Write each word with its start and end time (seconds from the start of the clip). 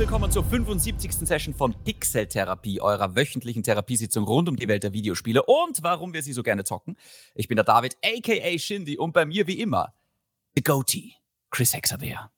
willkommen 0.00 0.32
zur 0.32 0.42
75. 0.42 1.12
Session 1.12 1.52
von 1.52 1.74
Pixel 1.84 2.26
Therapie, 2.26 2.80
eurer 2.80 3.14
wöchentlichen 3.16 3.62
Therapiesitzung 3.62 4.24
rund 4.24 4.48
um 4.48 4.56
die 4.56 4.66
Welt 4.66 4.82
der 4.82 4.94
Videospiele 4.94 5.42
und 5.42 5.82
warum 5.82 6.14
wir 6.14 6.22
sie 6.22 6.32
so 6.32 6.42
gerne 6.42 6.64
zocken. 6.64 6.96
Ich 7.34 7.48
bin 7.48 7.56
der 7.56 7.66
David, 7.66 7.98
aka 8.02 8.58
Shindy, 8.58 8.96
und 8.96 9.12
bei 9.12 9.26
mir 9.26 9.46
wie 9.46 9.60
immer, 9.60 9.92
The 10.56 10.62
Goatee, 10.62 11.12
Chris 11.50 11.74
Hexaver. 11.74 12.32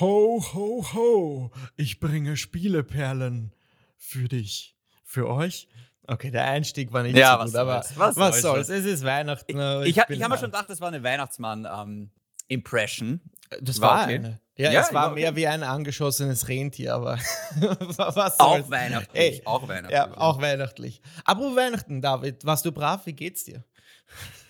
Ho, 0.00 0.44
ho, 0.54 0.84
ho, 0.92 1.52
ich 1.76 2.00
bringe 2.00 2.36
Spieleperlen 2.36 3.54
für 3.96 4.26
dich, 4.26 4.74
für 5.04 5.30
euch. 5.30 5.68
Okay, 6.08 6.32
der 6.32 6.46
Einstieg 6.46 6.92
war 6.92 7.04
nicht 7.04 7.16
Ja, 7.16 7.34
so 7.34 7.38
was 7.44 7.52
gut, 7.52 7.60
aber 7.60 7.84
was 7.94 8.16
was, 8.16 8.40
soll's. 8.40 8.68
Es 8.68 8.84
ist 8.84 9.04
Weihnachten. 9.04 9.52
Ich, 9.52 9.56
äh, 9.56 9.88
ich, 9.88 10.00
hab- 10.00 10.10
ich 10.10 10.20
habe 10.20 10.30
mir 10.30 10.34
da. 10.34 10.40
schon 10.40 10.50
gedacht, 10.50 10.68
das 10.68 10.80
war 10.80 10.88
eine 10.88 11.04
Weihnachtsmann-Impression. 11.04 13.20
Das 13.60 13.80
war 13.80 13.98
war 13.98 14.02
okay. 14.02 14.14
eine. 14.16 14.40
Ja, 14.56 14.70
Ja, 14.70 14.80
es 14.82 14.92
war 14.94 15.02
war 15.06 15.12
okay. 15.12 15.20
mehr 15.22 15.36
wie 15.36 15.46
ein 15.48 15.62
angeschossenes 15.64 16.48
Rentier, 16.48 16.94
aber 16.94 17.18
was 17.96 18.38
auch 18.38 18.52
soll's? 18.52 18.70
weihnachtlich. 18.70 19.40
Ey, 19.40 19.42
auch 19.44 19.66
weihnachtlich. 19.66 19.92
Ja, 19.92 20.16
auch 20.16 20.40
weihnachtlich. 20.40 21.00
Apropos 21.24 21.56
Weihnachten, 21.56 22.00
David, 22.00 22.44
warst 22.44 22.64
du 22.64 22.72
brav? 22.72 23.04
Wie 23.06 23.12
geht's 23.14 23.44
dir? 23.44 23.64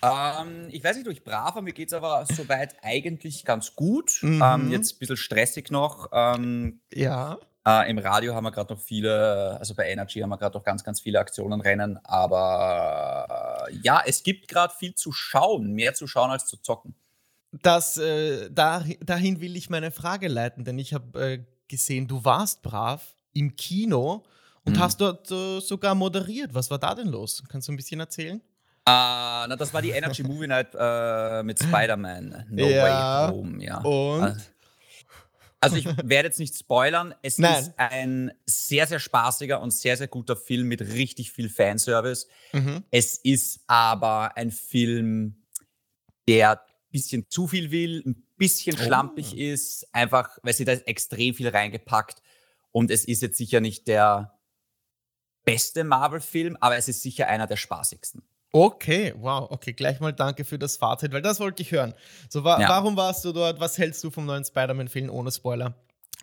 Ähm, 0.02 0.68
ich 0.70 0.84
weiß 0.84 0.96
nicht, 0.96 1.06
ob 1.06 1.12
ich 1.12 1.24
brav, 1.24 1.48
aber 1.52 1.62
mir 1.62 1.72
geht 1.72 1.88
es 1.88 1.94
aber 1.94 2.26
soweit 2.30 2.76
eigentlich 2.82 3.44
ganz 3.46 3.74
gut. 3.74 4.18
Mhm. 4.20 4.42
Ähm, 4.44 4.70
jetzt 4.72 4.94
ein 4.94 4.98
bisschen 4.98 5.16
stressig 5.16 5.70
noch. 5.70 6.08
Ähm, 6.12 6.80
Ja. 6.92 7.38
Äh, 7.66 7.88
Im 7.90 7.96
Radio 7.96 8.34
haben 8.34 8.44
wir 8.44 8.50
gerade 8.50 8.74
noch 8.74 8.80
viele, 8.80 9.56
also 9.58 9.74
bei 9.74 9.88
Energy 9.88 10.20
haben 10.20 10.28
wir 10.28 10.36
gerade 10.36 10.54
noch 10.58 10.64
ganz, 10.64 10.84
ganz 10.84 11.00
viele 11.00 11.18
Aktionen 11.18 11.62
rennen. 11.62 11.98
Aber 12.04 13.66
äh, 13.70 13.74
ja, 13.82 14.02
es 14.04 14.22
gibt 14.22 14.48
gerade 14.48 14.74
viel 14.78 14.94
zu 14.94 15.12
schauen, 15.12 15.72
mehr 15.72 15.94
zu 15.94 16.06
schauen 16.06 16.30
als 16.30 16.44
zu 16.44 16.58
zocken. 16.58 16.94
Das, 17.62 17.96
äh, 17.98 18.50
da, 18.50 18.84
dahin 19.04 19.40
will 19.40 19.56
ich 19.56 19.70
meine 19.70 19.90
Frage 19.90 20.28
leiten, 20.28 20.64
denn 20.64 20.78
ich 20.78 20.92
habe 20.94 21.20
äh, 21.32 21.44
gesehen, 21.68 22.08
du 22.08 22.24
warst 22.24 22.62
brav 22.62 23.14
im 23.32 23.54
Kino 23.56 24.24
und 24.64 24.76
Mhm. 24.76 24.80
hast 24.80 25.00
dort 25.00 25.30
äh, 25.30 25.60
sogar 25.60 25.94
moderiert. 25.94 26.54
Was 26.54 26.70
war 26.70 26.78
da 26.78 26.94
denn 26.94 27.08
los? 27.08 27.42
Kannst 27.48 27.68
du 27.68 27.72
ein 27.72 27.76
bisschen 27.76 28.00
erzählen? 28.00 28.40
Äh, 28.40 28.90
na, 28.90 29.56
das 29.56 29.72
war 29.72 29.80
die 29.82 29.90
Energy 29.90 30.22
Movie 30.22 30.46
Night 30.46 30.74
äh, 30.78 31.42
mit 31.42 31.58
Spider-Man. 31.58 32.46
No 32.50 32.66
Ja. 32.66 33.28
Way 33.28 33.32
Home, 33.32 33.64
ja. 33.64 33.78
Und? 33.82 34.36
Also 35.60 35.76
ich 35.76 35.86
werde 35.86 36.28
jetzt 36.28 36.38
nicht 36.38 36.54
spoilern. 36.58 37.14
Es 37.22 37.38
Nein. 37.38 37.62
ist 37.62 37.72
ein 37.78 38.32
sehr, 38.44 38.86
sehr 38.86 38.98
spaßiger 39.00 39.60
und 39.62 39.70
sehr, 39.70 39.96
sehr 39.96 40.08
guter 40.08 40.36
Film 40.36 40.68
mit 40.68 40.82
richtig 40.82 41.32
viel 41.32 41.48
Fanservice. 41.48 42.26
Mhm. 42.52 42.84
Es 42.90 43.16
ist 43.16 43.60
aber 43.66 44.36
ein 44.36 44.50
Film, 44.50 45.42
der 46.28 46.60
bisschen 46.94 47.28
zu 47.28 47.46
viel 47.48 47.70
will, 47.70 48.02
ein 48.06 48.24
bisschen 48.36 48.76
Oh. 48.80 48.82
schlampig 48.84 49.36
ist, 49.36 49.86
einfach, 49.92 50.38
weil 50.42 50.54
sie 50.54 50.64
da 50.64 50.72
ist 50.72 50.86
extrem 50.86 51.34
viel 51.34 51.48
reingepackt. 51.48 52.22
Und 52.72 52.90
es 52.90 53.04
ist 53.04 53.20
jetzt 53.22 53.36
sicher 53.36 53.60
nicht 53.60 53.86
der 53.88 54.32
beste 55.44 55.84
Marvel-Film, 55.84 56.56
aber 56.60 56.76
es 56.76 56.88
ist 56.88 57.02
sicher 57.02 57.28
einer 57.28 57.46
der 57.46 57.56
spaßigsten. 57.56 58.22
Okay, 58.52 59.12
wow, 59.18 59.50
okay, 59.50 59.72
gleich 59.72 59.98
mal 60.00 60.12
danke 60.12 60.44
für 60.44 60.58
das 60.58 60.76
Fazit, 60.76 61.12
weil 61.12 61.22
das 61.22 61.40
wollte 61.40 61.62
ich 61.62 61.72
hören. 61.72 61.92
So, 62.28 62.44
wa 62.44 62.60
Ja. 62.60 62.68
warum 62.68 62.96
warst 62.96 63.24
du 63.24 63.32
dort? 63.32 63.58
Was 63.60 63.76
hältst 63.78 64.02
du 64.04 64.10
vom 64.10 64.26
neuen 64.26 64.44
Spider-Man-Film 64.44 65.10
ohne 65.10 65.32
Spoiler? 65.32 65.74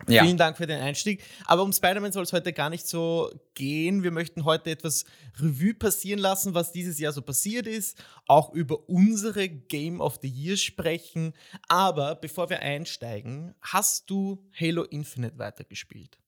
Ja. 0.08 0.24
Vielen 0.24 0.36
Dank 0.36 0.56
für 0.56 0.66
den 0.66 0.80
Einstieg. 0.80 1.22
Aber 1.44 1.62
um 1.62 1.72
Spider-Man 1.72 2.12
soll 2.12 2.24
es 2.24 2.32
heute 2.32 2.52
gar 2.52 2.70
nicht 2.70 2.86
so 2.86 3.30
gehen. 3.54 4.02
Wir 4.02 4.10
möchten 4.10 4.44
heute 4.44 4.70
etwas 4.70 5.04
Revue 5.38 5.74
passieren 5.74 6.18
lassen, 6.18 6.54
was 6.54 6.72
dieses 6.72 6.98
Jahr 6.98 7.12
so 7.12 7.22
passiert 7.22 7.66
ist. 7.66 8.02
Auch 8.26 8.52
über 8.52 8.88
unsere 8.88 9.48
Game 9.48 10.00
of 10.00 10.18
the 10.22 10.28
Year 10.28 10.56
sprechen. 10.56 11.34
Aber 11.68 12.14
bevor 12.16 12.50
wir 12.50 12.60
einsteigen, 12.60 13.54
hast 13.60 14.10
du 14.10 14.44
Halo 14.58 14.84
Infinite 14.84 15.38
weitergespielt? 15.38 16.18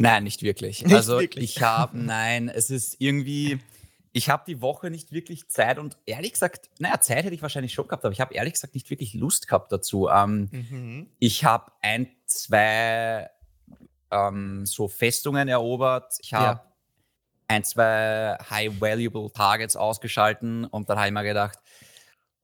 Nein, 0.00 0.24
nicht 0.24 0.42
wirklich. 0.42 0.84
Nicht 0.84 0.94
also 0.94 1.18
wirklich. 1.18 1.56
ich 1.56 1.62
habe, 1.62 1.98
nein, 1.98 2.48
es 2.48 2.70
ist 2.70 2.96
irgendwie, 3.00 3.58
ich 4.18 4.28
habe 4.30 4.42
die 4.46 4.60
Woche 4.60 4.90
nicht 4.90 5.12
wirklich 5.12 5.48
Zeit 5.48 5.78
und 5.78 5.96
ehrlich 6.04 6.32
gesagt, 6.32 6.70
naja, 6.80 7.00
Zeit 7.00 7.24
hätte 7.24 7.34
ich 7.34 7.40
wahrscheinlich 7.42 7.72
schon 7.72 7.86
gehabt, 7.86 8.04
aber 8.04 8.12
ich 8.12 8.20
habe 8.20 8.34
ehrlich 8.34 8.54
gesagt 8.54 8.74
nicht 8.74 8.90
wirklich 8.90 9.14
Lust 9.14 9.46
gehabt 9.46 9.70
dazu. 9.70 10.08
Ähm, 10.08 10.48
Mhm. 10.50 11.08
Ich 11.20 11.44
habe 11.44 11.70
ein, 11.82 12.08
zwei 12.26 13.30
ähm, 14.10 14.66
so 14.66 14.88
Festungen 14.88 15.46
erobert. 15.48 16.14
Ich 16.20 16.34
habe 16.34 16.44
Ja. 16.44 16.64
ein, 17.46 17.62
zwei 17.62 18.36
High-Valuable 18.50 19.30
Targets 19.32 19.76
ausgeschalten 19.76 20.64
und 20.64 20.90
dann 20.90 20.98
habe 20.98 21.08
ich 21.08 21.14
mir 21.14 21.22
gedacht, 21.24 21.58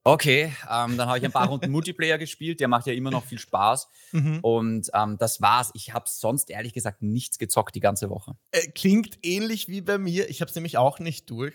okay, 0.04 0.52
ähm, 0.70 0.96
dann 0.96 1.08
habe 1.08 1.18
ich 1.18 1.24
ein 1.24 1.32
paar 1.32 1.48
Runden 1.48 1.70
Multiplayer 1.72 2.18
gespielt, 2.18 2.60
der 2.60 2.68
macht 2.68 2.86
ja 2.86 2.92
immer 2.92 3.10
noch 3.10 3.24
viel 3.24 3.38
Spaß 3.38 3.88
Mhm. 4.12 4.38
und 4.42 4.90
ähm, 4.94 5.16
das 5.18 5.40
war's. 5.40 5.70
Ich 5.74 5.92
habe 5.92 6.04
sonst 6.08 6.50
ehrlich 6.50 6.72
gesagt 6.74 7.02
nichts 7.02 7.38
gezockt 7.38 7.74
die 7.74 7.80
ganze 7.80 8.10
Woche. 8.10 8.36
Äh, 8.52 8.68
klingt 8.68 9.18
ähnlich 9.22 9.68
wie 9.68 9.80
bei 9.80 9.98
mir. 9.98 10.28
Ich 10.28 10.40
habe 10.40 10.48
es 10.50 10.54
nämlich 10.54 10.76
auch 10.78 10.98
nicht 11.00 11.28
durch. 11.30 11.54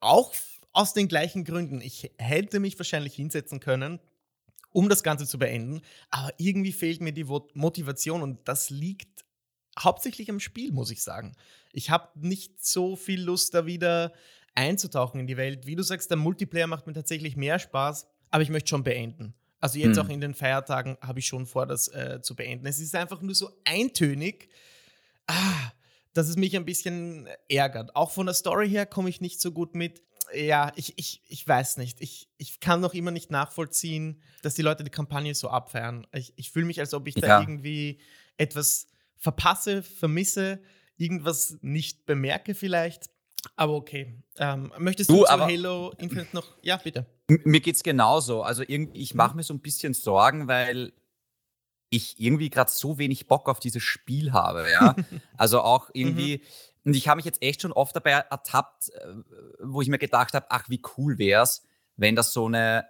Auch 0.00 0.32
aus 0.72 0.92
den 0.92 1.08
gleichen 1.08 1.44
Gründen. 1.44 1.80
Ich 1.80 2.12
hätte 2.18 2.60
mich 2.60 2.78
wahrscheinlich 2.78 3.14
hinsetzen 3.14 3.58
können, 3.58 3.98
um 4.70 4.88
das 4.88 5.02
Ganze 5.02 5.26
zu 5.26 5.38
beenden. 5.38 5.80
Aber 6.10 6.30
irgendwie 6.36 6.72
fehlt 6.72 7.00
mir 7.00 7.12
die 7.12 7.24
Motivation 7.24 8.22
und 8.22 8.46
das 8.46 8.70
liegt 8.70 9.24
hauptsächlich 9.78 10.30
am 10.30 10.38
Spiel, 10.40 10.70
muss 10.72 10.90
ich 10.90 11.02
sagen. 11.02 11.34
Ich 11.72 11.90
habe 11.90 12.10
nicht 12.20 12.64
so 12.64 12.94
viel 12.96 13.22
Lust, 13.22 13.54
da 13.54 13.66
wieder 13.66 14.12
einzutauchen 14.58 15.20
in 15.20 15.26
die 15.26 15.36
Welt. 15.36 15.66
Wie 15.66 15.76
du 15.76 15.82
sagst, 15.82 16.10
der 16.10 16.16
Multiplayer 16.18 16.66
macht 16.66 16.86
mir 16.86 16.92
tatsächlich 16.92 17.36
mehr 17.36 17.58
Spaß, 17.58 18.06
aber 18.30 18.42
ich 18.42 18.50
möchte 18.50 18.68
schon 18.70 18.82
beenden. 18.84 19.34
Also 19.60 19.78
jetzt 19.78 19.96
Hm. 19.96 20.04
auch 20.06 20.08
in 20.10 20.20
den 20.20 20.34
Feiertagen 20.34 20.96
habe 21.00 21.18
ich 21.20 21.26
schon 21.26 21.46
vor, 21.46 21.66
das 21.66 21.88
äh, 21.88 22.20
zu 22.22 22.34
beenden. 22.36 22.66
Es 22.66 22.78
ist 22.78 22.94
einfach 22.94 23.20
nur 23.22 23.34
so 23.34 23.50
eintönig, 23.64 24.48
ah, 25.26 25.70
dass 26.12 26.28
es 26.28 26.36
mich 26.36 26.56
ein 26.56 26.64
bisschen 26.64 27.28
ärgert. 27.48 27.94
Auch 27.96 28.10
von 28.10 28.26
der 28.26 28.34
Story 28.34 28.68
her 28.68 28.86
komme 28.86 29.08
ich 29.08 29.20
nicht 29.20 29.40
so 29.40 29.52
gut 29.52 29.74
mit. 29.74 30.02
Ja, 30.34 30.72
ich, 30.76 30.92
ich, 30.98 31.22
ich 31.26 31.46
weiß 31.48 31.78
nicht. 31.78 32.00
Ich, 32.00 32.28
ich 32.36 32.60
kann 32.60 32.80
noch 32.80 32.92
immer 32.94 33.10
nicht 33.10 33.30
nachvollziehen, 33.30 34.20
dass 34.42 34.54
die 34.54 34.62
Leute 34.62 34.84
die 34.84 34.90
Kampagne 34.90 35.34
so 35.34 35.48
abfeiern. 35.48 36.06
Ich, 36.12 36.34
ich 36.36 36.50
fühle 36.50 36.66
mich, 36.66 36.80
als 36.80 36.92
ob 36.94 37.06
ich 37.08 37.14
da 37.14 37.26
Ja. 37.26 37.40
irgendwie 37.40 38.00
etwas 38.36 38.86
verpasse, 39.16 39.82
vermisse, 39.82 40.60
irgendwas 40.96 41.56
nicht 41.62 42.04
bemerke 42.06 42.54
vielleicht. 42.54 43.10
Aber 43.56 43.74
okay. 43.74 44.22
Ähm, 44.36 44.72
möchtest 44.78 45.10
du, 45.10 45.18
Du, 45.18 45.24
zu 45.24 45.30
Halo 45.30 45.92
Infinite 45.98 46.34
noch? 46.34 46.56
Ja, 46.62 46.76
bitte. 46.76 47.06
Mir 47.28 47.60
geht's 47.60 47.82
genauso. 47.82 48.42
Also 48.42 48.62
irgendwie, 48.66 49.00
ich 49.00 49.14
mache 49.14 49.36
mir 49.36 49.42
so 49.42 49.54
ein 49.54 49.60
bisschen 49.60 49.94
Sorgen, 49.94 50.48
weil 50.48 50.92
ich 51.90 52.20
irgendwie 52.20 52.50
gerade 52.50 52.70
so 52.70 52.98
wenig 52.98 53.26
Bock 53.28 53.48
auf 53.48 53.60
dieses 53.60 53.82
Spiel 53.82 54.32
habe, 54.32 54.66
ja. 54.70 54.94
also 55.36 55.60
auch 55.60 55.90
irgendwie, 55.92 56.42
und 56.84 56.94
ich 56.94 57.08
habe 57.08 57.16
mich 57.16 57.24
jetzt 57.24 57.42
echt 57.42 57.62
schon 57.62 57.72
oft 57.72 57.96
dabei 57.96 58.12
ertappt, 58.12 58.90
äh, 58.90 59.14
wo 59.62 59.80
ich 59.80 59.88
mir 59.88 59.98
gedacht 59.98 60.34
habe, 60.34 60.46
ach, 60.50 60.68
wie 60.68 60.82
cool 60.96 61.18
wär's, 61.18 61.62
wenn 61.96 62.14
das 62.14 62.32
so 62.32 62.46
eine 62.46 62.86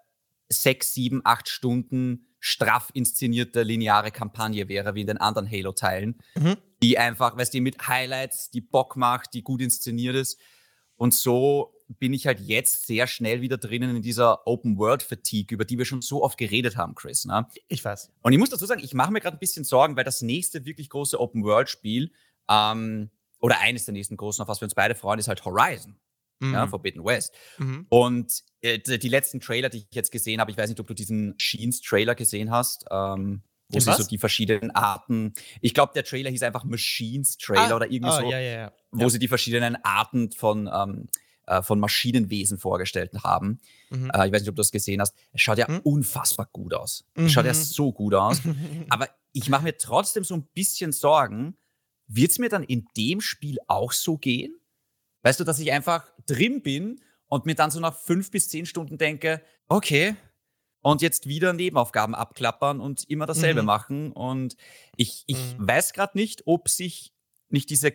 sechs, 0.49 0.95
sieben, 0.95 1.21
acht 1.25 1.49
Stunden 1.49 2.27
straff 2.41 2.91
inszenierte 2.95 3.63
lineare 3.63 4.11
Kampagne 4.11 4.69
wäre, 4.69 4.95
wie 4.95 5.03
in 5.03 5.07
den 5.09 5.19
anderen 5.19 5.51
Halo-Teilen, 5.51 6.21
Mhm. 6.37 6.57
Die 6.83 6.99
einfach, 6.99 7.37
weißt 7.37 7.55
du, 7.55 7.61
mit 7.61 7.89
Highlights, 7.89 8.51
die 8.51 8.61
Bock 8.61 8.97
macht, 8.97 9.35
die 9.35 9.43
gut 9.43 9.61
inszeniert 9.61 10.15
ist. 10.15 10.39
Und 10.97 11.15
so 11.15 11.75
bin 11.89 12.13
ich 12.13 12.27
halt 12.27 12.41
jetzt 12.41 12.87
sehr 12.87 13.07
schnell 13.07 13.41
wieder 13.41 13.57
drinnen 13.57 13.97
in 13.97 14.03
dieser 14.03 14.47
Open-World-Fatigue, 14.47 15.55
über 15.55 15.65
die 15.65 15.79
wir 15.79 15.85
schon 15.85 16.03
so 16.03 16.23
oft 16.23 16.37
geredet 16.37 16.77
haben, 16.77 16.95
Chris. 16.95 17.25
Ne? 17.25 17.47
Ich 17.69 17.85
weiß. 17.85 18.11
Und 18.23 18.33
ich 18.33 18.39
muss 18.39 18.51
dazu 18.51 18.67
sagen, 18.67 18.83
ich 18.83 18.95
mache 18.95 19.13
mir 19.13 19.21
gerade 19.21 19.37
ein 19.37 19.41
bisschen 19.41 19.65
Sorgen, 19.65 19.97
weil 19.97 20.05
das 20.05 20.21
nächste 20.21 20.65
wirklich 20.67 20.91
große 20.91 21.19
Open-World-Spiel 21.19 22.13
ähm, 22.51 23.11
oder 23.41 23.61
eines 23.61 23.85
der 23.85 23.95
nächsten 23.95 24.17
großen, 24.17 24.43
auf 24.43 24.49
was 24.49 24.61
wir 24.61 24.67
uns 24.67 24.75
beide 24.75 24.95
freuen, 24.95 25.19
ist 25.19 25.29
halt 25.29 25.45
Horizon, 25.45 25.97
Mhm. 26.41 26.53
ja, 26.53 26.67
Forbidden 26.67 27.05
West. 27.05 27.35
Mhm. 27.59 27.87
Und 27.89 28.43
äh, 28.61 28.79
die 28.79 28.99
die 28.99 29.09
letzten 29.09 29.41
Trailer, 29.41 29.69
die 29.69 29.79
ich 29.79 29.87
jetzt 29.91 30.13
gesehen 30.13 30.41
habe, 30.41 30.51
ich 30.51 30.57
weiß 30.57 30.69
nicht, 30.69 30.81
ob 30.81 30.87
du 30.87 30.95
diesen 30.95 31.35
Sheens-Trailer 31.39 32.15
gesehen 32.15 32.51
hast, 32.51 32.85
ähm, 32.91 33.43
wo 33.71 33.81
sie 33.81 33.93
so 33.95 34.05
die 34.05 34.19
verschiedenen 34.19 34.71
Arten, 34.71 35.35
ich 35.61 35.75
glaube, 35.75 35.93
der 35.95 36.05
Trailer 36.05 36.31
hieß 36.31 36.43
einfach 36.43 36.65
Machines-Trailer 36.65 37.73
Ah, 37.73 37.77
oder 37.77 37.91
irgendwie 37.91 38.11
ah, 38.13 38.21
so 38.21 38.31
Ja, 38.31 38.39
ja, 38.39 38.51
ja. 38.61 38.73
wo 38.93 39.09
sie 39.09 39.19
die 39.19 39.29
verschiedenen 39.29 39.77
Arten 39.85 40.31
von, 40.33 40.69
ähm, 40.73 41.09
äh, 41.47 41.63
von 41.63 41.79
Maschinenwesen 41.81 42.59
vorgestellt 42.59 43.13
haben. 43.23 43.61
Mhm. 43.91 44.11
Äh, 44.15 44.27
ich 44.27 44.33
weiß 44.33 44.41
nicht, 44.43 44.49
ob 44.51 44.57
du 44.57 44.61
das 44.61 44.71
gesehen 44.73 45.01
hast. 45.01 45.15
Es 45.33 45.41
schaut 45.43 45.59
ja 45.59 45.69
Mhm. 45.69 45.81
unfassbar 45.81 46.49
gut 46.53 46.75
aus. 46.75 47.05
Es 47.15 47.33
schaut 47.33 47.45
ja 47.47 47.53
Mhm. 47.53 47.57
so 47.57 47.93
gut 47.93 48.15
aus. 48.15 48.41
Aber 48.91 49.09
ich 49.33 49.49
mache 49.49 49.65
mir 49.65 49.77
trotzdem 49.77 50.25
so 50.25 50.35
ein 50.35 50.47
bisschen 50.55 50.93
Sorgen, 50.93 51.57
wird 52.07 52.31
es 52.31 52.39
mir 52.39 52.49
dann 52.49 52.63
in 52.63 52.87
dem 52.97 53.21
Spiel 53.21 53.59
auch 53.67 53.93
so 53.93 54.17
gehen? 54.17 54.55
Weißt 55.23 55.41
du, 55.41 55.45
dass 55.45 55.59
ich 55.59 55.73
einfach 55.73 56.11
drin 56.27 56.63
bin 56.63 57.01
und 57.27 57.45
mir 57.45 57.55
dann 57.55 57.71
so 57.71 57.81
nach 57.81 57.99
fünf 57.99 58.31
bis 58.31 58.49
zehn 58.49 58.65
Stunden 58.65 58.97
denke, 58.97 59.43
okay, 59.69 60.17
und 60.83 61.03
jetzt 61.03 61.27
wieder 61.27 61.53
Nebenaufgaben 61.53 62.15
abklappern 62.15 62.81
und 62.81 63.05
immer 63.11 63.27
dasselbe 63.27 63.63
Mhm. 63.63 63.67
machen. 63.67 64.13
Und 64.13 64.57
ich, 64.97 65.25
ich 65.27 65.37
Mhm. 65.59 65.67
weiß 65.69 65.93
gerade 65.93 66.17
nicht, 66.17 66.43
ob 66.47 66.69
sich 66.69 67.13
nicht 67.51 67.71
diese 67.71 67.93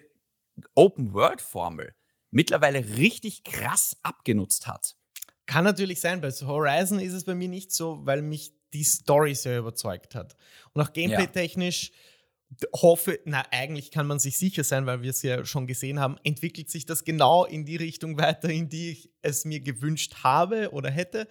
Open-World-Formel 0.76 1.96
mittlerweile 2.32 2.80
richtig 2.98 3.44
krass 3.44 3.98
abgenutzt 4.04 4.68
hat. 4.68 4.96
Kann 5.46 5.64
natürlich 5.64 6.00
sein, 6.00 6.22
bei 6.22 6.32
Horizon 6.32 7.00
ist 7.00 7.14
es 7.14 7.26
bei 7.26 7.36
mir 7.36 7.50
nicht 7.50 7.72
so, 7.72 8.06
weil 8.06 8.22
mich 8.22 8.54
die 8.74 8.84
Story 8.84 9.36
sehr 9.36 9.60
überzeugt 9.60 10.16
hat. 10.16 10.36
Und 10.74 10.82
auch 10.82 10.94
gameplay-technisch 10.94 11.92
hoffe, 12.76 13.20
na, 13.26 13.44
eigentlich 13.52 13.92
kann 13.92 14.06
man 14.08 14.20
sich 14.20 14.38
sicher 14.38 14.64
sein, 14.64 14.86
weil 14.86 15.02
wir 15.02 15.10
es 15.10 15.22
ja 15.24 15.44
schon 15.46 15.68
gesehen 15.68 16.00
haben, 16.00 16.18
entwickelt 16.24 16.70
sich 16.70 16.86
das 16.86 17.04
genau 17.04 17.46
in 17.46 17.66
die 17.66 17.76
Richtung 17.78 18.18
weiter, 18.18 18.50
in 18.50 18.70
die 18.70 18.92
ich 18.92 19.12
es 19.22 19.44
mir 19.46 19.60
gewünscht 19.60 20.24
habe 20.24 20.72
oder 20.72 20.90
hätte. 20.92 21.28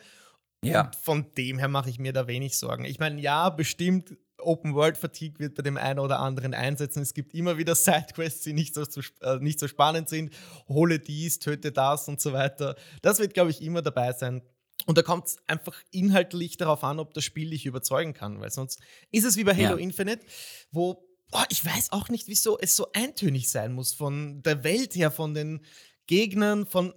Ja. 0.65 0.87
Und 0.87 0.97
von 0.97 1.35
dem 1.37 1.59
her 1.59 1.69
mache 1.69 1.91
ich 1.91 1.99
mir 1.99 2.13
da 2.13 2.27
wenig 2.27 2.57
Sorgen. 2.57 2.85
Ich 2.85 2.99
meine, 2.99 3.21
ja, 3.21 3.51
bestimmt 3.51 4.17
Open 4.39 4.75
World 4.75 4.97
Fatigue 4.97 5.39
wird 5.39 5.55
bei 5.55 5.63
dem 5.63 5.77
einen 5.77 5.99
oder 5.99 6.19
anderen 6.21 6.55
einsetzen. 6.55 7.03
Es 7.03 7.15
gibt 7.15 7.35
immer 7.35 7.59
wieder 7.59 7.75
Sidequests, 7.77 8.43
die 8.43 8.53
nicht 8.53 8.75
so, 8.75 8.83
äh, 9.21 9.39
nicht 9.39 9.59
so 9.59 9.69
spannend 9.69 10.09
sind. 10.09 10.33
Hole 10.69 10.99
dies, 10.99 11.39
töte 11.39 11.73
das 11.73 12.09
und 12.09 12.21
so 12.21 12.33
weiter. 12.33 12.77
Das 13.03 13.19
wird, 13.19 13.35
glaube 13.35 13.51
ich, 13.51 13.63
immer 13.63 13.83
dabei 13.83 14.13
sein. 14.13 14.43
Und 14.87 14.99
da 14.99 15.03
kommt 15.03 15.27
es 15.27 15.37
einfach 15.47 15.77
inhaltlich 15.93 16.57
darauf 16.57 16.83
an, 16.83 16.99
ob 16.99 17.15
das 17.15 17.25
Spiel 17.25 17.51
dich 17.51 17.67
überzeugen 17.67 18.15
kann, 18.15 18.41
weil 18.41 18.51
sonst 18.51 18.81
ist 19.13 19.25
es 19.25 19.37
wie 19.37 19.45
bei 19.45 19.55
Halo 19.55 19.77
ja. 19.77 19.83
Infinite, 19.83 20.27
wo 20.73 21.09
oh, 21.31 21.43
ich 21.51 21.65
weiß 21.65 21.93
auch 21.93 22.09
nicht, 22.09 22.27
wieso 22.27 22.59
es 22.59 22.75
so 22.75 22.89
eintönig 22.93 23.51
sein 23.51 23.73
muss 23.73 23.95
von 23.95 24.43
der 24.43 24.65
Welt 24.65 24.95
her, 24.95 25.11
von 25.11 25.35
den 25.35 25.65
Gegnern, 26.07 26.67
von 26.67 26.93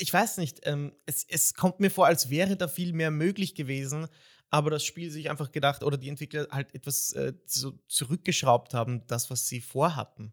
ich 0.00 0.12
weiß 0.12 0.38
nicht, 0.38 0.60
ähm, 0.64 0.92
es, 1.06 1.24
es 1.28 1.54
kommt 1.54 1.80
mir 1.80 1.90
vor, 1.90 2.06
als 2.06 2.30
wäre 2.30 2.56
da 2.56 2.68
viel 2.68 2.92
mehr 2.92 3.10
möglich 3.10 3.54
gewesen, 3.54 4.08
aber 4.50 4.70
das 4.70 4.84
Spiel 4.84 5.10
sich 5.10 5.30
einfach 5.30 5.52
gedacht 5.52 5.82
oder 5.82 5.96
die 5.96 6.08
Entwickler 6.08 6.46
halt 6.50 6.74
etwas 6.74 7.12
äh, 7.12 7.34
so 7.44 7.72
zurückgeschraubt 7.86 8.74
haben, 8.74 9.06
das, 9.06 9.30
was 9.30 9.46
sie 9.46 9.60
vorhatten. 9.60 10.32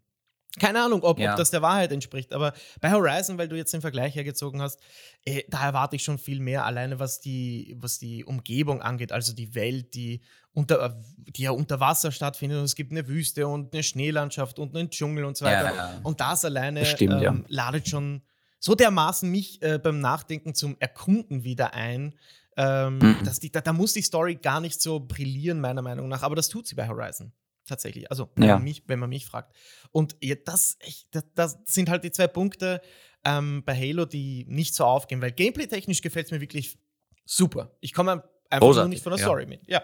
Keine 0.58 0.82
Ahnung, 0.82 1.02
ob, 1.02 1.18
ja. 1.18 1.32
ob, 1.32 1.36
das 1.36 1.50
der 1.50 1.60
Wahrheit 1.60 1.92
entspricht, 1.92 2.32
aber 2.32 2.54
bei 2.80 2.90
Horizon, 2.90 3.36
weil 3.36 3.48
du 3.48 3.56
jetzt 3.56 3.74
den 3.74 3.82
Vergleich 3.82 4.14
hergezogen 4.14 4.62
hast, 4.62 4.80
äh, 5.26 5.42
da 5.48 5.62
erwarte 5.62 5.96
ich 5.96 6.02
schon 6.02 6.16
viel 6.16 6.40
mehr, 6.40 6.64
alleine 6.64 6.98
was 6.98 7.20
die, 7.20 7.76
was 7.78 7.98
die 7.98 8.24
Umgebung 8.24 8.80
angeht, 8.80 9.12
also 9.12 9.34
die 9.34 9.54
Welt, 9.54 9.94
die, 9.94 10.22
unter, 10.54 10.98
die 11.18 11.42
ja 11.42 11.50
unter 11.50 11.78
Wasser 11.80 12.10
stattfindet 12.10 12.58
und 12.58 12.64
es 12.64 12.74
gibt 12.74 12.90
eine 12.90 13.06
Wüste 13.06 13.46
und 13.46 13.74
eine 13.74 13.82
Schneelandschaft 13.82 14.58
und 14.58 14.74
einen 14.74 14.88
Dschungel 14.88 15.26
und 15.26 15.36
so 15.36 15.44
weiter. 15.44 15.74
Ja, 15.74 15.92
ja. 15.92 16.00
Und 16.02 16.22
das 16.22 16.42
alleine 16.46 16.80
das 16.80 16.88
stimmt, 16.88 17.22
ähm, 17.22 17.44
ladet 17.48 17.88
schon 17.88 18.22
so 18.58 18.74
dermaßen 18.74 19.30
mich 19.30 19.62
äh, 19.62 19.78
beim 19.78 20.00
Nachdenken 20.00 20.54
zum 20.54 20.76
Erkunden 20.78 21.44
wieder 21.44 21.74
ein, 21.74 22.14
ähm, 22.56 22.98
mhm. 22.98 23.24
dass 23.24 23.38
die, 23.38 23.50
da, 23.52 23.60
da, 23.60 23.72
muss 23.72 23.92
die 23.92 24.02
Story 24.02 24.36
gar 24.36 24.60
nicht 24.60 24.80
so 24.80 25.00
brillieren, 25.00 25.60
meiner 25.60 25.82
Meinung 25.82 26.08
nach, 26.08 26.22
aber 26.22 26.36
das 26.36 26.48
tut 26.48 26.66
sie 26.66 26.74
bei 26.74 26.88
Horizon. 26.88 27.32
Tatsächlich. 27.66 28.08
Also, 28.10 28.30
wenn, 28.36 28.48
ja. 28.48 28.54
man, 28.54 28.64
mich, 28.64 28.84
wenn 28.86 29.00
man 29.00 29.10
mich 29.10 29.26
fragt. 29.26 29.54
Und 29.90 30.16
ja, 30.22 30.36
das, 30.36 30.78
das, 31.10 31.24
das, 31.34 31.58
sind 31.64 31.88
halt 31.88 32.04
die 32.04 32.12
zwei 32.12 32.28
Punkte 32.28 32.80
ähm, 33.24 33.64
bei 33.64 33.74
Halo, 33.74 34.04
die 34.04 34.44
nicht 34.48 34.74
so 34.74 34.84
aufgehen, 34.84 35.20
weil 35.20 35.32
gameplay-technisch 35.32 36.00
gefällt 36.00 36.26
es 36.26 36.32
mir 36.32 36.40
wirklich 36.40 36.78
super. 37.24 37.76
Ich 37.80 37.92
komme 37.92 38.22
einfach 38.50 38.66
Großartig, 38.66 38.82
nur 38.82 38.88
nicht 38.88 39.02
von 39.02 39.12
der 39.12 39.18
Story 39.18 39.46
mit. 39.46 39.66
Ja. 39.66 39.82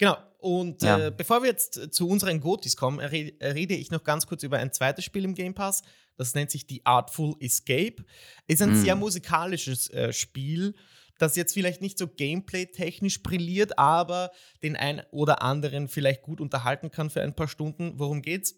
Genau. 0.00 0.16
Und 0.38 0.82
ja. 0.82 0.98
äh, 0.98 1.12
bevor 1.14 1.42
wir 1.42 1.50
jetzt 1.50 1.94
zu 1.94 2.08
unseren 2.08 2.40
Gotis 2.40 2.74
kommen, 2.74 2.98
rede 2.98 3.74
ich 3.74 3.90
noch 3.90 4.02
ganz 4.02 4.26
kurz 4.26 4.42
über 4.42 4.56
ein 4.56 4.72
zweites 4.72 5.04
Spiel 5.04 5.24
im 5.24 5.34
Game 5.34 5.52
Pass. 5.52 5.82
Das 6.16 6.34
nennt 6.34 6.50
sich 6.50 6.64
The 6.66 6.80
Artful 6.84 7.34
Escape. 7.38 7.96
Ist 8.46 8.62
ein 8.62 8.72
mm. 8.72 8.82
sehr 8.82 8.96
musikalisches 8.96 9.90
äh, 9.90 10.12
Spiel 10.12 10.74
das 11.18 11.36
jetzt 11.36 11.52
vielleicht 11.52 11.82
nicht 11.82 11.98
so 11.98 12.08
gameplay-technisch 12.08 13.22
brilliert, 13.22 13.78
aber 13.78 14.30
den 14.62 14.74
einen 14.74 15.02
oder 15.10 15.42
anderen 15.42 15.86
vielleicht 15.86 16.22
gut 16.22 16.40
unterhalten 16.40 16.90
kann 16.90 17.10
für 17.10 17.20
ein 17.20 17.36
paar 17.36 17.46
Stunden. 17.46 17.98
Worum 17.98 18.22
geht's? 18.22 18.54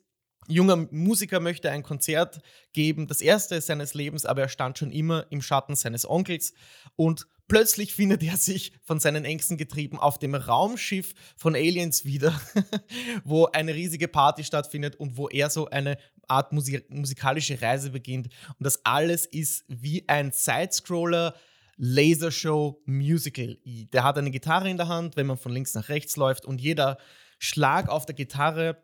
Junger 0.47 0.77
Musiker 0.93 1.41
möchte 1.41 1.73
ein 1.73 1.83
Konzert 1.83 2.41
geben, 2.73 3.09
das 3.09 3.21
erste 3.21 3.61
seines 3.61 3.95
Lebens, 3.95 4.27
aber 4.27 4.43
er 4.43 4.49
stand 4.49 4.79
schon 4.79 4.93
immer 4.93 5.27
im 5.31 5.43
Schatten 5.43 5.75
seines 5.75 6.09
Onkels 6.09 6.55
und 6.95 7.27
plötzlich 7.49 7.95
findet 7.95 8.23
er 8.23 8.37
sich 8.37 8.73
von 8.83 9.01
seinen 9.01 9.25
Ängsten 9.25 9.57
getrieben 9.57 9.99
auf 9.99 10.19
dem 10.19 10.35
Raumschiff 10.35 11.15
von 11.37 11.55
Aliens 11.55 12.05
wieder, 12.05 12.41
wo 13.25 13.47
eine 13.47 13.75
riesige 13.75 14.09
Party 14.09 14.45
stattfindet 14.45 14.97
und 14.97 15.17
wo 15.17 15.29
er 15.29 15.51
so 15.51 15.69
eine 15.69 15.99
Art 16.29 16.53
Musik 16.53 16.89
musikalische 16.91 17.61
Reise 17.61 17.91
beginnt. 17.91 18.29
Und 18.59 18.65
das 18.65 18.85
alles 18.85 19.27
ist 19.27 19.65
wie 19.69 20.09
ein 20.09 20.33
Sidescroller 20.33 21.35
Lasershow 21.77 22.81
Musical. 22.85 23.59
Der 23.65 24.05
hat 24.05 24.19
eine 24.19 24.31
Gitarre 24.31 24.71
in 24.71 24.77
der 24.77 24.89
Hand, 24.89 25.17
wenn 25.17 25.27
man 25.27 25.37
von 25.37 25.53
links 25.53 25.75
nach 25.75 25.89
rechts 25.89 26.17
läuft 26.17 26.45
und 26.45 26.61
jeder 26.61 26.99
Schlag 27.39 27.89
auf 27.89 28.07
der 28.07 28.15
Gitarre 28.15 28.83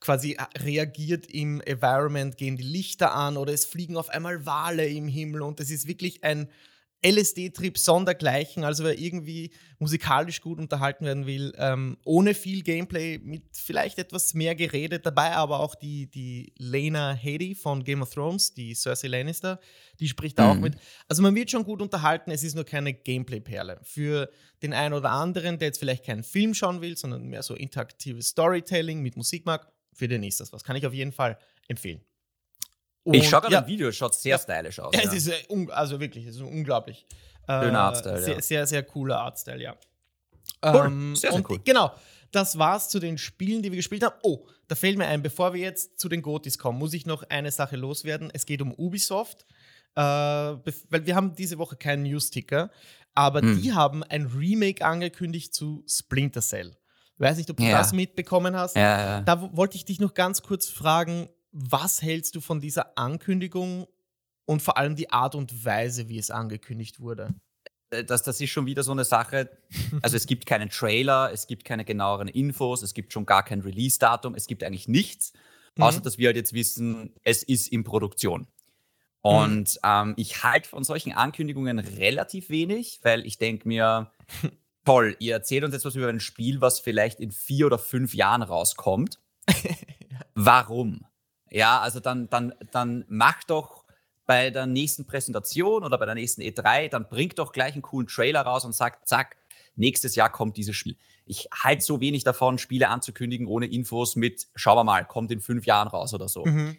quasi 0.00 0.36
reagiert 0.58 1.26
im 1.26 1.60
Environment, 1.60 2.36
gehen 2.36 2.56
die 2.56 2.64
Lichter 2.64 3.14
an 3.14 3.36
oder 3.36 3.52
es 3.52 3.66
fliegen 3.66 3.96
auf 3.96 4.08
einmal 4.08 4.46
Wale 4.46 4.88
im 4.88 5.08
Himmel 5.08 5.42
und 5.42 5.60
es 5.60 5.70
ist 5.70 5.86
wirklich 5.86 6.24
ein 6.24 6.48
LSD-Trip 7.02 7.78
sondergleichen, 7.78 8.64
also 8.64 8.84
wer 8.84 8.98
irgendwie 8.98 9.52
musikalisch 9.78 10.40
gut 10.42 10.58
unterhalten 10.58 11.06
werden 11.06 11.26
will, 11.26 11.52
ähm, 11.56 11.96
ohne 12.04 12.34
viel 12.34 12.62
Gameplay, 12.62 13.18
mit 13.18 13.42
vielleicht 13.52 13.98
etwas 13.98 14.34
mehr 14.34 14.54
geredet, 14.54 15.06
dabei 15.06 15.32
aber 15.32 15.60
auch 15.60 15.74
die, 15.74 16.10
die 16.10 16.52
Lena 16.58 17.12
Headey 17.12 17.54
von 17.54 17.84
Game 17.84 18.02
of 18.02 18.12
Thrones, 18.12 18.52
die 18.52 18.74
Cersei 18.74 19.08
Lannister, 19.08 19.60
die 19.98 20.08
spricht 20.08 20.38
da 20.38 20.44
mhm. 20.44 20.50
auch 20.50 20.62
mit. 20.62 20.76
Also 21.08 21.22
man 21.22 21.34
wird 21.34 21.50
schon 21.50 21.64
gut 21.64 21.80
unterhalten, 21.80 22.30
es 22.30 22.42
ist 22.42 22.54
nur 22.54 22.64
keine 22.64 22.92
Gameplay-Perle. 22.92 23.80
Für 23.82 24.30
den 24.62 24.74
einen 24.74 24.94
oder 24.94 25.10
anderen, 25.10 25.58
der 25.58 25.68
jetzt 25.68 25.78
vielleicht 25.78 26.04
keinen 26.04 26.22
Film 26.22 26.52
schauen 26.52 26.82
will, 26.82 26.98
sondern 26.98 27.24
mehr 27.28 27.42
so 27.42 27.54
interaktives 27.54 28.28
Storytelling 28.28 29.00
mit 29.00 29.16
Musik 29.16 29.46
mag, 29.46 29.72
für 29.94 30.06
den 30.06 30.22
ist 30.22 30.40
das 30.40 30.52
was. 30.52 30.64
Kann 30.64 30.76
ich 30.76 30.86
auf 30.86 30.94
jeden 30.94 31.12
Fall 31.12 31.38
empfehlen. 31.68 32.02
Und, 33.04 33.14
ich 33.14 33.28
schaue 33.28 33.40
gerade 33.40 33.54
ja, 33.54 33.60
ein 33.60 33.66
Video, 33.66 33.88
es 33.88 33.96
schaut 33.96 34.14
sehr 34.14 34.32
ja, 34.32 34.38
stylisch 34.38 34.78
aus. 34.78 34.94
Ja, 34.94 35.02
es 35.02 35.12
ist 35.14 35.28
äh, 35.28 35.66
also 35.70 36.00
wirklich, 36.00 36.26
es 36.26 36.36
ist 36.36 36.42
unglaublich. 36.42 37.06
Schöner 37.46 37.78
äh, 37.78 37.82
Artstyle, 37.82 38.20
sehr, 38.20 38.34
ja. 38.34 38.42
sehr, 38.42 38.66
sehr 38.66 38.82
cooler 38.82 39.20
Artstyle, 39.20 39.60
ja. 39.60 39.76
Cool. 40.64 40.86
Ähm, 40.86 41.16
sehr, 41.16 41.32
sehr 41.32 41.42
cool. 41.48 41.60
Genau, 41.64 41.92
das 42.30 42.58
war's 42.58 42.88
zu 42.88 43.00
den 43.00 43.18
Spielen, 43.18 43.62
die 43.62 43.72
wir 43.72 43.76
gespielt 43.76 44.04
haben. 44.04 44.16
Oh, 44.22 44.46
da 44.68 44.74
fällt 44.74 44.98
mir 44.98 45.06
ein, 45.06 45.22
bevor 45.22 45.52
wir 45.54 45.60
jetzt 45.60 45.98
zu 45.98 46.08
den 46.08 46.22
Gotis 46.22 46.58
kommen, 46.58 46.78
muss 46.78 46.92
ich 46.92 47.06
noch 47.06 47.24
eine 47.28 47.50
Sache 47.50 47.76
loswerden. 47.76 48.30
Es 48.32 48.46
geht 48.46 48.62
um 48.62 48.72
Ubisoft, 48.72 49.46
äh, 49.96 50.00
weil 50.00 51.06
wir 51.06 51.16
haben 51.16 51.34
diese 51.34 51.58
Woche 51.58 51.76
keinen 51.76 52.04
News-Ticker, 52.04 52.70
aber 53.14 53.40
hm. 53.40 53.60
die 53.60 53.72
haben 53.72 54.04
ein 54.04 54.26
Remake 54.26 54.84
angekündigt 54.84 55.54
zu 55.54 55.84
Splinter 55.88 56.42
Cell. 56.42 56.76
Weiß 57.18 57.36
nicht, 57.36 57.50
ob 57.50 57.58
du 57.58 57.64
ja. 57.64 57.76
das 57.76 57.92
mitbekommen 57.92 58.56
hast. 58.56 58.76
Ja, 58.76 58.98
ja. 58.98 59.20
Da 59.22 59.54
wollte 59.54 59.76
ich 59.76 59.84
dich 59.84 60.00
noch 60.00 60.14
ganz 60.14 60.40
kurz 60.40 60.68
fragen, 60.68 61.28
was 61.52 62.02
hältst 62.02 62.34
du 62.34 62.40
von 62.40 62.60
dieser 62.60 62.96
Ankündigung 62.98 63.86
und 64.44 64.62
vor 64.62 64.76
allem 64.76 64.96
die 64.96 65.10
Art 65.10 65.34
und 65.34 65.64
Weise, 65.64 66.08
wie 66.08 66.18
es 66.18 66.30
angekündigt 66.30 67.00
wurde? 67.00 67.34
Äh, 67.90 68.04
das, 68.04 68.22
das 68.22 68.40
ist 68.40 68.50
schon 68.50 68.66
wieder 68.66 68.82
so 68.82 68.92
eine 68.92 69.04
Sache. 69.04 69.50
Also 70.02 70.16
es 70.16 70.26
gibt 70.26 70.46
keinen 70.46 70.70
Trailer, 70.70 71.30
es 71.32 71.46
gibt 71.46 71.64
keine 71.64 71.84
genaueren 71.84 72.28
Infos, 72.28 72.82
es 72.82 72.94
gibt 72.94 73.12
schon 73.12 73.26
gar 73.26 73.44
kein 73.44 73.60
Release-Datum, 73.60 74.34
es 74.34 74.46
gibt 74.46 74.62
eigentlich 74.62 74.88
nichts, 74.88 75.32
mhm. 75.76 75.82
außer 75.82 76.00
dass 76.00 76.16
wir 76.16 76.28
halt 76.28 76.36
jetzt 76.36 76.52
wissen, 76.52 77.12
es 77.22 77.42
ist 77.42 77.68
in 77.68 77.84
Produktion. 77.84 78.46
Und 79.22 79.74
mhm. 79.74 79.78
ähm, 79.84 80.14
ich 80.16 80.42
halte 80.42 80.68
von 80.68 80.84
solchen 80.84 81.12
Ankündigungen 81.12 81.78
relativ 81.78 82.48
wenig, 82.48 83.00
weil 83.02 83.26
ich 83.26 83.38
denke 83.38 83.68
mir, 83.68 84.10
toll, 84.84 85.16
ihr 85.18 85.34
erzählt 85.34 85.64
uns 85.64 85.74
jetzt 85.74 85.84
was 85.84 85.96
über 85.96 86.08
ein 86.08 86.20
Spiel, 86.20 86.60
was 86.60 86.80
vielleicht 86.80 87.20
in 87.20 87.32
vier 87.32 87.66
oder 87.66 87.78
fünf 87.78 88.14
Jahren 88.14 88.42
rauskommt. 88.42 89.18
Warum? 90.34 91.04
Ja, 91.50 91.80
also 91.80 92.00
dann, 92.00 92.28
dann, 92.30 92.54
dann 92.70 93.04
mach 93.08 93.42
doch 93.44 93.84
bei 94.26 94.50
der 94.50 94.66
nächsten 94.66 95.06
Präsentation 95.06 95.82
oder 95.82 95.98
bei 95.98 96.06
der 96.06 96.14
nächsten 96.14 96.40
E3, 96.40 96.88
dann 96.88 97.08
bringt 97.08 97.38
doch 97.38 97.52
gleich 97.52 97.72
einen 97.72 97.82
coolen 97.82 98.06
Trailer 98.06 98.42
raus 98.42 98.64
und 98.64 98.72
sagt, 98.72 99.08
zack, 99.08 99.36
nächstes 99.74 100.14
Jahr 100.14 100.30
kommt 100.30 100.56
dieses 100.56 100.76
Spiel. 100.76 100.96
Ich 101.26 101.48
halte 101.52 101.82
so 101.82 102.00
wenig 102.00 102.22
davon, 102.22 102.58
Spiele 102.58 102.88
anzukündigen 102.88 103.46
ohne 103.48 103.66
Infos 103.66 104.14
mit, 104.14 104.46
schauen 104.54 104.76
wir 104.76 104.84
mal, 104.84 105.04
kommt 105.04 105.32
in 105.32 105.40
fünf 105.40 105.66
Jahren 105.66 105.88
raus 105.88 106.14
oder 106.14 106.28
so. 106.28 106.44
Mhm. 106.44 106.76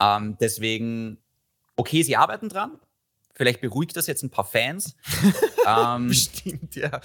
Ähm, 0.00 0.36
deswegen, 0.40 1.18
okay, 1.76 2.02
sie 2.02 2.16
arbeiten 2.16 2.48
dran, 2.48 2.78
Vielleicht 3.34 3.60
beruhigt 3.60 3.96
das 3.96 4.06
jetzt 4.06 4.22
ein 4.22 4.30
paar 4.30 4.44
Fans. 4.44 4.94
ähm, 5.66 6.08
Bestimmt, 6.08 6.74
ja. 6.74 7.00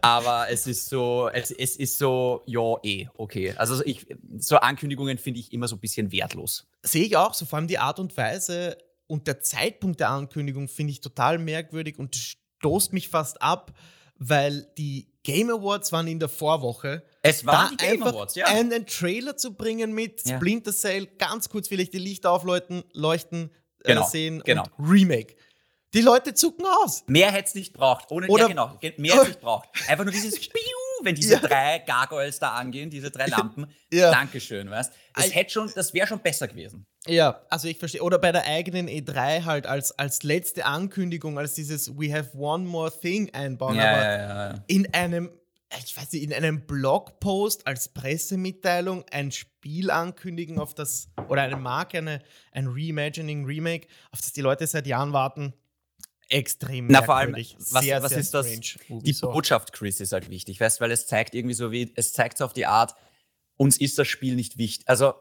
aber 0.00 0.46
es 0.50 0.66
ist 0.66 0.88
so, 0.88 1.28
es, 1.32 1.50
es 1.50 1.76
ist 1.76 1.98
so, 1.98 2.42
ja, 2.46 2.76
eh, 2.82 3.08
okay. 3.16 3.54
Also 3.56 3.84
ich, 3.84 4.06
so 4.38 4.56
Ankündigungen 4.56 5.18
finde 5.18 5.40
ich 5.40 5.52
immer 5.52 5.68
so 5.68 5.76
ein 5.76 5.80
bisschen 5.80 6.10
wertlos. 6.12 6.66
Sehe 6.82 7.04
ich 7.04 7.16
auch, 7.16 7.34
so 7.34 7.44
vor 7.44 7.58
allem 7.58 7.68
die 7.68 7.78
Art 7.78 7.98
und 7.98 8.16
Weise 8.16 8.78
und 9.06 9.26
der 9.26 9.40
Zeitpunkt 9.40 10.00
der 10.00 10.10
Ankündigung 10.10 10.68
finde 10.68 10.92
ich 10.92 11.00
total 11.00 11.38
merkwürdig 11.38 11.98
und 11.98 12.16
stoßt 12.16 12.92
mich 12.92 13.08
fast 13.08 13.42
ab, 13.42 13.72
weil 14.16 14.66
die 14.78 15.12
Game 15.22 15.50
Awards 15.50 15.92
waren 15.92 16.06
in 16.06 16.20
der 16.20 16.28
Vorwoche. 16.28 17.02
Es 17.22 17.44
waren 17.44 17.76
die 17.76 17.76
Game 17.76 18.02
Awards, 18.02 18.34
ja. 18.34 18.46
Einen 18.46 18.86
Trailer 18.86 19.36
zu 19.36 19.54
bringen 19.54 19.92
mit 19.92 20.26
ja. 20.26 20.36
Splinter 20.36 20.72
Cell, 20.72 21.06
ganz 21.18 21.48
kurz 21.48 21.68
vielleicht 21.68 21.94
die 21.94 21.98
Lichter 21.98 22.30
aufleuchten, 22.30 22.84
leuchten, 22.92 23.50
äh, 23.80 23.88
genau, 23.88 24.06
sehen 24.06 24.42
genau. 24.44 24.64
und 24.78 24.90
Remake. 24.90 25.34
Die 25.94 26.00
Leute 26.00 26.34
zucken 26.34 26.66
aus. 26.66 27.04
Mehr 27.06 27.30
hätte 27.30 27.48
es 27.48 27.54
nicht 27.54 27.72
braucht. 27.72 28.10
Ohne, 28.10 28.26
Oder, 28.26 28.42
ja, 28.42 28.48
genau. 28.48 28.78
Mehr 28.98 29.12
hätte 29.12 29.22
es 29.22 29.28
nicht 29.28 29.40
braucht. 29.40 29.68
Einfach 29.88 30.04
nur 30.04 30.12
dieses 30.12 30.38
Piu, 30.48 30.58
wenn 31.02 31.14
diese 31.14 31.34
ja. 31.34 31.38
drei 31.38 31.78
Gargoyles 31.78 32.40
da 32.40 32.52
angehen, 32.54 32.90
diese 32.90 33.10
drei 33.10 33.26
Lampen. 33.26 33.66
Ja. 33.92 34.10
Dankeschön, 34.10 34.68
weißt 34.68 34.92
Das 35.14 35.34
hätte 35.34 35.52
schon, 35.52 35.70
das 35.74 35.94
wäre 35.94 36.06
schon 36.08 36.18
besser 36.18 36.48
gewesen. 36.48 36.84
Ja, 37.06 37.42
also 37.48 37.68
ich 37.68 37.78
verstehe. 37.78 38.02
Oder 38.02 38.18
bei 38.18 38.32
der 38.32 38.44
eigenen 38.44 38.88
E3 38.88 39.44
halt 39.44 39.66
als, 39.66 39.96
als 39.96 40.24
letzte 40.24 40.66
Ankündigung, 40.66 41.38
als 41.38 41.54
dieses 41.54 41.96
We 41.96 42.12
have 42.12 42.36
one 42.36 42.64
more 42.64 42.92
thing 42.92 43.32
einbauen. 43.32 43.76
Ja, 43.76 43.90
aber 43.92 44.02
ja, 44.02 44.64
in 44.66 44.92
einem 44.92 45.30
ich 45.84 45.96
weiß 45.96 46.12
nicht, 46.12 46.22
in 46.22 46.32
einem 46.32 46.66
Blogpost 46.66 47.66
als 47.66 47.88
Pressemitteilung 47.88 49.04
ein 49.10 49.32
Spiel 49.32 49.90
ankündigen, 49.90 50.60
auf 50.60 50.74
das, 50.74 51.08
oder 51.28 51.42
eine 51.42 51.56
Marke, 51.56 51.98
eine, 51.98 52.22
ein 52.52 52.68
Reimagining, 52.68 53.44
Remake, 53.44 53.88
auf 54.12 54.20
das 54.20 54.32
die 54.32 54.40
Leute 54.40 54.66
seit 54.66 54.86
Jahren 54.86 55.12
warten. 55.12 55.52
Extrem 56.28 56.86
Na, 56.88 57.02
vor 57.02 57.16
allem, 57.16 57.34
was, 57.34 57.84
Sehr, 57.84 58.02
was 58.02 58.10
sehr 58.10 58.20
ist 58.20 58.34
das? 58.34 58.46
strange, 58.46 59.00
Die. 59.02 59.12
Botschaft, 59.12 59.72
Chris, 59.72 60.00
ist 60.00 60.12
halt 60.12 60.30
wichtig, 60.30 60.60
weißt 60.60 60.80
weil 60.80 60.90
es 60.90 61.06
zeigt 61.06 61.34
irgendwie 61.34 61.54
so 61.54 61.70
wie, 61.70 61.92
es 61.96 62.12
zeigt 62.12 62.38
so 62.38 62.44
auf 62.44 62.52
die 62.52 62.66
Art, 62.66 62.94
uns 63.56 63.76
ist 63.78 63.98
das 63.98 64.08
Spiel 64.08 64.34
nicht 64.34 64.58
wichtig. 64.58 64.88
Also, 64.88 65.14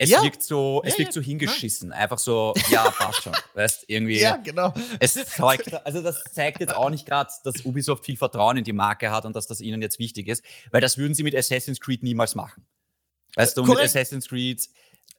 es 0.00 0.10
Ja. 0.10 0.22
wirkt 0.22 0.42
so, 0.44 0.80
es 0.84 0.92
Ja, 0.94 0.98
wirkt 1.00 1.14
ja, 1.14 1.20
so 1.20 1.24
hingeschissen. 1.24 1.92
Einfach 1.92 2.18
so, 2.18 2.54
ja, 2.70 2.90
passt 2.90 3.22
schon. 3.22 3.32
weißt 3.54 3.84
irgendwie. 3.88 4.20
Ja, 4.20 4.36
genau. 4.36 4.72
Es 5.00 5.14
zeugt, 5.14 5.72
also 5.86 6.02
das 6.02 6.22
zeigt 6.32 6.60
jetzt 6.60 6.74
auch 6.74 6.90
nicht 6.90 7.04
gerade, 7.06 7.30
dass 7.44 7.64
Ubisoft 7.64 8.04
viel 8.04 8.16
Vertrauen 8.16 8.56
in 8.58 8.64
die 8.64 8.72
Marke 8.72 9.10
hat 9.10 9.24
und 9.24 9.34
dass 9.34 9.46
das 9.48 9.60
ihnen 9.60 9.82
jetzt 9.82 9.98
wichtig 9.98 10.28
ist, 10.28 10.44
weil 10.70 10.80
das 10.80 10.98
würden 10.98 11.14
sie 11.14 11.22
mit 11.24 11.34
Assassin's 11.34 11.80
Creed 11.80 12.02
niemals 12.04 12.34
machen. 12.36 12.64
Weißt 13.34 13.56
du, 13.56 13.62
mit 13.62 13.70
Korrekt. 13.70 13.88
Assassin's 13.90 14.28
Creed, 14.28 14.68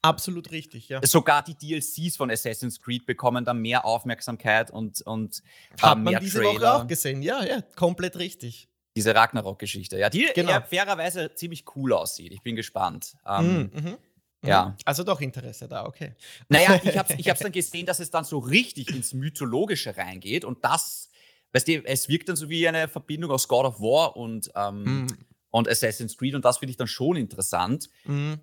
Absolut 0.01 0.51
richtig, 0.51 0.87
ja. 0.89 1.01
sogar 1.05 1.43
die 1.43 1.55
DLCs 1.55 2.15
von 2.15 2.31
Assassin's 2.31 2.79
Creed 2.79 3.05
bekommen 3.05 3.43
dann 3.43 3.59
mehr 3.59 3.83
Aufmerksamkeit 3.85 4.71
und, 4.71 5.01
und 5.01 5.41
Hat 5.81 5.97
ähm, 5.97 6.03
man 6.03 6.13
mehr 6.13 6.19
diese 6.21 6.41
Woche 6.41 6.55
Trailer. 6.55 6.75
auch 6.77 6.87
gesehen. 6.87 7.21
Ja, 7.21 7.43
ja, 7.43 7.61
komplett 7.75 8.17
richtig. 8.17 8.69
Diese 8.95 9.13
Ragnarok-Geschichte, 9.13 9.97
ja, 9.99 10.09
die 10.09 10.27
Genau. 10.33 10.51
ja, 10.51 10.61
fairerweise 10.61 11.33
ziemlich 11.35 11.65
cool 11.75 11.93
aussieht. 11.93 12.31
Ich 12.31 12.41
bin 12.41 12.55
gespannt. 12.55 13.15
Ähm, 13.27 13.69
Mhm, 13.73 13.81
mhm. 13.83 13.97
ja. 14.45 14.75
Also 14.85 15.03
doch 15.03 15.19
Interesse 15.21 15.67
da, 15.67 15.85
okay. 15.85 16.15
Naja, 16.47 16.79
ich 16.83 16.97
habe 16.97 17.13
ich 17.17 17.29
hab's 17.29 17.41
dann 17.41 17.51
gesehen, 17.51 17.85
dass 17.85 17.99
es 17.99 18.09
dann 18.09 18.23
so 18.23 18.39
richtig 18.39 18.89
ins 18.95 19.13
Mythologische 19.13 19.95
reingeht 19.97 20.45
und 20.45 20.63
das, 20.63 21.09
weißt 21.53 21.67
du, 21.67 21.85
es 21.85 22.07
wirkt 22.09 22.29
dann 22.29 22.35
so 22.37 22.49
wie 22.49 22.67
eine 22.67 22.87
Verbindung 22.87 23.31
aus 23.31 23.47
God 23.49 23.65
of 23.65 23.79
War 23.81 24.15
und, 24.15 24.49
ähm, 24.55 24.83
Mhm. 24.83 25.07
und 25.51 25.67
Assassin's 25.67 26.17
Creed 26.17 26.35
und 26.35 26.45
das 26.45 26.57
finde 26.59 26.71
ich 26.71 26.77
dann 26.77 26.87
schon 26.87 27.17
interessant. 27.17 27.89
Mhm. 28.05 28.39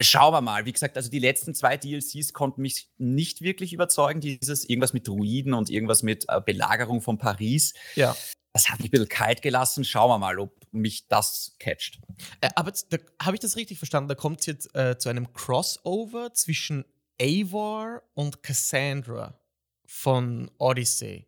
Schauen 0.00 0.34
wir 0.34 0.42
mal. 0.42 0.66
Wie 0.66 0.72
gesagt, 0.72 0.96
also 0.96 1.10
die 1.10 1.18
letzten 1.18 1.54
zwei 1.54 1.76
DLCs 1.76 2.32
konnten 2.32 2.60
mich 2.60 2.90
nicht 2.98 3.40
wirklich 3.40 3.72
überzeugen. 3.72 4.20
Dieses 4.20 4.68
irgendwas 4.68 4.92
mit 4.92 5.08
Druiden 5.08 5.54
und 5.54 5.70
irgendwas 5.70 6.02
mit 6.02 6.26
äh, 6.28 6.40
Belagerung 6.40 7.00
von 7.00 7.16
Paris. 7.18 7.72
Ja. 7.94 8.14
Das 8.52 8.68
hat 8.68 8.78
mich 8.80 8.88
ein 8.88 8.90
bisschen 8.90 9.08
kalt 9.08 9.42
gelassen. 9.42 9.84
Schauen 9.84 10.10
wir 10.10 10.18
mal, 10.18 10.38
ob 10.38 10.54
mich 10.70 11.08
das 11.08 11.56
catcht. 11.58 11.98
Äh, 12.40 12.50
aber 12.56 12.72
da 12.90 12.98
habe 13.22 13.36
ich 13.36 13.40
das 13.40 13.56
richtig 13.56 13.78
verstanden? 13.78 14.08
Da 14.08 14.14
kommt 14.14 14.40
es 14.40 14.46
jetzt 14.46 14.74
äh, 14.74 14.98
zu 14.98 15.08
einem 15.08 15.32
Crossover 15.32 16.32
zwischen 16.34 16.84
Eivor 17.20 18.02
und 18.14 18.42
Cassandra 18.42 19.38
von 19.86 20.50
Odyssey. 20.58 21.26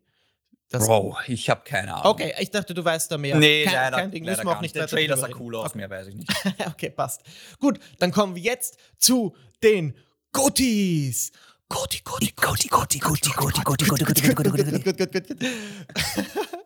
Das, 0.69 0.85
Bro, 0.85 1.17
ich 1.27 1.49
habe 1.49 1.61
keine 1.65 1.95
Ahnung. 1.95 2.05
Okay, 2.11 2.33
ich 2.39 2.51
dachte, 2.51 2.75
du 2.75 2.85
weißt 2.85 3.11
da 3.11 3.17
mehr. 3.17 3.35
Nee, 3.37 3.63
kein, 3.65 3.73
leider, 3.73 3.97
kein 3.97 4.11
Ding, 4.11 4.23
leider 4.23 4.43
gar 4.43 4.61
nicht 4.61 4.75
Der 4.75 4.85
Trailer 4.87 5.17
sah 5.17 5.29
cool 5.39 5.55
aus, 5.55 5.67
Okay. 5.71 5.77
mehr 5.79 5.89
weiß 5.89 6.07
ich 6.07 6.15
nicht. 6.15 6.31
okay, 6.67 6.91
passt. 6.91 7.21
Gut, 7.59 7.79
dann 7.97 8.11
kommen 8.11 8.35
wir 8.35 8.41
jetzt 8.43 8.77
zu 8.97 9.35
den 9.63 9.95
Gotis. 10.31 11.31
Goti, 11.69 12.01
Goti, 12.03 12.31
Goti, 12.35 12.67
Goti, 12.67 12.99
Goti, 12.99 13.31
Goti, 13.31 13.61
Goti, 13.63 13.85
Goti, 13.85 14.05
Goti, 14.05 14.33
Goti, 14.33 14.79
Goti, 14.93 15.21
Goti. 15.21 15.35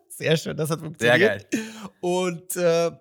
Sehr 0.09 0.37
schön, 0.37 0.55
das 0.55 0.69
hat 0.69 0.79
Sehr 0.79 0.85
funktioniert. 0.85 1.51
geil. 1.51 1.63
Und 2.01 2.55
äh, 2.55 2.91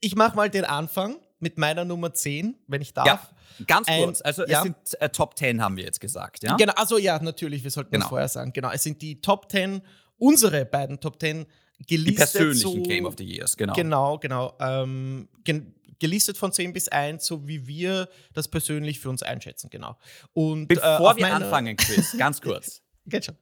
ich 0.00 0.16
mache 0.16 0.36
mal 0.36 0.50
den 0.50 0.64
Anfang 0.64 1.16
mit 1.38 1.58
meiner 1.58 1.84
Nummer 1.84 2.12
10, 2.12 2.56
wenn 2.66 2.82
ich 2.82 2.92
darf. 2.92 3.06
Ja, 3.06 3.64
ganz 3.66 3.86
kurz. 3.86 4.20
Also 4.22 4.46
ja. 4.46 4.58
es 4.58 4.62
sind 4.64 4.76
äh, 5.00 5.08
Top 5.10 5.38
10 5.38 5.62
haben 5.62 5.76
wir 5.76 5.84
jetzt 5.84 6.00
gesagt, 6.00 6.42
ja? 6.42 6.56
Genau, 6.56 6.72
also 6.76 6.98
ja, 6.98 7.18
natürlich, 7.22 7.62
wir 7.62 7.70
sollten 7.70 7.90
Genau. 7.92 8.04
das 8.04 8.08
vorher 8.08 8.28
sagen. 8.28 8.52
Genau, 8.52 8.70
es 8.70 8.82
sind 8.82 9.00
die 9.00 9.20
Top 9.20 9.50
10, 9.50 9.80
unsere 10.18 10.64
beiden 10.64 11.00
Top 11.00 11.20
10 11.20 11.46
Die 11.78 11.86
gelistet. 11.86 12.32
persönlichen 12.32 12.60
so, 12.60 12.82
Game 12.82 13.06
of 13.06 13.14
the 13.18 13.24
Years, 13.24 13.56
genau. 13.56 13.74
Genau, 13.74 14.18
genau. 14.18 14.56
Ähm, 14.60 15.28
gen 15.44 15.74
gelistet 15.98 16.36
von 16.36 16.52
10 16.52 16.72
bis 16.72 16.88
1, 16.88 17.24
so 17.24 17.48
wie 17.48 17.66
wir 17.66 18.08
das 18.34 18.48
persönlich 18.48 19.00
für 19.00 19.08
uns 19.08 19.22
einschätzen, 19.22 19.70
genau. 19.70 19.96
Und, 20.34 20.64
äh, 20.64 20.74
Bevor 20.74 21.12
auf 21.12 21.16
wir 21.16 21.34
anfangen, 21.34 21.76
Chris, 21.76 22.14
ganz 22.18 22.40
kurz. 22.40 22.82
Geht 23.06 23.24
schon. 23.24 23.36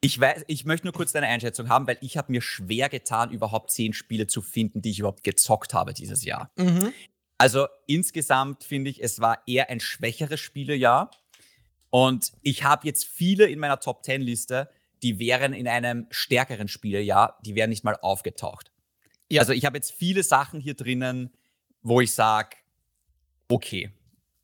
Ich, 0.00 0.18
weiß, 0.18 0.44
ich 0.48 0.64
möchte 0.64 0.86
nur 0.86 0.94
kurz 0.94 1.12
deine 1.12 1.26
Einschätzung 1.26 1.68
haben, 1.68 1.86
weil 1.86 1.98
ich 2.00 2.16
habe 2.16 2.32
mir 2.32 2.40
schwer 2.40 2.88
getan, 2.88 3.30
überhaupt 3.30 3.70
zehn 3.70 3.92
Spiele 3.92 4.26
zu 4.26 4.40
finden, 4.40 4.80
die 4.80 4.90
ich 4.90 4.98
überhaupt 4.98 5.22
gezockt 5.24 5.74
habe 5.74 5.92
dieses 5.92 6.24
Jahr. 6.24 6.50
Mhm. 6.56 6.92
Also 7.36 7.66
insgesamt 7.86 8.64
finde 8.64 8.90
ich, 8.90 9.02
es 9.02 9.20
war 9.20 9.42
eher 9.46 9.68
ein 9.68 9.80
schwächeres 9.80 10.40
Spielejahr. 10.40 11.10
Und 11.90 12.32
ich 12.42 12.64
habe 12.64 12.86
jetzt 12.86 13.04
viele 13.04 13.46
in 13.46 13.58
meiner 13.58 13.80
Top 13.80 14.04
10 14.04 14.22
Liste, 14.22 14.70
die 15.02 15.18
wären 15.18 15.52
in 15.52 15.66
einem 15.68 16.06
stärkeren 16.10 16.68
Spielejahr, 16.68 17.38
die 17.44 17.54
wären 17.54 17.70
nicht 17.70 17.84
mal 17.84 17.96
aufgetaucht. 18.00 18.70
Ja. 19.30 19.40
Also 19.40 19.52
ich 19.52 19.64
habe 19.64 19.76
jetzt 19.76 19.92
viele 19.92 20.22
Sachen 20.22 20.60
hier 20.60 20.74
drinnen, 20.74 21.32
wo 21.82 22.00
ich 22.00 22.12
sage, 22.14 22.56
okay. 23.48 23.90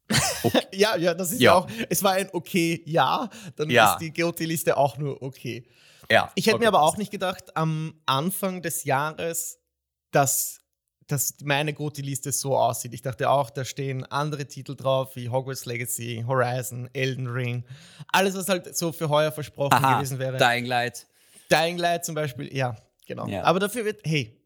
Ja, 0.72 0.96
ja, 0.96 1.14
das 1.14 1.32
ist 1.32 1.40
ja. 1.40 1.52
Ja. 1.52 1.58
auch, 1.58 1.68
es 1.90 2.02
war 2.02 2.12
ein 2.12 2.28
okay 2.32 2.82
Ja, 2.86 3.28
dann 3.56 3.68
Ja. 3.70 3.92
ist 3.94 3.98
die 4.00 4.12
GOT-Liste 4.12 4.76
auch 4.76 4.96
nur 4.96 5.20
okay. 5.22 5.66
Ja, 6.08 6.30
Ich 6.36 6.46
hätte 6.46 6.56
okay, 6.56 6.64
mir 6.64 6.68
aber 6.68 6.82
auch 6.82 6.96
nicht 6.96 7.10
gedacht, 7.10 7.56
am 7.56 8.00
Anfang 8.06 8.62
des 8.62 8.84
Jahres, 8.84 9.58
dass, 10.12 10.60
dass 11.06 11.34
meine 11.42 11.72
GOTY-Liste 11.72 12.32
so 12.32 12.56
aussieht. 12.56 12.92
Ich 12.92 13.02
dachte 13.02 13.30
auch, 13.30 13.50
da 13.50 13.64
stehen 13.64 14.04
andere 14.04 14.46
Titel 14.46 14.74
drauf, 14.74 15.14
wie 15.14 15.28
Hogwarts 15.28 15.64
Legacy, 15.64 16.24
Horizon, 16.26 16.90
Elden 16.92 17.28
Ring. 17.28 17.64
Alles, 18.08 18.34
was 18.34 18.48
halt 18.48 18.76
so 18.76 18.92
für 18.92 19.08
heuer 19.08 19.30
versprochen 19.30 19.74
Aha, 19.74 19.98
gewesen 19.98 20.18
wäre. 20.18 20.36
Dying 20.36 20.66
Light. 20.66 21.06
Dying 21.50 21.78
Light 21.78 22.04
zum 22.04 22.14
Beispiel, 22.14 22.54
ja, 22.54 22.76
genau. 23.06 23.26
Ja. 23.28 23.44
Aber 23.44 23.60
dafür 23.60 23.84
wird, 23.84 24.00
hey, 24.04 24.36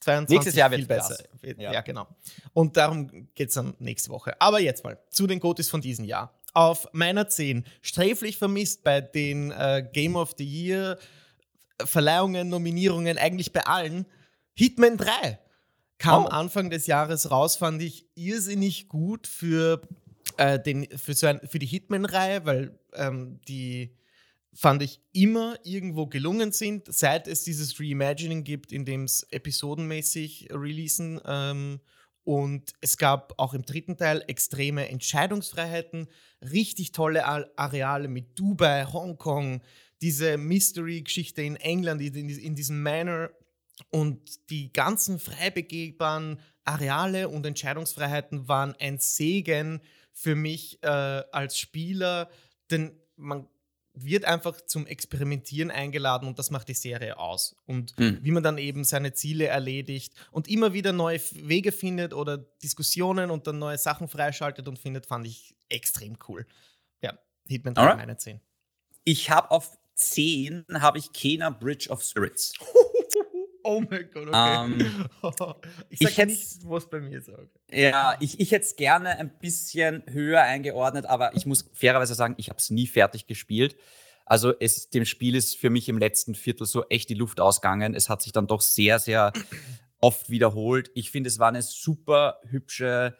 22 0.00 0.34
Nächstes 0.34 0.54
Jahr 0.56 0.70
viel 0.70 0.78
wird 0.78 0.88
besser. 0.88 1.16
Wird, 1.40 1.60
ja. 1.60 1.72
Ja. 1.72 1.80
genau. 1.82 2.06
Und 2.52 2.76
darum 2.76 3.28
geht 3.34 3.48
es 3.48 3.54
dann 3.54 3.74
nächste 3.78 4.10
Woche. 4.10 4.40
Aber 4.40 4.60
jetzt 4.60 4.82
mal 4.82 4.98
zu 5.10 5.26
den 5.26 5.38
Gotis 5.38 5.70
von 5.70 5.80
diesem 5.80 6.04
Jahr. 6.04 6.34
Auf 6.52 6.88
meiner 6.92 7.28
10, 7.28 7.64
sträflich 7.82 8.38
vermisst 8.38 8.82
bei 8.82 9.00
den 9.00 9.52
äh, 9.52 9.86
Game 9.92 10.16
of 10.16 10.34
the 10.38 10.44
Year 10.44 10.98
Verleihungen, 11.84 12.48
Nominierungen, 12.48 13.18
eigentlich 13.18 13.52
bei 13.52 13.66
allen, 13.66 14.06
Hitman 14.54 14.96
3 14.96 15.38
kam 15.98 16.24
Oh. 16.24 16.28
Anfang 16.28 16.70
des 16.70 16.86
Jahres 16.86 17.30
raus, 17.30 17.56
fand 17.56 17.80
ich 17.82 18.06
irrsinnig 18.14 18.88
gut 18.88 19.26
für, 19.26 19.80
äh, 20.36 20.58
den, 20.60 20.86
für, 20.96 21.14
so 21.14 21.26
ein, 21.26 21.40
für 21.46 21.58
die 21.58 21.66
Hitman-Reihe, 21.66 22.44
weil 22.44 22.78
ähm, 22.94 23.40
die 23.48 23.96
fand 24.52 24.82
ich 24.82 25.00
immer 25.12 25.58
irgendwo 25.64 26.06
gelungen 26.06 26.50
sind, 26.52 26.86
seit 26.92 27.28
es 27.28 27.44
dieses 27.44 27.78
Reimagining 27.78 28.42
gibt, 28.42 28.72
in 28.72 28.84
dem 28.84 29.04
es 29.04 29.26
episodenmäßig 29.30 30.48
releasen. 30.50 31.20
Ähm, 31.26 31.80
und 32.24 32.72
es 32.80 32.96
gab 32.96 33.34
auch 33.38 33.54
im 33.54 33.62
dritten 33.62 33.96
Teil 33.96 34.24
extreme 34.26 34.88
Entscheidungsfreiheiten, 34.88 36.08
richtig 36.42 36.92
tolle 36.92 37.24
Al- 37.26 37.50
Areale 37.56 38.08
mit 38.08 38.38
Dubai, 38.38 38.84
Hongkong, 38.84 39.62
diese 40.02 40.36
Mystery-Geschichte 40.36 41.42
in 41.42 41.56
England, 41.56 42.00
in 42.00 42.54
diesem 42.54 42.82
Manor 42.82 43.30
und 43.90 44.50
die 44.50 44.72
ganzen 44.72 45.18
frei 45.18 45.50
begehbaren 45.50 46.40
Areale 46.64 47.28
und 47.28 47.44
Entscheidungsfreiheiten 47.46 48.48
waren 48.48 48.74
ein 48.80 48.98
Segen 48.98 49.80
für 50.12 50.34
mich 50.34 50.82
äh, 50.82 50.86
als 50.88 51.58
Spieler, 51.58 52.30
denn 52.70 52.98
man 53.16 53.46
wird 53.98 54.24
einfach 54.26 54.60
zum 54.60 54.86
Experimentieren 54.86 55.70
eingeladen 55.70 56.28
und 56.28 56.38
das 56.38 56.50
macht 56.50 56.68
die 56.68 56.74
Serie 56.74 57.18
aus. 57.18 57.56
Und 57.64 57.98
Mhm. 57.98 58.18
wie 58.22 58.30
man 58.30 58.42
dann 58.42 58.58
eben 58.58 58.84
seine 58.84 59.14
Ziele 59.14 59.46
erledigt 59.46 60.12
und 60.32 60.48
immer 60.48 60.74
wieder 60.74 60.92
neue 60.92 61.18
Wege 61.32 61.72
findet 61.72 62.12
oder 62.12 62.36
Diskussionen 62.36 63.30
und 63.30 63.46
dann 63.46 63.58
neue 63.58 63.78
Sachen 63.78 64.08
freischaltet 64.08 64.68
und 64.68 64.78
findet, 64.78 65.06
fand 65.06 65.26
ich 65.26 65.54
extrem 65.70 66.18
cool. 66.28 66.46
Ja, 67.02 67.18
Hitman 67.48 67.74
3 67.74 67.80
Alright. 67.82 67.96
meine 67.98 68.16
10. 68.18 68.40
Ich 69.04 69.30
habe 69.30 69.50
auf 69.50 69.78
10 69.94 70.66
habe 70.74 70.98
ich 70.98 71.12
Kena 71.12 71.48
Bridge 71.48 71.88
of 71.88 72.02
Spirits. 72.02 72.52
Oh 73.68 73.82
mein 73.90 74.08
Gott, 74.12 74.28
Ähm, 74.32 74.78
ich 75.90 76.00
ich 76.00 76.08
sag 76.08 76.16
hätt's- 76.18 76.56
nicht, 76.58 76.68
was 76.70 76.88
bei 76.88 77.00
mir 77.00 77.18
ist. 77.18 77.28
Okay. 77.28 77.48
Ja, 77.90 78.16
ich, 78.20 78.38
ich 78.38 78.52
hätte 78.52 78.64
es 78.64 78.76
gerne 78.76 79.18
ein 79.18 79.36
bisschen 79.38 80.04
höher 80.06 80.40
eingeordnet, 80.42 81.06
aber 81.06 81.34
ich 81.34 81.46
muss 81.46 81.68
fairerweise 81.74 82.14
sagen, 82.14 82.34
ich 82.38 82.48
habe 82.48 82.58
es 82.58 82.70
nie 82.70 82.86
fertig 82.86 83.26
gespielt. 83.26 83.76
Also 84.24 84.52
es, 84.58 84.90
dem 84.90 85.04
Spiel 85.04 85.34
ist 85.34 85.56
für 85.56 85.70
mich 85.70 85.88
im 85.88 85.98
letzten 85.98 86.34
Viertel 86.34 86.66
so 86.66 86.84
echt 86.88 87.08
die 87.10 87.14
Luft 87.14 87.40
ausgegangen. 87.40 87.94
Es 87.94 88.08
hat 88.08 88.22
sich 88.22 88.32
dann 88.32 88.46
doch 88.46 88.60
sehr, 88.60 88.98
sehr 88.98 89.32
oft 90.00 90.30
wiederholt. 90.30 90.90
Ich 90.94 91.10
finde, 91.10 91.28
es 91.28 91.38
war 91.38 91.48
eine 91.48 91.62
super 91.62 92.40
hübsche 92.48 93.16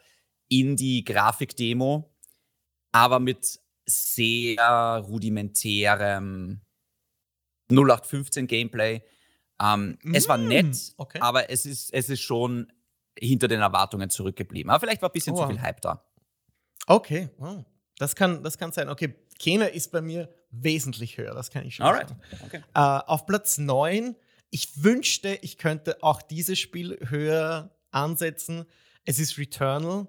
Indie-Grafik-Demo, 0.49 2.13
aber 2.93 3.19
mit 3.21 3.59
sehr 3.85 5.05
rudimentärem 5.07 6.61
0815-Gameplay. 7.71 9.03
Ähm, 9.61 9.99
Es 10.13 10.29
war 10.29 10.39
Mm, 10.39 10.49
nett, 10.49 10.95
okay. 10.97 11.19
aber 11.21 11.51
es 11.51 11.65
ist, 11.67 11.93
es 11.93 12.09
ist 12.09 12.21
schon 12.21 12.71
hinter 13.19 13.49
den 13.49 13.61
Erwartungen 13.61 14.11
zurückgeblieben. 14.11 14.71
Aber 14.71 14.81
vielleicht 14.81 15.01
war 15.03 15.09
ein 15.09 15.13
bisschen 15.13 15.35
Oh. 15.35 15.43
zu 15.43 15.49
viel 15.49 15.61
Hype 15.63 15.81
da. 15.81 16.05
Okay, 16.87 17.31
wow. 17.39 17.65
das, 17.99 18.15
kann, 18.15 18.43
das 18.43 18.59
kann 18.59 18.73
sein. 18.73 18.89
Okay, 18.89 19.15
Kena 19.39 19.67
ist 19.67 19.91
bei 19.93 20.01
mir 20.03 20.29
wesentlich 20.51 21.17
höher, 21.19 21.35
das 21.35 21.51
kann 21.51 21.65
ich 21.67 21.77
schon 21.77 21.87
Alright. 21.87 22.09
sagen. 22.11 22.21
Okay. 22.45 22.63
Äh, 22.75 22.81
auf 22.81 23.27
Platz 23.27 23.59
9, 23.59 24.15
ich 24.51 24.83
wünschte, 24.85 25.39
ich 25.43 25.59
könnte 25.59 26.03
auch 26.03 26.23
dieses 26.23 26.59
Spiel 26.59 26.99
höher 27.09 27.71
ansetzen. 27.91 28.67
Es 29.05 29.19
ist 29.19 29.39
Returnal. 29.39 30.07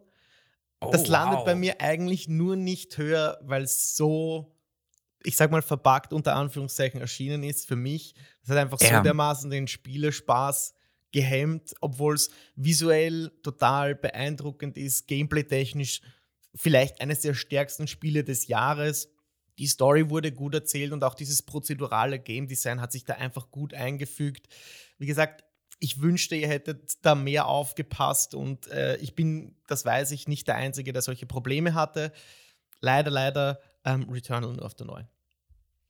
Oh, 0.79 0.89
das 0.91 1.07
landet 1.07 1.39
wow. 1.39 1.45
bei 1.45 1.55
mir 1.55 1.81
eigentlich 1.81 2.27
nur 2.27 2.55
nicht 2.55 2.97
höher, 2.97 3.39
weil 3.41 3.63
es 3.63 3.95
so, 3.95 4.55
ich 5.23 5.35
sag 5.35 5.51
mal, 5.51 5.61
verbuggt 5.61 6.13
unter 6.13 6.35
Anführungszeichen 6.35 7.01
erschienen 7.01 7.43
ist 7.43 7.67
für 7.67 7.75
mich. 7.75 8.13
Das 8.41 8.51
hat 8.51 8.57
einfach 8.57 8.79
ja. 8.81 8.97
so 8.97 9.03
dermaßen 9.03 9.49
den 9.49 9.67
Spielerspaß 9.67 10.73
gehemmt, 11.11 11.73
obwohl 11.81 12.15
es 12.15 12.29
visuell 12.55 13.31
total 13.43 13.95
beeindruckend 13.95 14.77
ist, 14.77 15.07
gameplay-technisch 15.07 16.01
vielleicht 16.53 17.01
eines 17.01 17.21
der 17.21 17.33
stärksten 17.33 17.87
Spiele 17.87 18.23
des 18.23 18.47
Jahres. 18.47 19.09
Die 19.57 19.67
Story 19.67 20.09
wurde 20.09 20.31
gut 20.31 20.53
erzählt 20.53 20.91
und 20.91 21.03
auch 21.03 21.15
dieses 21.15 21.41
prozedurale 21.41 22.19
Game 22.19 22.47
Design 22.47 22.81
hat 22.81 22.91
sich 22.91 23.05
da 23.05 23.13
einfach 23.13 23.49
gut 23.49 23.73
eingefügt. 23.73 24.47
Wie 24.97 25.07
gesagt, 25.07 25.43
ich 25.79 26.01
wünschte, 26.01 26.35
ihr 26.35 26.47
hättet 26.47 27.05
da 27.05 27.15
mehr 27.15 27.47
aufgepasst 27.47 28.33
und 28.33 28.67
äh, 28.67 28.97
ich 28.97 29.15
bin, 29.15 29.55
das 29.67 29.85
weiß 29.85 30.11
ich, 30.11 30.27
nicht 30.27 30.47
der 30.47 30.55
Einzige, 30.55 30.93
der 30.93 31.01
solche 31.01 31.25
Probleme 31.25 31.73
hatte. 31.73 32.11
Leider, 32.79 33.11
leider 33.11 33.59
ähm, 33.87 34.09
Returnal 34.09 34.53
nur 34.53 34.65
auf 34.65 34.75
der 34.75 34.85
9. 34.85 35.07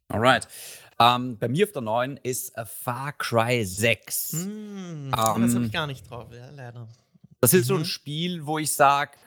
Alright. 0.10 0.48
Ähm, 1.00 1.38
bei 1.38 1.48
mir 1.48 1.66
auf 1.66 1.72
der 1.74 1.82
9 1.82 2.18
ist 2.24 2.54
Far 2.66 3.14
Cry 3.14 3.66
6. 3.66 4.34
Mm, 4.34 5.14
um, 5.14 5.42
das 5.42 5.56
habe 5.56 5.66
ich 5.66 5.72
gar 5.72 5.88
nicht 5.88 6.10
drauf, 6.10 6.30
ja, 6.32 6.50
leider. 6.52 6.88
Das 7.42 7.54
ist 7.54 7.66
mhm. 7.66 7.68
so 7.68 7.74
ein 7.76 7.80
mhm. 7.82 7.86
Spiel, 7.86 8.46
wo 8.46 8.58
ich 8.58 8.72
sage, 8.72 9.18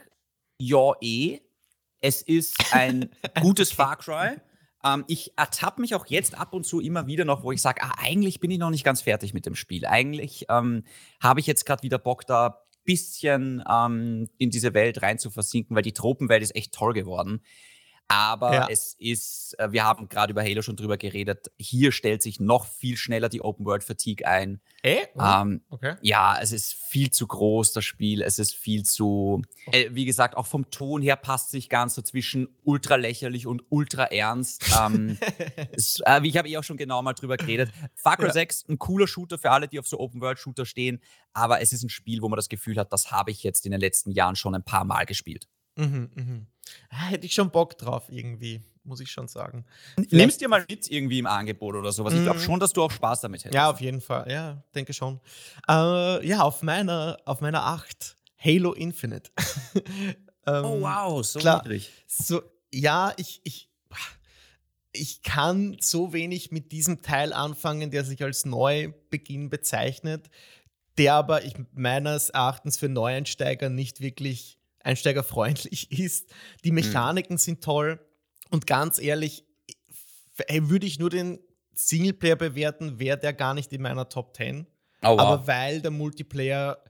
ja, 0.59 0.93
eh. 1.01 1.41
Es 2.03 2.23
ist 2.23 2.57
ein 2.73 3.11
gutes. 3.41 3.73
Far 3.73 3.97
Cry. 3.97 4.37
Ähm, 4.83 5.05
ich 5.07 5.37
ertappe 5.37 5.81
mich 5.81 5.95
auch 5.95 6.07
jetzt 6.07 6.39
ab 6.39 6.55
und 6.55 6.65
zu 6.65 6.81
immer 6.81 7.07
wieder 7.07 7.27
noch, 7.27 7.43
wo 7.43 7.53
ich 7.53 7.61
sage, 7.61 7.83
ah, 7.83 7.93
eigentlich 7.99 8.41
bin 8.41 8.51
ich 8.51 8.59
noch 8.59 8.71
nicht 8.71 8.85
ganz 8.85 9.03
fertig 9.03 9.35
mit 9.35 9.45
dem 9.45 9.55
Spiel. 9.55 9.85
Eigentlich 9.85 10.47
ähm, 10.49 10.85
habe 11.23 11.41
ich 11.41 11.47
jetzt 11.47 11.67
gerade 11.67 11.83
wieder 11.83 11.99
Bock, 11.99 12.27
da 12.27 12.47
ein 12.47 12.55
bisschen 12.85 13.63
ähm, 13.71 14.29
in 14.39 14.51
diese 14.51 14.73
Welt 14.73 15.03
rein 15.03 15.19
zu 15.19 15.31
versinken, 15.31 15.77
weil 15.77 15.83
die 15.83 15.93
Tropenwelt 15.93 16.43
ist 16.43 16.57
echt 16.57 16.73
toll 16.73 16.95
geworden. 16.95 17.43
Aber 18.11 18.53
ja. 18.53 18.67
es 18.69 18.97
ist, 18.99 19.55
äh, 19.61 19.71
wir 19.71 19.85
haben 19.85 20.09
gerade 20.09 20.33
über 20.33 20.43
Halo 20.43 20.63
schon 20.63 20.75
drüber 20.75 20.97
geredet, 20.97 21.53
hier 21.59 21.93
stellt 21.93 22.23
sich 22.23 22.41
noch 22.41 22.67
viel 22.67 22.97
schneller 22.97 23.29
die 23.29 23.41
Open 23.41 23.65
World 23.65 23.85
Fatigue 23.85 24.27
ein. 24.27 24.61
Eh? 24.83 24.97
Oh, 25.15 25.23
ähm, 25.23 25.63
okay. 25.71 25.95
Ja, 26.03 26.37
es 26.41 26.51
ist 26.51 26.75
viel 26.75 27.13
zu 27.13 27.29
groß, 27.29 27.73
das 27.73 27.85
Spiel. 27.85 28.23
Es 28.23 28.41
ist 28.41 28.57
viel 28.57 28.83
zu, 28.83 29.43
äh, 29.71 29.91
wie 29.93 30.07
gesagt, 30.07 30.37
auch 30.37 30.47
vom 30.47 30.73
Ton 30.73 31.03
her 31.03 31.15
passt 31.15 31.53
sich 31.53 31.69
ganz 31.69 31.95
so 31.95 32.03
zwischen 32.03 32.49
ultra 32.65 32.97
lächerlich 32.97 33.47
und 33.47 33.63
ultra 33.69 34.07
ernst. 34.07 34.65
ähm, 34.77 35.17
es, 35.73 36.03
äh, 36.05 36.21
ich 36.25 36.37
habe 36.37 36.49
eh 36.49 36.57
auch 36.57 36.65
schon 36.65 36.79
genau 36.79 37.03
mal 37.03 37.13
drüber 37.13 37.37
geredet. 37.37 37.71
Far 37.95 38.17
Cry 38.17 38.27
ja. 38.27 38.33
6, 38.33 38.65
ein 38.71 38.81
cooler 38.81 39.07
Shooter 39.07 39.39
für 39.39 39.53
alle, 39.53 39.69
die 39.69 39.79
auf 39.79 39.87
so 39.87 40.01
Open 40.01 40.21
World 40.21 40.41
Shooter 40.41 40.67
stehen. 40.67 41.01
Aber 41.33 41.61
es 41.61 41.73
ist 41.73 41.85
ein 41.85 41.91
Spiel, 41.91 42.23
wo 42.23 42.29
man 42.29 42.39
das 42.39 42.49
Gefühl 42.49 42.77
hat, 42.77 42.93
das 42.93 43.13
habe 43.13 43.31
ich 43.31 43.45
jetzt 43.45 43.67
in 43.67 43.71
den 43.71 43.81
letzten 43.81 44.11
Jahren 44.11 44.35
schon 44.35 44.57
ein 44.57 44.65
paar 44.65 44.85
Mal 44.85 45.07
gespielt. 45.07 45.47
Mhm, 45.77 46.11
mhm. 46.15 46.47
Ah, 46.91 47.07
hätte 47.07 47.27
ich 47.27 47.35
schon 47.35 47.51
Bock 47.51 47.77
drauf 47.79 48.05
irgendwie, 48.09 48.63
muss 48.85 49.01
ich 49.01 49.11
schon 49.11 49.29
sagen. 49.29 49.65
Nimmst 50.11 50.41
dir 50.41 50.49
mal 50.49 50.65
mit 50.69 50.91
irgendwie 50.91 51.19
im 51.19 51.27
Angebot 51.27 51.75
oder 51.75 51.93
sowas. 51.93 52.15
Ich 52.15 52.23
glaube 52.23 52.39
mhm. 52.39 52.45
schon, 52.45 52.61
dass 52.61 52.73
du 52.73 52.83
auch 52.83 52.91
Spaß 52.91 53.21
damit 53.21 53.45
hättest. 53.45 53.55
Ja, 53.55 53.71
auf 53.71 53.81
jeden 53.81 54.01
Fall. 54.01 54.31
Ja, 54.31 54.63
denke 54.75 54.93
schon. 54.93 55.21
Äh, 55.69 56.27
ja, 56.27 56.41
auf 56.41 56.63
meiner, 56.63 57.19
auf 57.25 57.41
meiner 57.41 57.65
8 57.65 58.17
Halo 58.39 58.73
Infinite. 58.73 59.31
ähm, 60.47 60.65
oh 60.65 60.81
wow, 60.81 61.25
so 61.25 61.39
klar, 61.39 61.63
niedrig. 61.63 61.91
So, 62.07 62.43
ja, 62.73 63.13
ich, 63.17 63.41
ich, 63.45 63.71
ich 64.93 65.23
kann 65.23 65.77
so 65.81 66.13
wenig 66.13 66.51
mit 66.51 66.73
diesem 66.73 67.03
Teil 67.03 67.33
anfangen, 67.33 67.91
der 67.91 68.05
sich 68.05 68.23
als 68.23 68.45
Neubeginn 68.45 69.51
bezeichnet, 69.51 70.31
der 70.99 71.15
aber 71.15 71.45
ich, 71.45 71.55
meines 71.73 72.31
Erachtens 72.31 72.79
für 72.79 72.89
Neueinsteiger 72.89 73.69
nicht 73.69 74.01
wirklich 74.01 74.60
einsteigerfreundlich 74.81 75.91
ist. 75.99 76.31
Die 76.65 76.71
mhm. 76.71 76.77
Mechaniken 76.77 77.35
mhm. 77.35 77.39
sind 77.39 77.65
toll 77.65 78.01
und 78.51 78.67
ganz 78.67 78.99
ehrlich, 78.99 79.45
würde 80.49 80.87
ich 80.87 80.99
nur 80.99 81.11
den 81.11 81.39
Singleplayer 81.75 82.37
bewerten, 82.37 82.99
wäre 82.99 83.19
der 83.19 83.33
gar 83.33 83.55
nicht 83.55 83.73
in 83.73 83.83
meiner 83.83 84.09
Top 84.09 84.37
10. 84.37 84.67
Oh, 85.03 85.09
wow. 85.09 85.21
Aber 85.21 85.47
weil 85.47 85.81
der 85.81 85.91
Multiplayer 85.91 86.83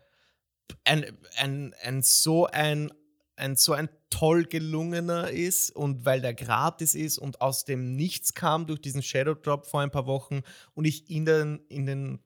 ein, 0.85 1.05
ein, 1.37 1.75
ein 1.83 2.03
so 2.03 2.47
ein 2.47 2.93
ein 3.41 3.57
so 3.57 3.73
ein 3.73 3.89
toll 4.11 4.45
gelungener 4.45 5.31
ist 5.31 5.75
und 5.75 6.05
weil 6.05 6.21
der 6.21 6.35
gratis 6.35 6.95
ist 6.95 7.19
und 7.19 7.41
aus 7.41 7.65
dem 7.65 7.97
Nichts 7.97 8.35
kam 8.35 8.67
durch 8.67 8.81
diesen 8.81 9.03
Shadow 9.03 9.35
Drop 9.35 9.67
vor 9.67 9.81
ein 9.81 9.91
paar 9.91 10.07
Wochen 10.07 10.43
und 10.75 10.85
ich 10.85 11.11
in 11.11 11.25
den, 11.25 11.61
in 11.69 11.87
den 11.87 12.21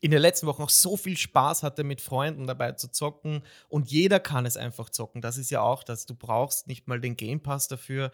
in 0.00 0.10
den 0.10 0.20
letzten 0.20 0.46
Wochen 0.46 0.62
auch 0.62 0.70
so 0.70 0.96
viel 0.96 1.16
Spaß 1.16 1.62
hatte, 1.62 1.84
mit 1.84 2.00
Freunden 2.00 2.46
dabei 2.46 2.72
zu 2.72 2.90
zocken. 2.90 3.42
Und 3.68 3.90
jeder 3.90 4.20
kann 4.20 4.46
es 4.46 4.56
einfach 4.56 4.90
zocken. 4.90 5.20
Das 5.22 5.38
ist 5.38 5.50
ja 5.50 5.60
auch 5.60 5.82
das. 5.82 6.06
Du 6.06 6.14
brauchst 6.14 6.68
nicht 6.68 6.86
mal 6.86 7.00
den 7.00 7.16
Game 7.16 7.42
Pass 7.42 7.68
dafür. 7.68 8.10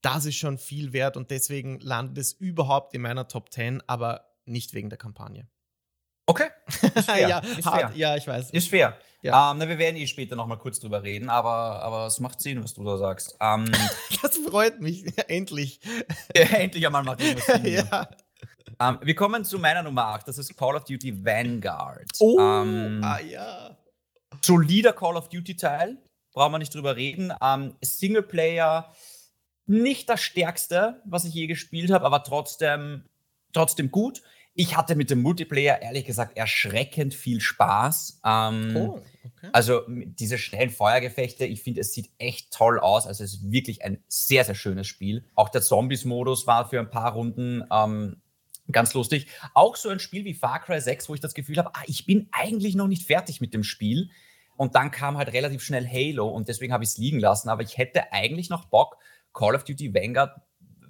Das 0.00 0.24
ist 0.24 0.36
schon 0.36 0.58
viel 0.58 0.92
wert 0.92 1.16
und 1.16 1.30
deswegen 1.30 1.80
landet 1.80 2.18
es 2.18 2.32
überhaupt 2.32 2.94
in 2.94 3.02
meiner 3.02 3.26
Top 3.28 3.52
10, 3.52 3.82
aber 3.86 4.28
nicht 4.44 4.74
wegen 4.74 4.90
der 4.90 4.98
Kampagne. 4.98 5.48
Okay. 6.26 6.48
ja, 7.06 7.38
ist 7.38 7.68
fair. 7.68 7.90
ja, 7.94 8.16
ich 8.16 8.26
weiß. 8.26 8.50
Ist 8.50 8.68
fair. 8.68 8.98
Ja. 9.22 9.50
Ähm, 9.50 9.58
na, 9.58 9.68
wir 9.68 9.78
werden 9.78 9.96
eh 9.96 10.06
später 10.06 10.36
noch 10.36 10.46
mal 10.46 10.58
kurz 10.58 10.78
drüber 10.78 11.02
reden, 11.02 11.30
aber, 11.30 11.82
aber 11.82 12.06
es 12.06 12.20
macht 12.20 12.40
Sinn, 12.40 12.62
was 12.62 12.74
du 12.74 12.84
da 12.84 12.98
sagst. 12.98 13.36
Ähm, 13.40 13.64
das 14.22 14.36
freut 14.36 14.80
mich, 14.80 15.04
endlich. 15.28 15.80
Ja, 16.36 16.42
endlich 16.42 16.86
einmal 16.86 17.02
macht 17.02 17.20
es 17.20 17.46
Sinn. 17.46 17.66
ja. 17.66 18.08
Um, 18.80 18.86
ähm, 18.86 18.98
wir 19.02 19.14
kommen 19.14 19.44
zu 19.44 19.58
meiner 19.58 19.82
Nummer 19.82 20.06
8. 20.06 20.28
Das 20.28 20.38
ist 20.38 20.56
Call 20.56 20.76
of 20.76 20.84
Duty 20.84 21.24
Vanguard. 21.24 22.10
Oh, 22.20 22.38
um, 22.38 23.00
ah 23.02 23.18
ja. 23.20 23.76
Solider 24.40 24.92
Call 24.92 25.16
of 25.16 25.28
Duty-Teil. 25.28 25.98
Brauchen 26.32 26.52
wir 26.52 26.58
nicht 26.58 26.74
drüber 26.74 26.94
reden. 26.94 27.32
Um, 27.40 27.74
Singleplayer, 27.82 28.92
nicht 29.66 30.08
das 30.08 30.20
stärkste, 30.20 31.02
was 31.04 31.24
ich 31.24 31.34
je 31.34 31.46
gespielt 31.46 31.90
habe, 31.90 32.04
aber 32.06 32.22
trotzdem, 32.22 33.04
trotzdem 33.52 33.90
gut. 33.90 34.22
Ich 34.54 34.76
hatte 34.76 34.96
mit 34.96 35.10
dem 35.10 35.22
Multiplayer 35.22 35.82
ehrlich 35.82 36.04
gesagt 36.04 36.36
erschreckend 36.36 37.14
viel 37.14 37.40
Spaß. 37.40 38.20
Ähm, 38.24 38.76
oh, 38.76 39.02
okay. 39.24 39.50
Also 39.52 39.82
diese 39.88 40.38
schnellen 40.38 40.70
Feuergefechte, 40.70 41.44
ich 41.46 41.62
finde, 41.62 41.80
es 41.80 41.92
sieht 41.92 42.10
echt 42.18 42.52
toll 42.52 42.80
aus. 42.80 43.06
Also 43.06 43.24
es 43.24 43.34
ist 43.34 43.52
wirklich 43.52 43.84
ein 43.84 44.02
sehr, 44.08 44.44
sehr 44.44 44.56
schönes 44.56 44.86
Spiel. 44.86 45.24
Auch 45.34 45.48
der 45.48 45.62
Zombies-Modus 45.62 46.46
war 46.46 46.68
für 46.68 46.80
ein 46.80 46.90
paar 46.90 47.12
Runden 47.12 47.64
ähm, 47.70 48.20
Ganz 48.70 48.92
lustig. 48.94 49.26
Auch 49.54 49.76
so 49.76 49.88
ein 49.88 49.98
Spiel 49.98 50.24
wie 50.24 50.34
Far 50.34 50.60
Cry 50.60 50.80
6, 50.80 51.08
wo 51.08 51.14
ich 51.14 51.20
das 51.20 51.34
Gefühl 51.34 51.56
habe, 51.56 51.70
ah, 51.74 51.82
ich 51.86 52.06
bin 52.06 52.28
eigentlich 52.32 52.74
noch 52.74 52.88
nicht 52.88 53.06
fertig 53.06 53.40
mit 53.40 53.54
dem 53.54 53.64
Spiel. 53.64 54.10
Und 54.56 54.74
dann 54.74 54.90
kam 54.90 55.16
halt 55.16 55.32
relativ 55.32 55.62
schnell 55.62 55.86
Halo 55.86 56.28
und 56.28 56.48
deswegen 56.48 56.72
habe 56.72 56.84
ich 56.84 56.90
es 56.90 56.98
liegen 56.98 57.20
lassen. 57.20 57.48
Aber 57.48 57.62
ich 57.62 57.78
hätte 57.78 58.12
eigentlich 58.12 58.50
noch 58.50 58.66
Bock, 58.66 58.98
Call 59.32 59.54
of 59.54 59.64
Duty 59.64 59.94
Vanguard 59.94 60.40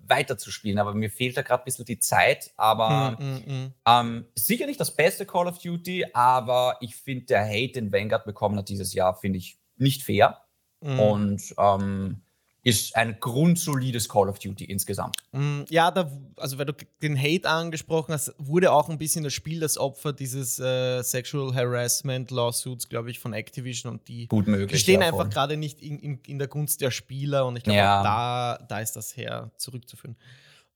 weiterzuspielen. 0.09 0.79
Aber 0.79 0.95
mir 0.95 1.11
fehlt 1.11 1.37
da 1.37 1.43
gerade 1.43 1.63
ein 1.63 1.67
bisschen 1.67 1.85
die 1.85 2.01
Zeit. 2.01 2.53
Aber 2.57 3.17
mm, 3.21 3.25
mm, 3.25 3.65
mm. 3.65 3.75
Ähm, 3.87 4.27
sicher 4.35 4.67
nicht 4.67 4.81
das 4.81 4.97
beste 4.97 5.27
Call 5.27 5.47
of 5.47 5.59
Duty, 5.59 6.07
aber 6.15 6.79
ich 6.81 6.97
finde, 6.97 7.27
der 7.27 7.47
Hate, 7.47 7.73
den 7.73 7.93
Vanguard 7.93 8.25
bekommen 8.25 8.57
hat 8.57 8.69
dieses 8.69 8.95
Jahr, 8.95 9.15
finde 9.15 9.39
ich 9.39 9.59
nicht 9.77 10.03
fair. 10.03 10.43
Und 10.81 11.55
ähm, 11.59 12.23
ist 12.63 12.97
ein 12.97 13.19
grundsolides 13.21 14.09
Call 14.09 14.29
of 14.29 14.39
Duty 14.39 14.65
insgesamt. 14.65 15.17
Mm, 15.33 15.63
ja, 15.71 15.91
da, 15.91 16.11
also 16.37 16.59
weil 16.59 16.67
du 16.67 16.75
den 17.01 17.17
Hate 17.17 17.49
angesprochen 17.49 18.13
hast, 18.13 18.35
wurde 18.39 18.73
auch 18.73 18.89
ein 18.89 18.99
bisschen 18.99 19.25
das 19.25 19.33
Spiel 19.33 19.61
das 19.61 19.79
Opfer 19.79 20.13
dieses 20.13 20.59
äh, 20.59 21.03
Sexual 21.03 21.55
Harassment 21.55 22.31
Lawsuits, 22.31 22.89
glaube 22.89 23.11
ich, 23.11 23.21
von 23.21 23.33
Activision 23.33 23.93
und 23.93 24.09
die, 24.09 24.27
Gut 24.27 24.49
möglich, 24.49 24.73
die 24.73 24.79
stehen 24.79 25.01
ja, 25.01 25.09
einfach 25.09 25.31
gerade 25.31 25.57
nicht 25.57 25.81
in, 25.81 25.99
in, 25.99 26.21
in, 26.27 26.39
der 26.39 26.49
Gunst 26.49 26.81
der 26.81 26.91
Spieler 26.91 27.47
und 27.47 27.57
ich 27.57 27.63
glaube, 27.63 27.79
ja. 27.79 28.03
da, 28.03 28.65
da 28.69 28.81
ist 28.81 28.97
das 28.97 29.17
her 29.17 29.51
zurückzuführen. 29.57 30.17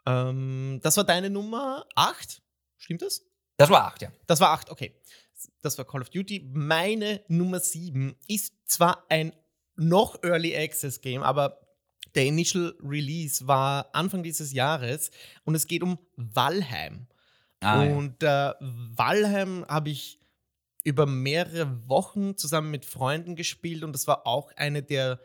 Ähm, 0.07 0.81
das 0.83 0.97
war 0.97 1.05
deine 1.05 1.31
Nummer 1.31 1.85
8, 1.95 2.43
stimmt 2.79 3.03
das? 3.03 3.23
Das 3.57 3.71
war 3.71 3.85
8, 3.85 4.03
ja. 4.03 4.13
Das 4.27 4.41
war 4.41 4.51
8, 4.51 4.71
okay. 4.71 4.95
Das 5.61 5.77
war 5.77 5.85
Call 5.85 6.03
of 6.03 6.11
Duty. 6.11 6.51
Meine 6.53 7.21
Nummer 7.29 7.61
7 7.61 8.17
ist 8.29 8.55
zwar 8.65 9.05
ein 9.09 9.35
noch 9.77 10.23
Early 10.23 10.57
Access 10.57 11.01
Game, 11.01 11.23
aber 11.23 11.62
der 12.15 12.27
Initial 12.27 12.75
Release 12.83 13.47
war 13.47 13.89
Anfang 13.93 14.23
dieses 14.23 14.53
Jahres 14.53 15.11
und 15.45 15.55
es 15.55 15.67
geht 15.67 15.83
um 15.83 15.99
Valheim. 16.17 17.07
Ah, 17.61 17.83
und 17.85 18.23
äh, 18.23 18.53
Valheim 18.61 19.65
habe 19.69 19.91
ich 19.91 20.19
über 20.85 21.07
mehrere 21.07 21.89
Wochen 21.89 22.37
zusammen 22.37 22.71
mit 22.71 22.85
Freunden 22.85 23.37
gespielt 23.37 23.85
und 23.85 23.93
das 23.93 24.07
war 24.07 24.27
auch 24.27 24.51
eine 24.57 24.83
der 24.83 25.21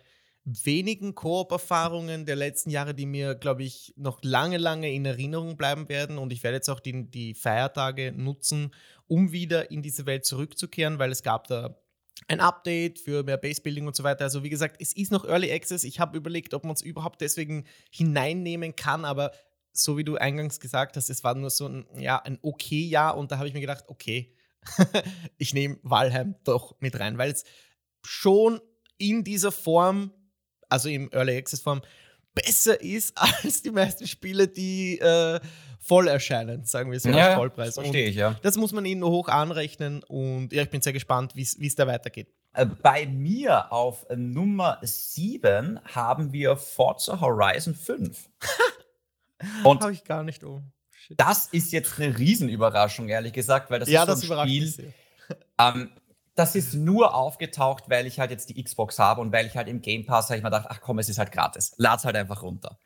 wenigen 0.47 1.13
Koop-Erfahrungen 1.13 2.25
der 2.25 2.37
letzten 2.37 2.69
Jahre, 2.69 2.93
die 2.93 3.05
mir, 3.05 3.35
glaube 3.35 3.63
ich, 3.63 3.93
noch 3.97 4.19
lange, 4.23 4.57
lange 4.57 4.93
in 4.93 5.03
Erinnerung 5.05 5.57
bleiben 5.57 5.89
werden. 5.89 6.17
Und 6.17 6.31
ich 6.31 6.41
werde 6.43 6.55
jetzt 6.55 6.69
auch 6.69 6.79
die, 6.79 7.09
die 7.09 7.33
Feiertage 7.33 8.13
nutzen, 8.15 8.73
um 9.07 9.33
wieder 9.33 9.71
in 9.71 9.81
diese 9.81 10.05
Welt 10.05 10.23
zurückzukehren, 10.23 10.99
weil 10.99 11.11
es 11.11 11.21
gab 11.21 11.47
da 11.47 11.77
ein 12.27 12.39
Update 12.39 12.99
für 12.99 13.23
mehr 13.23 13.37
Basebuilding 13.37 13.87
und 13.87 13.95
so 13.95 14.03
weiter. 14.03 14.23
Also 14.25 14.43
wie 14.43 14.49
gesagt, 14.49 14.77
es 14.79 14.93
ist 14.93 15.11
noch 15.11 15.25
Early 15.25 15.51
Access. 15.51 15.83
Ich 15.83 15.99
habe 15.99 16.17
überlegt, 16.17 16.53
ob 16.53 16.63
man 16.63 16.73
es 16.73 16.81
überhaupt 16.81 17.21
deswegen 17.21 17.65
hineinnehmen 17.91 18.75
kann, 18.75 19.05
aber 19.05 19.31
so 19.73 19.97
wie 19.97 20.03
du 20.03 20.15
eingangs 20.15 20.59
gesagt 20.59 20.97
hast, 20.97 21.09
es 21.09 21.23
war 21.23 21.35
nur 21.35 21.49
so 21.49 21.67
ein, 21.67 21.85
ja, 21.97 22.17
ein 22.17 22.39
okay 22.41 22.85
Jahr 22.85 23.17
und 23.17 23.31
da 23.31 23.37
habe 23.37 23.47
ich 23.47 23.53
mir 23.53 23.61
gedacht, 23.61 23.85
okay, 23.87 24.35
ich 25.37 25.53
nehme 25.53 25.77
Valheim 25.83 26.35
doch 26.43 26.75
mit 26.79 26.99
rein, 26.99 27.17
weil 27.17 27.31
es 27.31 27.43
schon 28.03 28.59
in 28.97 29.23
dieser 29.23 29.51
Form, 29.51 30.11
also 30.69 30.89
im 30.89 31.11
Early 31.11 31.37
Access 31.37 31.61
Form, 31.61 31.81
besser 32.33 32.81
ist 32.81 33.17
als 33.43 33.61
die 33.61 33.71
meisten 33.71 34.07
Spiele, 34.07 34.47
die 34.47 34.99
äh, 34.99 35.39
voll 35.79 36.07
erscheinen, 36.07 36.63
sagen 36.65 36.91
wir 36.91 36.99
so, 36.99 37.09
Ja, 37.09 37.27
als 37.27 37.35
Vollpreis. 37.35 37.73
Verstehe 37.75 38.09
ich, 38.09 38.15
ja. 38.15 38.35
Das 38.41 38.57
muss 38.57 38.71
man 38.71 38.85
ihnen 38.85 39.01
nur 39.01 39.11
hoch 39.11 39.27
anrechnen 39.29 40.03
und 40.03 40.51
ja, 40.53 40.63
ich 40.63 40.69
bin 40.69 40.81
sehr 40.81 40.93
gespannt, 40.93 41.35
wie 41.35 41.41
es 41.41 41.75
da 41.75 41.87
weitergeht. 41.87 42.27
Äh, 42.53 42.65
Bei 42.65 43.05
mir 43.05 43.71
auf 43.71 44.05
Nummer 44.15 44.79
7 44.81 45.79
haben 45.93 46.33
wir 46.33 46.57
Forza 46.57 47.21
Horizon 47.21 47.75
5. 47.75 48.29
Und 49.63 49.81
Habe 49.81 49.93
ich 49.93 50.03
gar 50.03 50.23
nicht 50.23 50.43
um. 50.43 50.71
Shit. 50.91 51.19
das 51.19 51.47
ist 51.47 51.71
jetzt 51.71 51.99
eine 51.99 52.17
Riesenüberraschung, 52.17 53.07
ehrlich 53.07 53.33
gesagt, 53.33 53.69
weil 53.69 53.79
das 53.79 53.87
ja, 53.87 54.01
ist 54.01 54.21
so 54.21 54.27
das 54.27 54.39
ein 54.39 54.47
Spiel. 54.49 54.93
Ähm, 55.59 55.89
das 56.35 56.55
ist 56.55 56.73
nur 56.73 57.13
aufgetaucht, 57.13 57.89
weil 57.89 58.05
ich 58.05 58.19
halt 58.19 58.31
jetzt 58.31 58.47
die 58.49 58.63
Xbox 58.63 58.97
habe 58.97 59.19
und 59.19 59.33
weil 59.33 59.45
ich 59.45 59.57
halt 59.57 59.67
im 59.67 59.81
Game 59.81 60.05
Pass 60.05 60.29
habe 60.29 60.37
ich 60.37 60.43
mir 60.43 60.49
gedacht, 60.51 60.67
ach 60.69 60.79
komm, 60.79 60.99
es 60.99 61.09
ist 61.09 61.17
halt 61.17 61.33
gratis. 61.33 61.73
Lad's 61.75 62.05
halt 62.05 62.15
einfach 62.15 62.43
runter. 62.43 62.79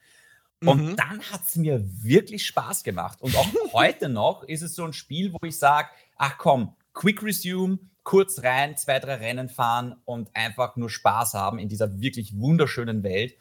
Und 0.63 0.85
Mhm. 0.91 0.95
dann 0.95 1.21
hat 1.31 1.41
es 1.47 1.55
mir 1.55 1.81
wirklich 2.03 2.45
Spaß 2.45 2.83
gemacht. 2.83 3.19
Und 3.21 3.35
auch 3.35 3.47
heute 3.73 4.09
noch 4.09 4.43
ist 4.43 4.61
es 4.61 4.75
so 4.75 4.85
ein 4.85 4.93
Spiel, 4.93 5.33
wo 5.33 5.39
ich 5.45 5.57
sage, 5.57 5.89
ach 6.17 6.37
komm, 6.37 6.75
Quick 6.93 7.23
Resume, 7.23 7.79
kurz 8.03 8.43
rein, 8.43 8.77
zwei, 8.77 8.99
drei 8.99 9.15
Rennen 9.15 9.49
fahren 9.49 9.95
und 10.05 10.29
einfach 10.35 10.75
nur 10.75 10.89
Spaß 10.89 11.33
haben 11.33 11.57
in 11.59 11.69
dieser 11.69 11.99
wirklich 11.99 12.37
wunderschönen 12.37 13.03
Welt. 13.03 13.35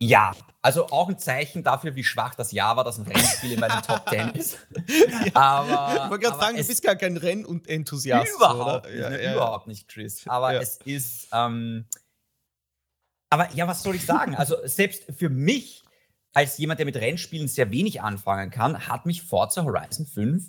Ja, 0.00 0.32
also 0.62 0.86
auch 0.90 1.08
ein 1.08 1.18
Zeichen 1.18 1.64
dafür, 1.64 1.96
wie 1.96 2.04
schwach 2.04 2.34
das 2.36 2.52
Jahr 2.52 2.76
war, 2.76 2.84
dass 2.84 2.98
ein 2.98 3.04
Rennspiel 3.06 3.52
in 3.52 3.60
meinen 3.60 3.82
Top 3.82 4.08
10 4.08 4.30
ist. 4.30 4.58
Aber, 5.34 6.04
Ich 6.04 6.10
wollte 6.10 6.24
gerade 6.26 6.38
sagen, 6.40 6.54
du 6.54 6.60
es- 6.60 6.68
bist 6.68 6.82
gar 6.84 6.94
kein 6.96 7.16
Renn- 7.16 7.44
und 7.44 7.68
Enthusiast. 7.68 8.32
Überhaupt, 8.36 8.86
oder? 8.86 8.90
nicht, 8.90 9.00
Ja, 9.00 9.10
ne, 9.10 9.22
ja. 9.24 9.32
überhaupt 9.34 9.66
nicht, 9.66 9.88
Chris. 9.88 10.22
Aber 10.28 10.54
Ja. 10.54 10.60
es 10.60 10.76
ist. 10.84 11.28
Ähm, 11.32 11.86
aber 13.30 13.52
ja, 13.54 13.66
was 13.68 13.82
soll 13.82 13.94
ich 13.96 14.06
sagen? 14.06 14.34
Also, 14.36 14.56
selbst 14.64 15.04
für 15.16 15.28
mich, 15.28 15.84
als 16.38 16.56
jemand, 16.58 16.78
der 16.78 16.86
mit 16.86 16.94
Rennspielen 16.96 17.48
sehr 17.48 17.70
wenig 17.72 18.00
anfangen 18.00 18.50
kann, 18.50 18.86
hat 18.86 19.06
mich 19.06 19.22
Forza 19.22 19.64
Horizon 19.64 20.06
5 20.06 20.44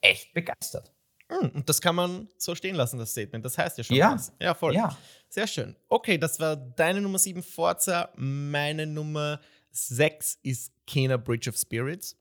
echt 0.00 0.34
begeistert. 0.34 0.92
Hm, 1.28 1.50
Und 1.50 1.68
das 1.68 1.80
kann 1.80 1.94
man 1.94 2.28
so 2.38 2.54
stehen 2.56 2.74
lassen, 2.74 2.98
das 2.98 3.12
Statement. 3.12 3.44
Das 3.44 3.56
heißt 3.56 3.78
ja 3.78 3.84
schon 3.84 3.94
Ja. 3.96 4.14
was. 4.14 4.32
Ja, 4.40 4.54
voll. 4.54 4.74
Ja. 4.74 4.96
Sehr 5.28 5.46
schön. 5.46 5.76
Okay, 5.88 6.18
das 6.18 6.40
war 6.40 6.56
deine 6.56 7.00
Nummer 7.00 7.18
7 7.20 7.42
Forza. 7.44 8.08
Meine 8.16 8.84
Nummer 8.86 9.40
6 9.70 10.38
ist 10.42 10.72
Kena 10.88 11.16
Bridge 11.18 11.48
of 11.50 11.56
Spirits. 11.56 12.16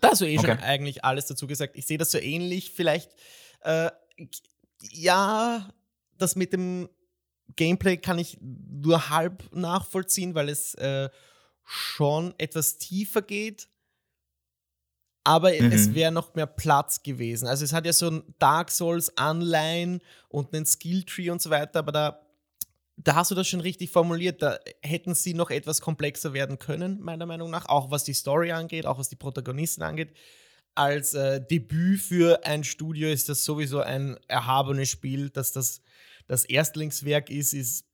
Da 0.00 0.10
hast 0.10 0.20
du 0.20 0.26
eh 0.26 0.36
schon 0.38 0.50
Okay. 0.50 0.62
eigentlich 0.62 1.04
alles 1.04 1.26
dazu 1.26 1.46
gesagt. 1.48 1.76
Ich 1.76 1.86
sehe 1.86 1.98
das 1.98 2.12
so 2.12 2.18
ähnlich. 2.18 2.70
Vielleicht, 2.70 3.10
äh, 3.62 3.90
ja, 4.90 5.68
das 6.18 6.36
mit 6.36 6.52
dem 6.52 6.88
Gameplay 7.56 7.96
kann 7.96 8.18
ich 8.20 8.38
nur 8.40 9.10
halb 9.10 9.52
nachvollziehen, 9.52 10.34
weil 10.36 10.48
es 10.48 10.74
äh, 10.74 11.08
schon 11.64 12.34
etwas 12.38 12.78
tiefer 12.78 13.22
geht. 13.22 13.68
Aber 15.24 15.50
Mhm. 15.52 15.70
es 15.72 15.94
wäre 15.94 16.10
noch 16.10 16.34
mehr 16.34 16.46
Platz 16.46 17.02
gewesen. 17.02 17.46
Also 17.46 17.64
es 17.64 17.72
hat 17.72 17.86
ja 17.86 17.92
so 17.92 18.10
ein 18.10 18.22
Dark 18.38 18.70
Souls 18.70 19.16
Anleihen 19.16 20.00
und 20.28 20.52
einen 20.52 20.66
Skilltree 20.66 21.30
und 21.30 21.40
so 21.40 21.50
weiter, 21.50 21.78
aber 21.78 21.92
da, 21.92 22.26
da 22.96 23.14
hast 23.14 23.30
du 23.30 23.36
das 23.36 23.46
schon 23.46 23.60
richtig 23.60 23.90
formuliert. 23.90 24.42
Da 24.42 24.58
hätten 24.82 25.14
sie 25.14 25.34
noch 25.34 25.50
etwas 25.50 25.80
komplexer 25.80 26.32
werden 26.32 26.58
können, 26.58 27.00
meiner 27.00 27.26
Meinung 27.26 27.50
nach, 27.50 27.66
auch 27.66 27.90
was 27.92 28.02
die 28.02 28.14
Story 28.14 28.50
angeht, 28.50 28.84
auch 28.84 28.98
was 28.98 29.08
die 29.08 29.16
Protagonisten 29.16 29.82
angeht. 29.82 30.12
Als 30.74 31.14
äh, 31.14 31.40
Debüt 31.40 32.00
für 32.00 32.44
ein 32.44 32.64
Studio 32.64 33.08
ist 33.08 33.28
das 33.28 33.44
sowieso 33.44 33.80
ein 33.80 34.16
erhabenes 34.26 34.88
Spiel, 34.88 35.30
dass 35.30 35.52
das 35.52 35.82
das 36.26 36.44
Erstlingswerk 36.44 37.30
ist, 37.30 37.52
ist 37.52 37.84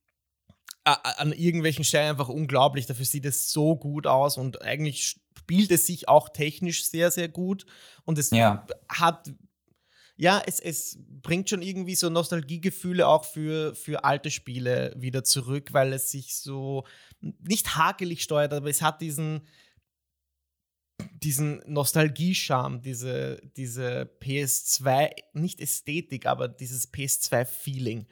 an 0.85 1.33
irgendwelchen 1.33 1.85
Stellen 1.85 2.11
einfach 2.11 2.29
unglaublich. 2.29 2.87
Dafür 2.87 3.05
sieht 3.05 3.27
es 3.27 3.51
so 3.53 3.77
gut 3.77 4.07
aus 4.07 4.39
und 4.39 4.63
eigentlich 4.63 5.19
spielt 5.37 5.71
es 5.71 5.87
sich 5.87 6.09
auch 6.09 6.29
technisch 6.31 6.85
sehr, 6.85 7.11
sehr 7.11 7.29
gut. 7.29 7.67
Und 8.05 8.19
es 8.19 8.31
Ja. 8.31 8.67
hat, 8.89 9.31
ja, 10.17 10.43
es, 10.47 10.61
es 10.61 10.99
bringt 11.23 11.51
schon 11.51 11.63
irgendwie 11.63 11.95
so 11.95 12.09
Nostalgiegefühle 12.09 13.07
auch 13.07 13.25
für, 13.25 13.75
für 13.75 14.05
alte 14.05 14.31
Spiele 14.31 14.95
wieder 14.97 15.25
zurück, 15.25 15.73
weil 15.73 15.93
es 15.93 16.11
sich 16.11 16.37
so 16.37 16.85
nicht 17.21 17.77
hakelig 17.77 18.23
steuert, 18.23 18.53
aber 18.53 18.69
es 18.71 18.81
hat 18.83 19.01
diesen, 19.01 19.47
diesen 21.13 21.63
Nostalgie-Charme, 21.67 22.81
diese, 22.83 23.41
diese 23.57 24.11
PS2, 24.21 25.11
nicht 25.35 25.61
Ästhetik, 25.61 26.27
aber 26.27 26.49
dieses 26.49 26.93
PS2-Feeling. 26.93 28.07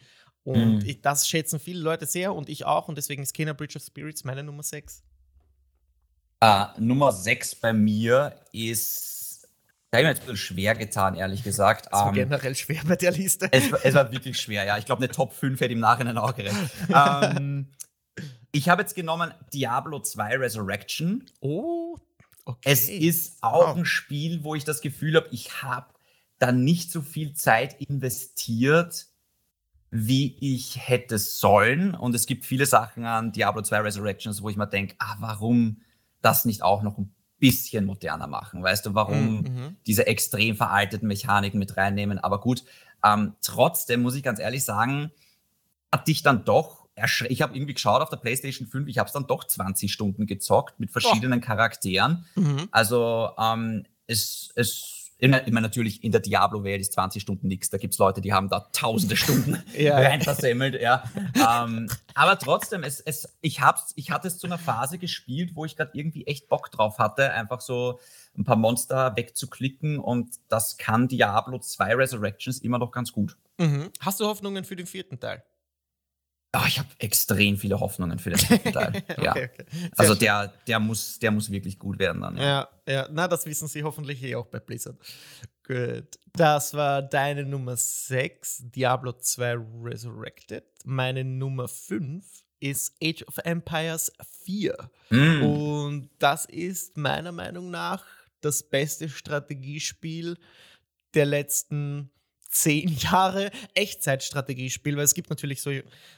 Und 0.46 0.78
Mhm. 0.78 0.86
ich, 0.86 1.00
das 1.02 1.28
schätzen 1.28 1.58
viele 1.58 1.80
Leute 1.80 2.06
sehr 2.06 2.32
und 2.32 2.48
ich 2.48 2.64
auch. 2.64 2.86
Und 2.86 2.96
deswegen 2.96 3.20
ist 3.24 3.34
Kena 3.34 3.52
Bridge 3.52 3.76
of 3.76 3.82
Spirits 3.84 4.22
meine 4.22 4.44
Nummer 4.44 4.62
6. 4.62 5.02
Äh, 6.40 6.66
Nummer 6.78 7.10
6 7.10 7.56
bei 7.56 7.72
mir 7.72 8.38
ist. 8.52 9.48
Da 9.90 9.98
habe 9.98 10.02
ich 10.02 10.04
mir 10.06 10.08
jetzt 10.10 10.20
ein 10.20 10.26
bisschen 10.32 10.36
schwer 10.36 10.74
getan, 10.76 11.14
ehrlich 11.16 11.42
gesagt. 11.42 11.86
Das 11.86 11.92
war 11.94 12.08
Ähm, 12.08 12.14
generell 12.14 12.54
schwer 12.54 12.80
bei 12.86 12.94
der 12.94 13.10
Liste. 13.10 13.48
Es, 13.50 13.72
war- 13.72 13.80
es 13.84 13.94
war 13.94 14.12
wirklich 14.12 14.38
schwer, 14.38 14.64
ja. 14.64 14.78
Ich 14.78 14.84
glaube, 14.86 15.02
eine 15.02 15.12
Top 15.12 15.32
5 15.32 15.58
hätte 15.60 15.72
im 15.72 15.80
Nachhinein 15.80 16.16
auch 16.18 16.34
gerecht. 16.36 16.54
ähm, 16.94 17.72
ich 18.52 18.68
habe 18.68 18.82
jetzt 18.82 18.94
genommen 18.94 19.34
Diablo 19.52 19.98
2 20.00 20.36
Resurrection. 20.36 21.24
Oh, 21.40 21.96
okay. 22.44 22.60
Es 22.70 22.88
ist 22.88 23.42
auch 23.42 23.68
Wow. 23.70 23.76
ein 23.78 23.84
Spiel, 23.84 24.44
wo 24.44 24.54
ich 24.54 24.62
das 24.64 24.80
Gefühl 24.80 25.16
habe, 25.16 25.28
ich 25.32 25.62
habe 25.62 25.86
da 26.38 26.52
nicht 26.52 26.92
so 26.92 27.00
viel 27.02 27.32
Zeit 27.34 27.74
investiert, 27.80 29.06
wie 29.98 30.36
ich 30.40 30.76
hätte 30.88 31.18
sollen. 31.18 31.94
Und 31.94 32.14
es 32.14 32.26
gibt 32.26 32.44
viele 32.44 32.66
Sachen 32.66 33.04
an 33.04 33.32
Diablo 33.32 33.62
2 33.62 33.80
Resurrections, 33.80 34.42
wo 34.42 34.48
ich 34.48 34.56
mir 34.56 34.66
denke, 34.66 34.94
ah, 34.98 35.16
warum 35.20 35.80
das 36.22 36.44
nicht 36.44 36.62
auch 36.62 36.82
noch 36.82 36.98
ein 36.98 37.14
bisschen 37.38 37.84
moderner 37.86 38.26
machen? 38.26 38.62
Weißt 38.62 38.84
du, 38.86 38.94
warum 38.94 39.42
Mhm. 39.42 39.76
diese 39.86 40.06
extrem 40.06 40.56
veralteten 40.56 41.08
Mechaniken 41.08 41.58
mit 41.58 41.76
reinnehmen? 41.76 42.18
Aber 42.18 42.40
gut, 42.40 42.64
ähm, 43.04 43.34
trotzdem 43.42 44.02
muss 44.02 44.14
ich 44.14 44.22
ganz 44.22 44.38
ehrlich 44.38 44.64
sagen, 44.64 45.10
hat 45.92 46.08
dich 46.08 46.22
dann 46.22 46.44
doch 46.44 46.86
ich 47.28 47.42
habe 47.42 47.54
irgendwie 47.54 47.74
geschaut 47.74 48.00
auf 48.00 48.08
der 48.08 48.16
PlayStation 48.16 48.66
5, 48.66 48.88
ich 48.88 48.96
habe 48.96 49.06
es 49.06 49.12
dann 49.12 49.26
doch 49.26 49.44
20 49.44 49.92
Stunden 49.92 50.26
gezockt 50.26 50.80
mit 50.80 50.90
verschiedenen 50.90 51.42
Charakteren. 51.42 52.24
Mhm. 52.36 52.68
Also 52.70 53.32
ähm, 53.38 53.84
es, 54.06 54.50
es 54.54 54.95
ich 55.18 55.30
meine, 55.30 55.46
ich 55.46 55.52
meine, 55.52 55.66
natürlich 55.66 56.04
in 56.04 56.12
der 56.12 56.20
Diablo-Welt 56.20 56.80
ist 56.80 56.92
20 56.92 57.22
Stunden 57.22 57.48
nichts. 57.48 57.70
Da 57.70 57.78
gibt 57.78 57.94
es 57.94 57.98
Leute, 57.98 58.20
die 58.20 58.32
haben 58.34 58.48
da 58.48 58.60
tausende 58.72 59.16
Stunden 59.16 59.62
Ja. 59.76 59.96
rein 59.96 60.20
versemmelt. 60.20 60.80
Ja. 60.80 61.04
ähm, 61.34 61.88
aber 62.14 62.38
trotzdem, 62.38 62.82
es, 62.82 63.00
es, 63.00 63.36
ich, 63.40 63.60
hab's, 63.60 63.92
ich 63.96 64.10
hatte 64.10 64.28
es 64.28 64.38
zu 64.38 64.46
einer 64.46 64.58
Phase 64.58 64.98
gespielt, 64.98 65.52
wo 65.54 65.64
ich 65.64 65.76
gerade 65.76 65.92
irgendwie 65.94 66.26
echt 66.26 66.48
Bock 66.48 66.70
drauf 66.70 66.98
hatte, 66.98 67.32
einfach 67.32 67.60
so 67.60 67.98
ein 68.36 68.44
paar 68.44 68.56
Monster 68.56 69.16
wegzuklicken 69.16 69.98
und 69.98 70.36
das 70.48 70.76
kann 70.76 71.08
Diablo 71.08 71.58
2 71.58 71.94
Resurrections 71.94 72.58
immer 72.58 72.78
noch 72.78 72.92
ganz 72.92 73.12
gut. 73.12 73.36
Mhm. 73.58 73.90
Hast 74.00 74.20
du 74.20 74.26
Hoffnungen 74.26 74.64
für 74.64 74.76
den 74.76 74.86
vierten 74.86 75.18
Teil? 75.18 75.42
Ah, 76.56 76.64
ich 76.66 76.78
habe 76.78 76.88
extrem 76.98 77.58
viele 77.58 77.78
Hoffnungen 77.80 78.18
für 78.18 78.30
den 78.30 78.38
dritten 78.38 78.72
Teil. 78.72 79.02
ja. 79.22 79.32
Okay, 79.32 79.50
okay. 79.52 79.66
Also 79.96 80.12
schön. 80.14 80.20
der, 80.20 80.52
der, 80.66 80.80
muss, 80.80 81.18
der 81.18 81.30
muss 81.30 81.50
wirklich 81.50 81.78
gut 81.78 81.98
werden 81.98 82.22
dann. 82.22 82.36
Ja, 82.38 82.68
ja, 82.88 83.08
na, 83.10 83.28
das 83.28 83.44
wissen 83.44 83.68
sie 83.68 83.82
hoffentlich 83.82 84.22
eh 84.22 84.36
auch 84.36 84.46
bei 84.46 84.58
Blizzard. 84.58 84.96
Gut. 85.66 86.18
Das 86.32 86.72
war 86.72 87.02
deine 87.02 87.44
Nummer 87.44 87.76
6, 87.76 88.70
Diablo 88.70 89.12
2 89.12 89.58
Resurrected. 89.82 90.64
Meine 90.84 91.24
Nummer 91.24 91.68
5 91.68 92.24
ist 92.60 92.94
Age 93.02 93.24
of 93.24 93.36
Empires 93.44 94.10
4. 94.44 94.90
Mm. 95.10 95.42
Und 95.42 96.10
das 96.18 96.46
ist 96.46 96.96
meiner 96.96 97.32
Meinung 97.32 97.70
nach 97.70 98.04
das 98.40 98.62
beste 98.62 99.08
Strategiespiel 99.08 100.38
der 101.14 101.26
letzten 101.26 102.10
zehn 102.60 102.88
Jahre 102.98 103.50
Echtzeitstrategiespiel, 103.74 104.96
weil 104.96 105.04
es 105.04 105.14
gibt 105.14 105.30
natürlich 105.30 105.62
so, 105.62 105.70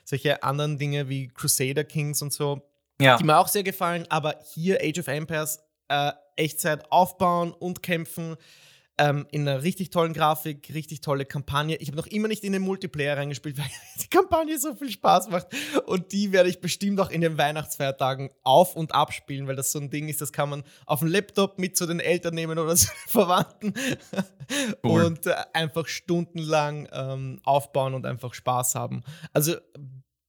solche 0.04 0.42
anderen 0.42 0.78
Dinge 0.78 1.08
wie 1.08 1.28
Crusader 1.28 1.84
Kings 1.84 2.22
und 2.22 2.32
so, 2.32 2.62
ja. 3.00 3.16
die 3.16 3.24
mir 3.24 3.38
auch 3.38 3.48
sehr 3.48 3.62
gefallen, 3.62 4.06
aber 4.08 4.40
hier 4.54 4.78
Age 4.82 4.98
of 4.98 5.08
Empires 5.08 5.60
äh, 5.88 6.12
Echtzeit 6.36 6.90
aufbauen 6.92 7.52
und 7.52 7.82
kämpfen 7.82 8.36
ähm, 8.98 9.26
in 9.30 9.48
einer 9.48 9.62
richtig 9.62 9.90
tollen 9.90 10.12
Grafik, 10.12 10.72
richtig 10.74 11.00
tolle 11.00 11.24
Kampagne. 11.24 11.76
Ich 11.76 11.88
habe 11.88 11.96
noch 11.96 12.06
immer 12.06 12.28
nicht 12.28 12.44
in 12.44 12.52
den 12.52 12.62
Multiplayer 12.62 13.16
reingespielt, 13.16 13.56
weil 13.58 13.66
die 14.02 14.08
Kampagne 14.08 14.58
so 14.58 14.74
viel 14.74 14.90
Spaß 14.90 15.30
macht 15.30 15.46
und 15.86 16.12
die 16.12 16.32
werde 16.32 16.48
ich 16.50 16.60
bestimmt 16.60 16.98
auch 17.00 17.10
in 17.10 17.20
den 17.20 17.38
Weihnachtsfeiertagen 17.38 18.30
auf 18.42 18.76
und 18.76 18.92
abspielen, 18.94 19.46
weil 19.46 19.56
das 19.56 19.72
so 19.72 19.78
ein 19.78 19.90
Ding 19.90 20.08
ist, 20.08 20.20
das 20.20 20.32
kann 20.32 20.50
man 20.50 20.64
auf 20.86 21.00
dem 21.00 21.08
Laptop 21.08 21.58
mit 21.58 21.76
zu 21.76 21.86
den 21.86 22.00
Eltern 22.00 22.34
nehmen 22.34 22.58
oder 22.58 22.74
zu 22.76 22.86
den 22.86 23.08
Verwandten 23.10 23.74
Cool. 24.84 25.04
und 25.04 25.26
äh, 25.26 25.34
einfach 25.52 25.86
stundenlang 25.86 26.88
ähm, 26.92 27.40
aufbauen 27.44 27.94
und 27.94 28.06
einfach 28.06 28.34
Spaß 28.34 28.74
haben. 28.74 29.02
Also 29.32 29.54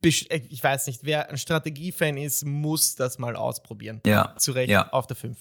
äh, 0.03 0.41
ich 0.49 0.63
weiß 0.63 0.87
nicht, 0.87 1.03
wer 1.03 1.29
ein 1.29 1.37
Strategiefan 1.37 2.17
ist, 2.17 2.45
muss 2.45 2.95
das 2.95 3.17
mal 3.19 3.35
ausprobieren. 3.35 4.01
ja. 4.05 4.35
Zu 4.37 4.51
Recht 4.53 4.69
Ja. 4.69 4.89
auf 4.91 5.07
der 5.07 5.15
5. 5.17 5.37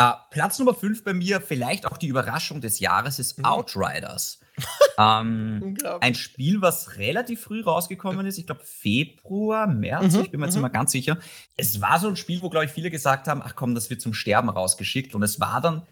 Uh, 0.00 0.12
Platz 0.30 0.58
Nummer 0.58 0.74
5 0.74 1.04
bei 1.04 1.14
mir, 1.14 1.40
vielleicht 1.40 1.86
auch 1.86 1.96
die 1.96 2.08
Überraschung 2.08 2.60
des 2.60 2.80
Jahres, 2.80 3.18
ist 3.18 3.38
mhm. 3.38 3.46
Outriders. 3.46 4.40
ähm, 4.98 5.76
ein 6.00 6.14
Spiel, 6.14 6.60
was 6.60 6.96
relativ 6.98 7.42
früh 7.42 7.62
rausgekommen 7.62 8.26
ist, 8.26 8.36
ich 8.36 8.46
glaube 8.46 8.62
Februar, 8.64 9.66
März, 9.66 10.14
mhm. 10.14 10.20
ich 10.20 10.30
bin 10.30 10.40
mir 10.40 10.46
jetzt 10.46 10.54
mhm. 10.54 10.62
nicht 10.62 10.72
mehr 10.72 10.78
ganz 10.78 10.92
sicher. 10.92 11.18
Es 11.56 11.80
war 11.80 11.98
so 11.98 12.08
ein 12.08 12.16
Spiel, 12.16 12.42
wo, 12.42 12.50
glaube 12.50 12.66
ich, 12.66 12.72
viele 12.72 12.90
gesagt 12.90 13.26
haben, 13.26 13.40
ach 13.42 13.54
komm, 13.56 13.74
das 13.74 13.88
wird 13.88 14.02
zum 14.02 14.12
Sterben 14.12 14.50
rausgeschickt. 14.50 15.14
Und 15.14 15.22
es 15.22 15.40
war 15.40 15.62
dann 15.62 15.86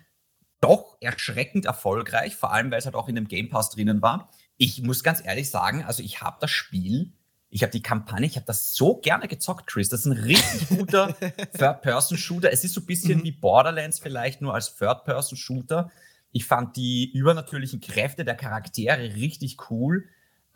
doch 0.60 0.98
erschreckend 1.00 1.64
erfolgreich, 1.64 2.36
vor 2.36 2.52
allem 2.52 2.70
weil 2.70 2.78
es 2.78 2.86
halt 2.86 2.96
auch 2.96 3.08
in 3.08 3.14
dem 3.14 3.28
Game 3.28 3.48
Pass 3.48 3.70
drinnen 3.70 4.02
war. 4.02 4.30
Ich 4.56 4.82
muss 4.82 5.02
ganz 5.02 5.24
ehrlich 5.24 5.50
sagen, 5.50 5.84
also 5.84 6.02
ich 6.02 6.20
habe 6.20 6.36
das 6.40 6.50
Spiel 6.50 7.12
ich 7.54 7.62
habe 7.62 7.70
die 7.70 7.82
Kampagne, 7.82 8.26
ich 8.26 8.34
habe 8.34 8.46
das 8.46 8.74
so 8.74 8.96
gerne 8.96 9.28
gezockt, 9.28 9.68
Chris. 9.68 9.88
Das 9.88 10.00
ist 10.00 10.06
ein 10.06 10.18
richtig 10.18 10.76
guter 10.76 11.14
Third-Person-Shooter. 11.56 12.52
Es 12.52 12.64
ist 12.64 12.74
so 12.74 12.80
ein 12.80 12.86
bisschen 12.86 13.20
mhm. 13.20 13.22
wie 13.22 13.30
Borderlands 13.30 14.00
vielleicht 14.00 14.42
nur 14.42 14.52
als 14.52 14.74
Third-Person-Shooter. 14.74 15.88
Ich 16.32 16.46
fand 16.46 16.76
die 16.76 17.12
übernatürlichen 17.12 17.80
Kräfte 17.80 18.24
der 18.24 18.34
Charaktere 18.34 19.14
richtig 19.14 19.70
cool. 19.70 20.06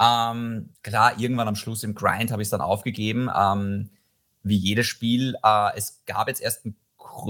Ähm, 0.00 0.70
klar, 0.82 1.20
irgendwann 1.20 1.46
am 1.46 1.54
Schluss 1.54 1.84
im 1.84 1.94
Grind 1.94 2.32
habe 2.32 2.42
ich 2.42 2.46
es 2.46 2.50
dann 2.50 2.60
aufgegeben. 2.60 3.30
Ähm, 3.32 3.90
wie 4.42 4.56
jedes 4.56 4.86
Spiel. 4.86 5.36
Äh, 5.44 5.76
es 5.76 6.02
gab 6.04 6.26
jetzt 6.26 6.40
erst 6.40 6.66
ein 6.66 6.74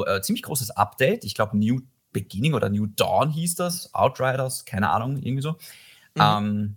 äh, 0.06 0.22
ziemlich 0.22 0.44
großes 0.44 0.70
Update. 0.70 1.24
Ich 1.24 1.34
glaube, 1.34 1.58
New 1.58 1.82
Beginning 2.14 2.54
oder 2.54 2.70
New 2.70 2.86
Dawn 2.86 3.28
hieß 3.28 3.56
das. 3.56 3.92
Outriders, 3.92 4.64
keine 4.64 4.88
Ahnung, 4.88 5.18
irgendwie 5.18 5.42
so. 5.42 5.52
Mhm. 6.14 6.22
Ähm, 6.22 6.76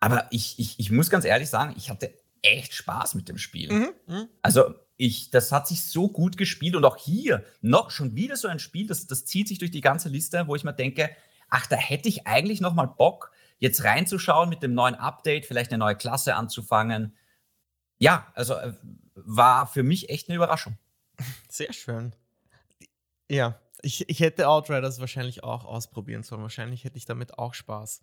aber 0.00 0.26
ich, 0.30 0.58
ich, 0.58 0.78
ich 0.78 0.90
muss 0.90 1.10
ganz 1.10 1.24
ehrlich 1.24 1.48
sagen, 1.48 1.74
ich 1.76 1.90
hatte 1.90 2.14
echt 2.42 2.74
Spaß 2.74 3.14
mit 3.14 3.28
dem 3.28 3.38
Spiel. 3.38 3.72
Mhm, 3.72 3.92
mh. 4.06 4.28
Also 4.42 4.74
ich, 4.96 5.30
das 5.30 5.52
hat 5.52 5.68
sich 5.68 5.84
so 5.84 6.08
gut 6.08 6.36
gespielt 6.36 6.74
und 6.74 6.84
auch 6.84 6.96
hier 6.96 7.44
noch 7.60 7.90
schon 7.90 8.14
wieder 8.14 8.36
so 8.36 8.48
ein 8.48 8.58
Spiel, 8.58 8.86
das, 8.86 9.06
das 9.06 9.24
zieht 9.24 9.48
sich 9.48 9.58
durch 9.58 9.70
die 9.70 9.80
ganze 9.80 10.08
Liste, 10.08 10.46
wo 10.46 10.54
ich 10.54 10.64
mir 10.64 10.72
denke, 10.72 11.10
ach, 11.48 11.66
da 11.66 11.76
hätte 11.76 12.08
ich 12.08 12.26
eigentlich 12.26 12.60
noch 12.60 12.74
mal 12.74 12.86
Bock, 12.86 13.30
jetzt 13.58 13.84
reinzuschauen 13.84 14.48
mit 14.48 14.62
dem 14.62 14.74
neuen 14.74 14.94
Update, 14.94 15.46
vielleicht 15.46 15.70
eine 15.70 15.78
neue 15.78 15.96
Klasse 15.96 16.34
anzufangen. 16.34 17.14
Ja, 17.98 18.30
also 18.34 18.54
äh, 18.54 18.72
war 19.14 19.66
für 19.66 19.82
mich 19.82 20.08
echt 20.10 20.28
eine 20.28 20.36
Überraschung. 20.36 20.78
Sehr 21.48 21.72
schön. 21.72 22.14
Ja, 23.30 23.58
ich, 23.82 24.08
ich 24.08 24.20
hätte 24.20 24.48
Outriders 24.48 25.00
wahrscheinlich 25.00 25.42
auch 25.42 25.64
ausprobieren 25.64 26.22
sollen. 26.22 26.42
Wahrscheinlich 26.42 26.84
hätte 26.84 26.98
ich 26.98 27.06
damit 27.06 27.38
auch 27.38 27.54
Spaß. 27.54 28.00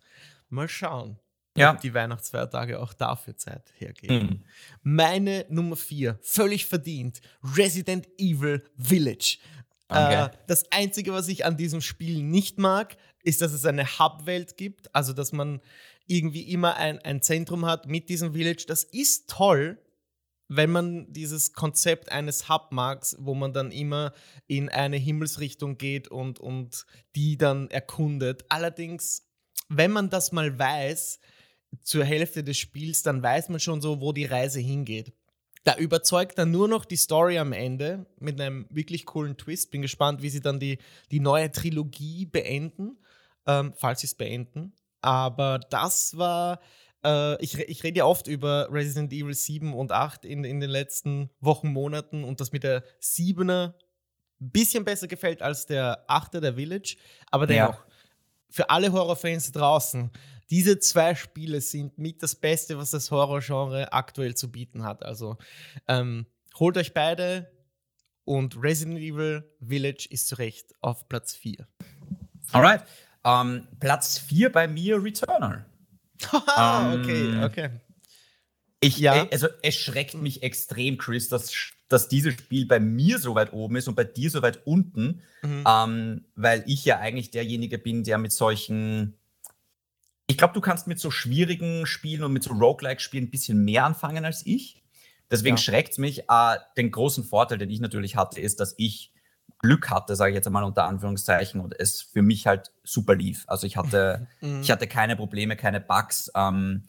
Mal 0.48 0.68
schauen 0.68 1.18
ja. 1.56 1.74
die 1.74 1.94
Weihnachtsfeiertage 1.94 2.80
auch 2.80 2.92
dafür 2.92 3.36
Zeit 3.36 3.72
hergeben. 3.76 4.26
Mhm. 4.26 4.44
Meine 4.82 5.46
Nummer 5.48 5.76
vier, 5.76 6.18
völlig 6.22 6.66
verdient, 6.66 7.20
Resident 7.56 8.08
Evil 8.18 8.62
Village. 8.76 9.38
Okay. 9.88 10.24
Äh, 10.24 10.30
das 10.46 10.70
Einzige, 10.72 11.12
was 11.12 11.28
ich 11.28 11.44
an 11.44 11.56
diesem 11.56 11.80
Spiel 11.80 12.22
nicht 12.22 12.58
mag, 12.58 12.96
ist, 13.22 13.40
dass 13.40 13.52
es 13.52 13.64
eine 13.64 13.98
Hub-Welt 13.98 14.56
gibt, 14.56 14.94
also 14.94 15.12
dass 15.12 15.32
man 15.32 15.60
irgendwie 16.06 16.42
immer 16.42 16.76
ein, 16.76 16.98
ein 17.00 17.22
Zentrum 17.22 17.64
hat 17.66 17.86
mit 17.86 18.08
diesem 18.08 18.32
Village. 18.34 18.64
Das 18.66 18.84
ist 18.84 19.30
toll, 19.30 19.78
wenn 20.48 20.70
man 20.70 21.12
dieses 21.12 21.52
Konzept 21.52 22.12
eines 22.12 22.48
Hub 22.48 22.68
mag, 22.70 23.06
wo 23.18 23.34
man 23.34 23.52
dann 23.52 23.70
immer 23.70 24.12
in 24.46 24.68
eine 24.68 24.96
Himmelsrichtung 24.96 25.78
geht 25.78 26.08
und, 26.08 26.38
und 26.38 26.84
die 27.16 27.38
dann 27.38 27.70
erkundet. 27.70 28.44
Allerdings, 28.50 29.26
wenn 29.68 29.90
man 29.90 30.10
das 30.10 30.32
mal 30.32 30.58
weiß, 30.58 31.18
zur 31.82 32.04
Hälfte 32.04 32.44
des 32.44 32.58
Spiels, 32.58 33.02
dann 33.02 33.22
weiß 33.22 33.48
man 33.48 33.60
schon 33.60 33.80
so, 33.80 34.00
wo 34.00 34.12
die 34.12 34.24
Reise 34.24 34.60
hingeht. 34.60 35.12
Da 35.64 35.76
überzeugt 35.76 36.38
dann 36.38 36.50
nur 36.50 36.68
noch 36.68 36.84
die 36.84 36.96
Story 36.96 37.38
am 37.38 37.52
Ende 37.52 38.06
mit 38.18 38.38
einem 38.38 38.66
wirklich 38.68 39.06
coolen 39.06 39.38
Twist. 39.38 39.70
Bin 39.70 39.80
gespannt, 39.80 40.20
wie 40.20 40.28
sie 40.28 40.40
dann 40.40 40.60
die, 40.60 40.78
die 41.10 41.20
neue 41.20 41.50
Trilogie 41.50 42.26
beenden, 42.26 42.98
ähm, 43.46 43.72
falls 43.74 44.00
sie 44.00 44.06
es 44.06 44.14
beenden. 44.14 44.74
Aber 45.00 45.58
das 45.70 46.18
war, 46.18 46.60
äh, 47.02 47.42
ich, 47.42 47.58
ich 47.58 47.82
rede 47.82 47.98
ja 47.98 48.04
oft 48.04 48.26
über 48.26 48.68
Resident 48.70 49.10
Evil 49.12 49.34
7 49.34 49.72
und 49.72 49.90
8 49.90 50.26
in, 50.26 50.44
in 50.44 50.60
den 50.60 50.70
letzten 50.70 51.30
Wochen, 51.40 51.68
Monaten 51.68 52.24
und 52.24 52.40
das 52.40 52.52
mit 52.52 52.62
der 52.62 52.84
7er 53.00 53.72
ein 54.40 54.50
bisschen 54.50 54.84
besser 54.84 55.08
gefällt 55.08 55.40
als 55.40 55.64
der 55.64 56.06
8er, 56.08 56.40
der 56.40 56.54
Village. 56.54 56.96
Aber 57.30 57.46
dennoch, 57.46 57.78
ja. 57.78 57.86
für 58.50 58.68
alle 58.68 58.92
Horrorfans 58.92 59.52
draußen, 59.52 60.10
diese 60.50 60.78
zwei 60.78 61.14
Spiele 61.14 61.60
sind 61.60 61.98
mit 61.98 62.22
das 62.22 62.34
Beste, 62.34 62.78
was 62.78 62.90
das 62.90 63.10
Horrorgenre 63.10 63.92
aktuell 63.92 64.34
zu 64.34 64.50
bieten 64.50 64.84
hat. 64.84 65.04
Also 65.04 65.36
ähm, 65.88 66.26
holt 66.58 66.76
euch 66.76 66.94
beide 66.94 67.50
und 68.24 68.62
Resident 68.62 68.98
Evil 68.98 69.44
Village 69.60 70.06
ist 70.10 70.28
zu 70.28 70.36
Recht 70.36 70.74
auf 70.80 71.08
Platz 71.08 71.34
4. 71.34 71.66
Alright. 72.52 72.82
Um, 73.22 73.32
ähm, 73.32 73.68
Platz 73.80 74.18
4 74.18 74.52
bei 74.52 74.68
mir 74.68 75.02
Returnal. 75.02 75.64
um, 76.32 76.40
okay, 77.00 77.28
ähm, 77.28 77.42
okay. 77.42 77.70
Ich, 78.80 78.98
ja. 78.98 79.24
Äh, 79.24 79.28
also 79.32 79.48
es 79.62 79.76
schreckt 79.76 80.14
mich 80.14 80.42
extrem, 80.42 80.98
Chris, 80.98 81.28
dass, 81.28 81.52
dass 81.88 82.08
dieses 82.08 82.34
Spiel 82.34 82.66
bei 82.66 82.80
mir 82.80 83.18
so 83.18 83.34
weit 83.34 83.52
oben 83.52 83.76
ist 83.76 83.88
und 83.88 83.94
bei 83.94 84.04
dir 84.04 84.30
so 84.30 84.42
weit 84.42 84.66
unten, 84.66 85.22
mhm. 85.42 85.64
ähm, 85.66 86.24
weil 86.34 86.64
ich 86.66 86.84
ja 86.84 86.98
eigentlich 86.98 87.30
derjenige 87.30 87.78
bin, 87.78 88.04
der 88.04 88.18
mit 88.18 88.32
solchen 88.32 89.16
ich 90.26 90.38
glaube, 90.38 90.54
du 90.54 90.60
kannst 90.60 90.86
mit 90.86 90.98
so 90.98 91.10
schwierigen 91.10 91.86
Spielen 91.86 92.24
und 92.24 92.32
mit 92.32 92.42
so 92.42 92.52
Roguelike-Spielen 92.52 93.24
ein 93.24 93.30
bisschen 93.30 93.64
mehr 93.64 93.84
anfangen 93.84 94.24
als 94.24 94.44
ich. 94.46 94.82
Deswegen 95.30 95.56
ja. 95.56 95.62
schreckt 95.62 95.92
es 95.92 95.98
mich. 95.98 96.28
Äh, 96.28 96.56
den 96.76 96.90
großen 96.90 97.24
Vorteil, 97.24 97.58
den 97.58 97.70
ich 97.70 97.80
natürlich 97.80 98.16
hatte, 98.16 98.40
ist, 98.40 98.60
dass 98.60 98.74
ich 98.78 99.12
Glück 99.58 99.90
hatte, 99.90 100.16
sage 100.16 100.32
ich 100.32 100.34
jetzt 100.34 100.46
einmal 100.46 100.64
unter 100.64 100.84
Anführungszeichen, 100.84 101.60
und 101.60 101.78
es 101.78 102.02
für 102.02 102.22
mich 102.22 102.46
halt 102.46 102.70
super 102.82 103.14
lief. 103.14 103.44
Also 103.46 103.66
ich 103.66 103.76
hatte, 103.76 104.28
mhm. 104.40 104.60
ich 104.62 104.70
hatte 104.70 104.86
keine 104.86 105.16
Probleme, 105.16 105.56
keine 105.56 105.80
Bugs. 105.80 106.30
Ähm, 106.34 106.84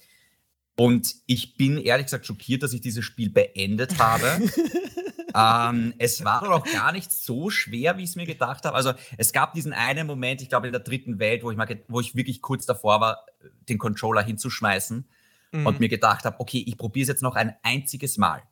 und 0.75 1.15
ich 1.25 1.55
bin 1.55 1.77
ehrlich 1.77 2.07
gesagt 2.07 2.25
schockiert, 2.25 2.63
dass 2.63 2.73
ich 2.73 2.81
dieses 2.81 3.05
Spiel 3.05 3.29
beendet 3.29 3.97
habe. 3.97 4.41
ähm, 5.35 5.93
es 5.97 6.25
war 6.25 6.41
doch 6.41 6.51
auch 6.51 6.65
gar 6.65 6.91
nicht 6.91 7.11
so 7.11 7.49
schwer, 7.49 7.97
wie 7.97 8.03
ich 8.03 8.09
es 8.09 8.15
mir 8.15 8.25
gedacht 8.25 8.65
habe. 8.65 8.75
Also 8.75 8.93
es 9.17 9.31
gab 9.31 9.53
diesen 9.53 9.71
einen 9.71 10.05
Moment, 10.05 10.41
ich 10.41 10.49
glaube 10.49 10.67
in 10.67 10.73
der 10.73 10.81
dritten 10.81 11.19
Welt, 11.19 11.43
wo 11.43 11.51
ich, 11.51 11.57
mal, 11.57 11.67
wo 11.88 12.01
ich 12.01 12.15
wirklich 12.15 12.41
kurz 12.41 12.65
davor 12.65 12.99
war, 12.99 13.25
den 13.69 13.77
Controller 13.77 14.21
hinzuschmeißen 14.21 15.07
mhm. 15.51 15.65
und 15.65 15.79
mir 15.79 15.89
gedacht 15.89 16.25
habe, 16.25 16.39
okay, 16.39 16.63
ich 16.65 16.77
probiere 16.77 17.03
es 17.03 17.09
jetzt 17.09 17.23
noch 17.23 17.35
ein 17.35 17.55
einziges 17.63 18.17
Mal. 18.17 18.43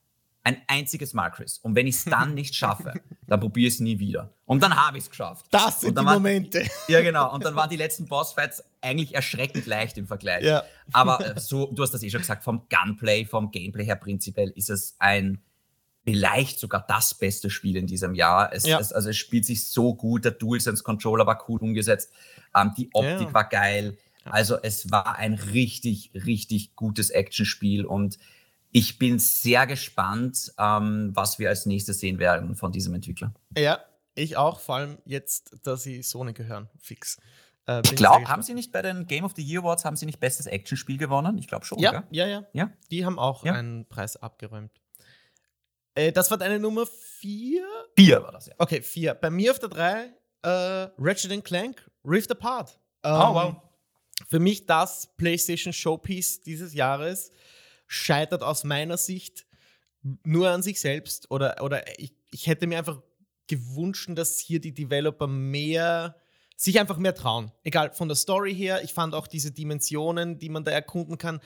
Ein 0.45 0.61
einziges 0.67 1.13
Mal, 1.13 1.29
Chris. 1.29 1.57
Und 1.59 1.75
wenn 1.75 1.87
ich 1.87 1.95
es 1.95 2.05
dann 2.05 2.33
nicht 2.35 2.53
schaffe, 2.53 2.93
dann 3.27 3.39
probiere 3.39 3.69
ich 3.69 3.75
es 3.75 3.79
nie 3.79 3.97
wieder. 3.99 4.33
Und 4.45 4.61
dann 4.61 4.75
habe 4.75 4.97
ich 4.97 5.05
es 5.05 5.09
geschafft. 5.09 5.45
Das 5.51 5.81
sind 5.81 5.97
die 5.97 6.03
waren, 6.03 6.15
Momente. 6.15 6.65
Ja, 6.89 7.01
genau. 7.01 7.33
Und 7.33 7.45
dann 7.45 7.55
waren 7.55 7.69
die 7.69 7.77
letzten 7.77 8.05
Bossfights 8.07 8.63
eigentlich 8.81 9.15
erschreckend 9.15 9.65
leicht 9.65 9.97
im 9.97 10.05
Vergleich. 10.05 10.43
Ja. 10.43 10.63
Aber 10.91 11.25
äh, 11.25 11.39
so, 11.39 11.67
du 11.71 11.81
hast 11.81 11.91
das 11.91 12.03
eh 12.03 12.09
schon 12.09 12.21
gesagt, 12.21 12.43
vom 12.43 12.67
Gunplay, 12.69 13.25
vom 13.25 13.51
Gameplay 13.51 13.85
her 13.85 13.95
prinzipiell 13.95 14.49
ist 14.49 14.69
es 14.69 14.95
ein 14.99 15.41
vielleicht 16.05 16.59
sogar 16.59 16.85
das 16.85 17.13
beste 17.13 17.49
Spiel 17.49 17.77
in 17.77 17.87
diesem 17.87 18.13
Jahr. 18.13 18.51
Es, 18.53 18.65
ja. 18.65 18.77
es, 18.79 18.91
also 18.91 19.09
es 19.09 19.17
spielt 19.17 19.45
sich 19.45 19.65
so 19.65 19.95
gut, 19.95 20.25
der 20.25 20.33
DualSense-Controller 20.33 21.25
war 21.25 21.45
cool 21.47 21.59
umgesetzt, 21.61 22.11
ähm, 22.53 22.73
die 22.77 22.89
Optik 22.93 23.27
ja. 23.27 23.33
war 23.33 23.47
geil. 23.47 23.97
Also 24.25 24.57
es 24.61 24.91
war 24.91 25.15
ein 25.15 25.33
richtig, 25.33 26.11
richtig 26.13 26.75
gutes 26.75 27.09
Actionspiel 27.09 27.85
und 27.85 28.17
ich 28.73 28.97
bin 28.97 29.19
sehr 29.19 29.67
gespannt, 29.67 30.51
ähm, 30.57 31.11
was 31.13 31.39
wir 31.39 31.49
als 31.49 31.65
nächstes 31.65 31.99
sehen 31.99 32.17
werden 32.17 32.55
von 32.55 32.71
diesem 32.71 32.93
Entwickler. 32.95 33.33
Ja, 33.55 33.79
ich 34.15 34.35
auch, 34.35 34.59
vor 34.59 34.75
allem 34.75 34.97
jetzt, 35.05 35.55
dass 35.63 35.83
sie 35.83 36.01
Sony 36.01 36.33
gehören, 36.33 36.69
fix. 36.79 37.17
Äh, 37.67 37.81
ich 37.85 37.95
glaube, 37.95 38.27
haben 38.27 38.41
sie 38.41 38.55
nicht 38.55 38.71
bei 38.71 38.81
den 38.81 39.05
Game 39.05 39.23
of 39.23 39.33
the 39.35 39.43
Year 39.43 39.61
Awards, 39.61 39.85
haben 39.85 39.95
sie 39.95 40.07
nicht 40.07 40.19
bestes 40.19 40.47
Actionspiel 40.47 40.97
gewonnen? 40.97 41.37
Ich 41.37 41.47
glaube 41.47 41.65
schon, 41.65 41.77
ja, 41.77 41.91
gell? 41.91 42.03
ja, 42.09 42.25
ja, 42.25 42.43
ja. 42.51 42.71
Die 42.89 43.05
haben 43.05 43.19
auch 43.19 43.45
ja. 43.45 43.53
einen 43.53 43.87
Preis 43.87 44.17
abgeräumt. 44.17 44.71
Äh, 45.93 46.11
das 46.11 46.31
war 46.31 46.39
deine 46.39 46.59
Nummer 46.59 46.87
4? 46.87 47.63
4 47.95 48.23
war 48.23 48.31
das, 48.31 48.47
ja. 48.47 48.55
Okay, 48.57 48.81
4. 48.81 49.13
Bei 49.13 49.29
mir 49.29 49.51
auf 49.51 49.59
der 49.59 49.69
3 49.69 50.13
äh, 50.41 50.49
Ratchet 50.97 51.45
Clank 51.45 51.89
Rift 52.03 52.31
Apart. 52.31 52.79
Ähm, 53.03 53.13
oh, 53.13 53.35
wow. 53.35 53.55
Für 54.27 54.39
mich 54.39 54.65
das 54.65 55.15
PlayStation 55.15 55.73
Showpiece 55.73 56.41
dieses 56.41 56.73
Jahres 56.73 57.31
scheitert 57.93 58.41
aus 58.41 58.63
meiner 58.63 58.97
Sicht 58.97 59.45
nur 60.23 60.49
an 60.49 60.63
sich 60.63 60.81
selbst 60.81 61.29
oder, 61.29 61.61
oder 61.61 61.99
ich, 61.99 62.13
ich 62.31 62.47
hätte 62.47 62.65
mir 62.65 62.79
einfach 62.79 63.01
gewünscht, 63.47 64.09
dass 64.13 64.39
hier 64.39 64.59
die 64.59 64.73
Developer 64.73 65.27
mehr 65.27 66.15
sich 66.57 66.79
einfach 66.79 66.97
mehr 66.97 67.13
trauen. 67.13 67.51
Egal 67.63 67.93
von 67.93 68.07
der 68.07 68.15
Story 68.15 68.55
her, 68.55 68.83
ich 68.83 68.93
fand 68.93 69.13
auch 69.13 69.27
diese 69.27 69.51
Dimensionen, 69.51 70.39
die 70.39 70.49
man 70.49 70.63
da 70.63 70.71
erkunden 70.71 71.17
kann, 71.19 71.39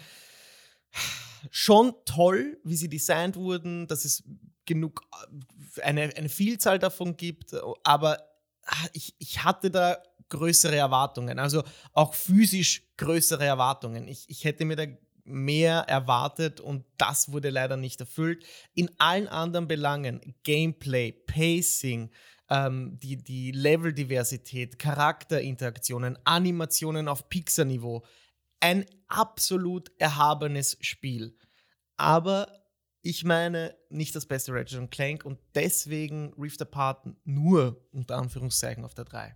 schon 1.51 1.93
toll, 2.05 2.59
wie 2.63 2.75
sie 2.75 2.89
designt 2.89 3.35
wurden, 3.35 3.87
dass 3.87 4.05
es 4.05 4.23
genug 4.65 5.01
eine, 5.81 6.15
eine 6.15 6.29
Vielzahl 6.29 6.79
davon 6.79 7.17
gibt, 7.17 7.55
aber 7.83 8.19
ich, 8.93 9.15
ich 9.19 9.43
hatte 9.43 9.69
da 9.69 10.01
größere 10.29 10.75
Erwartungen, 10.75 11.39
also 11.39 11.63
auch 11.93 12.13
physisch 12.13 12.83
größere 12.97 13.45
Erwartungen. 13.45 14.07
Ich, 14.07 14.29
ich 14.29 14.43
hätte 14.43 14.65
mir 14.65 14.75
da 14.75 14.85
mehr 15.27 15.79
erwartet 15.87 16.59
und 16.59 16.85
das 16.97 17.31
wurde 17.31 17.49
leider 17.49 17.77
nicht 17.77 17.99
erfüllt. 17.99 18.45
In 18.73 18.89
allen 18.97 19.27
anderen 19.27 19.67
Belangen, 19.67 20.35
Gameplay, 20.43 21.11
Pacing, 21.11 22.09
ähm, 22.49 22.97
die, 23.01 23.17
die 23.17 23.51
Level-Diversität, 23.51 24.79
Charakterinteraktionen, 24.79 26.17
Animationen 26.23 27.07
auf 27.07 27.29
Pixar-Niveau. 27.29 28.05
Ein 28.59 28.85
absolut 29.07 29.91
erhabenes 29.99 30.77
Spiel. 30.81 31.37
Aber 31.97 32.47
ich 33.01 33.23
meine 33.23 33.75
nicht 33.89 34.15
das 34.15 34.25
beste 34.25 34.53
Ratchet 34.53 34.91
Clank 34.91 35.25
und 35.25 35.39
deswegen 35.55 36.33
Rift 36.33 36.61
Apart 36.61 37.07
nur 37.23 37.87
unter 37.91 38.17
Anführungszeichen 38.17 38.83
auf 38.83 38.93
der 38.93 39.05
3. 39.05 39.35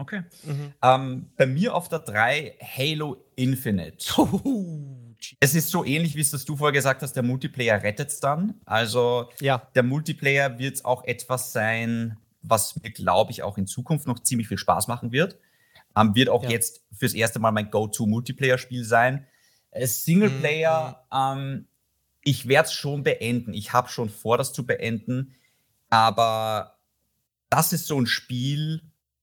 Okay. 0.00 0.22
Mhm. 0.44 0.72
Ähm, 0.82 1.30
bei 1.36 1.44
mir 1.44 1.74
auf 1.74 1.90
der 1.90 1.98
3 1.98 2.56
Halo 2.62 3.22
Infinite. 3.36 3.98
es 5.40 5.54
ist 5.54 5.68
so 5.68 5.84
ähnlich, 5.84 6.16
wie 6.16 6.22
es 6.22 6.30
das 6.30 6.46
du 6.46 6.56
vorher 6.56 6.72
gesagt 6.72 7.02
hast, 7.02 7.12
der 7.12 7.22
Multiplayer 7.22 7.82
rettet 7.82 8.08
es 8.08 8.18
dann. 8.18 8.54
Also 8.64 9.28
ja. 9.40 9.68
der 9.74 9.82
Multiplayer 9.82 10.58
wird 10.58 10.82
auch 10.86 11.04
etwas 11.04 11.52
sein, 11.52 12.16
was 12.40 12.82
mir, 12.82 12.90
glaube 12.90 13.32
ich, 13.32 13.42
auch 13.42 13.58
in 13.58 13.66
Zukunft 13.66 14.06
noch 14.06 14.20
ziemlich 14.20 14.48
viel 14.48 14.56
Spaß 14.56 14.88
machen 14.88 15.12
wird. 15.12 15.36
Ähm, 15.94 16.14
wird 16.14 16.30
auch 16.30 16.44
ja. 16.44 16.50
jetzt 16.50 16.82
fürs 16.96 17.12
erste 17.12 17.38
Mal 17.38 17.52
mein 17.52 17.70
Go-To-Multiplayer-Spiel 17.70 18.84
sein. 18.84 19.26
Äh, 19.70 19.86
Singleplayer, 19.86 21.04
mhm. 21.12 21.40
ähm, 21.42 21.66
ich 22.24 22.48
werde 22.48 22.68
es 22.68 22.72
schon 22.72 23.02
beenden. 23.02 23.52
Ich 23.52 23.74
habe 23.74 23.90
schon 23.90 24.08
vor, 24.08 24.38
das 24.38 24.54
zu 24.54 24.64
beenden. 24.64 25.34
Aber 25.90 26.78
das 27.50 27.74
ist 27.74 27.86
so 27.86 28.00
ein 28.00 28.06
Spiel, 28.06 28.80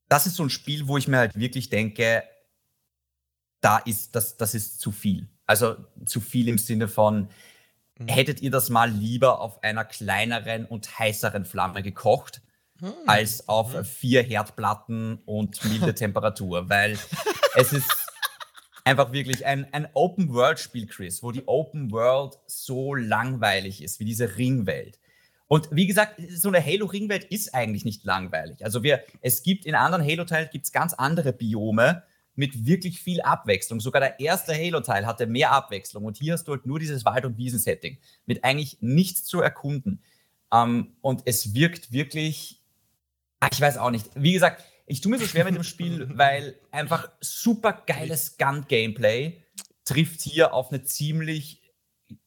das 0.09 0.25
ist 0.27 0.35
so 0.35 0.43
ein 0.43 0.49
Spiel, 0.49 0.87
wo 0.87 0.97
ich 0.97 1.07
mir 1.07 1.17
halt 1.17 1.37
wirklich 1.37 1.69
denke, 1.69 2.23
da 3.61 3.77
ist, 3.77 4.15
das, 4.15 4.37
das 4.37 4.55
ist 4.55 4.79
zu 4.79 4.91
viel. 4.91 5.27
Also 5.45 5.75
zu 6.05 6.21
viel 6.21 6.47
im 6.47 6.57
Sinne 6.57 6.87
von, 6.87 7.29
mhm. 7.97 8.07
hättet 8.07 8.41
ihr 8.41 8.51
das 8.51 8.69
mal 8.69 8.89
lieber 8.89 9.41
auf 9.41 9.63
einer 9.63 9.85
kleineren 9.85 10.65
und 10.65 10.99
heißeren 10.99 11.45
Flamme 11.45 11.83
gekocht, 11.83 12.41
mhm. 12.79 12.93
als 13.05 13.47
auf 13.47 13.73
mhm. 13.73 13.85
vier 13.85 14.21
Herdplatten 14.23 15.19
und 15.25 15.63
milde 15.65 15.93
Temperatur? 15.95 16.69
Weil 16.69 16.97
es 17.55 17.73
ist 17.73 17.91
einfach 18.83 19.11
wirklich 19.11 19.45
ein, 19.45 19.71
ein 19.73 19.87
Open-World-Spiel, 19.93 20.87
Chris, 20.87 21.21
wo 21.23 21.31
die 21.31 21.47
Open 21.47 21.91
World 21.91 22.37
so 22.45 22.95
langweilig 22.95 23.81
ist, 23.81 23.99
wie 23.99 24.05
diese 24.05 24.37
Ringwelt. 24.37 24.99
Und 25.47 25.69
wie 25.71 25.87
gesagt, 25.87 26.21
so 26.29 26.49
eine 26.49 26.63
Halo-Ringwelt 26.63 27.23
ist 27.25 27.53
eigentlich 27.53 27.85
nicht 27.85 28.03
langweilig. 28.03 28.63
Also 28.63 28.83
wir, 28.83 29.01
es 29.21 29.43
gibt 29.43 29.65
in 29.65 29.75
anderen 29.75 30.05
Halo-Teilen 30.05 30.49
gibt's 30.51 30.71
ganz 30.71 30.93
andere 30.93 31.31
Biome 31.31 32.03
mit 32.35 32.65
wirklich 32.65 33.01
viel 33.01 33.21
Abwechslung. 33.21 33.79
Sogar 33.79 34.01
der 34.01 34.19
erste 34.19 34.53
Halo-Teil 34.53 35.05
hatte 35.05 35.25
mehr 35.25 35.51
Abwechslung. 35.51 36.05
Und 36.05 36.17
hier 36.17 36.33
hast 36.33 36.47
du 36.47 36.51
halt 36.51 36.65
nur 36.65 36.79
dieses 36.79 37.05
Wald- 37.05 37.25
und 37.25 37.37
Wiesensetting 37.37 37.97
mit 38.25 38.43
eigentlich 38.43 38.77
nichts 38.81 39.23
zu 39.23 39.41
erkunden. 39.41 40.03
Ähm, 40.53 40.95
und 41.01 41.23
es 41.25 41.53
wirkt 41.53 41.91
wirklich, 41.91 42.61
ach, 43.39 43.49
ich 43.51 43.61
weiß 43.61 43.77
auch 43.77 43.89
nicht. 43.89 44.05
Wie 44.15 44.33
gesagt, 44.33 44.63
ich 44.85 45.01
tue 45.01 45.11
mir 45.11 45.17
so 45.17 45.25
schwer 45.25 45.45
mit 45.45 45.55
dem 45.55 45.63
Spiel, 45.63 46.09
weil 46.17 46.59
einfach 46.71 47.09
super 47.21 47.83
geiles 47.85 48.37
Gun-Gameplay 48.37 49.41
trifft 49.85 50.21
hier 50.21 50.53
auf 50.53 50.69
eine 50.69 50.83
ziemlich 50.83 51.63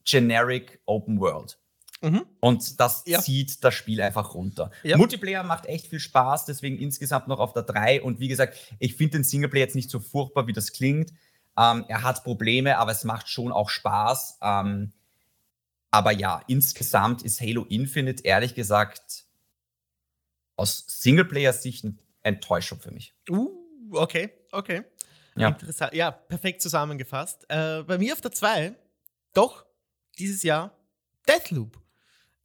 generic 0.05 0.81
Open 0.87 1.21
World. 1.21 1.60
Mhm. 2.03 2.25
Und 2.41 2.81
das 2.81 3.03
ja. 3.07 3.21
zieht 3.21 3.63
das 3.63 3.75
Spiel 3.75 4.01
einfach 4.01 4.35
runter. 4.35 4.71
Ja. 4.83 4.97
Multiplayer 4.97 5.43
macht 5.43 5.67
echt 5.67 5.87
viel 5.87 6.01
Spaß, 6.01 6.47
deswegen 6.47 6.79
insgesamt 6.79 7.29
noch 7.29 7.41
auf 7.41 7.53
der 7.53 7.63
3. 7.63 8.03
Und 8.03 8.21
wie 8.21 8.29
gesagt, 8.29 8.57
ich 8.79 8.97
finde 8.97 9.19
den 9.19 9.25
Singleplayer 9.25 9.65
jetzt 9.65 9.75
nicht 9.77 9.91
so 9.91 10.01
furchtbar, 10.01 10.47
wie 10.47 10.53
das 10.53 10.73
klingt. 10.73 11.13
Ähm, 11.59 11.85
er 11.89 12.03
hat 12.03 12.25
Probleme, 12.25 12.79
aber 12.79 12.93
es 12.93 13.05
macht 13.05 13.29
schon 13.29 13.53
auch 13.53 13.69
Spaß. 13.69 14.39
Ähm, 14.41 14.93
aber 15.91 16.13
ja, 16.13 16.43
insgesamt 16.47 17.23
ist 17.23 17.41
Halo 17.41 17.65
Infinite 17.65 18.25
ehrlich 18.25 18.55
gesagt 18.55 19.25
aus 20.57 20.85
Singleplayer-Sicht 20.87 21.85
eine 21.85 21.99
Enttäuschung 22.23 22.81
für 22.81 22.93
mich. 22.93 23.15
Uh, 23.29 23.51
okay, 23.93 24.31
okay. 24.53 24.85
Ja. 25.37 25.49
Interessant. 25.49 25.95
Ja, 25.95 26.11
perfekt 26.11 26.63
zusammengefasst. 26.63 27.45
Äh, 27.49 27.83
bei 27.83 27.99
mir 27.99 28.13
auf 28.13 28.21
der 28.21 28.33
2, 28.33 28.75
doch, 29.35 29.65
dieses 30.19 30.43
Jahr 30.43 30.77
Deathloop. 31.29 31.81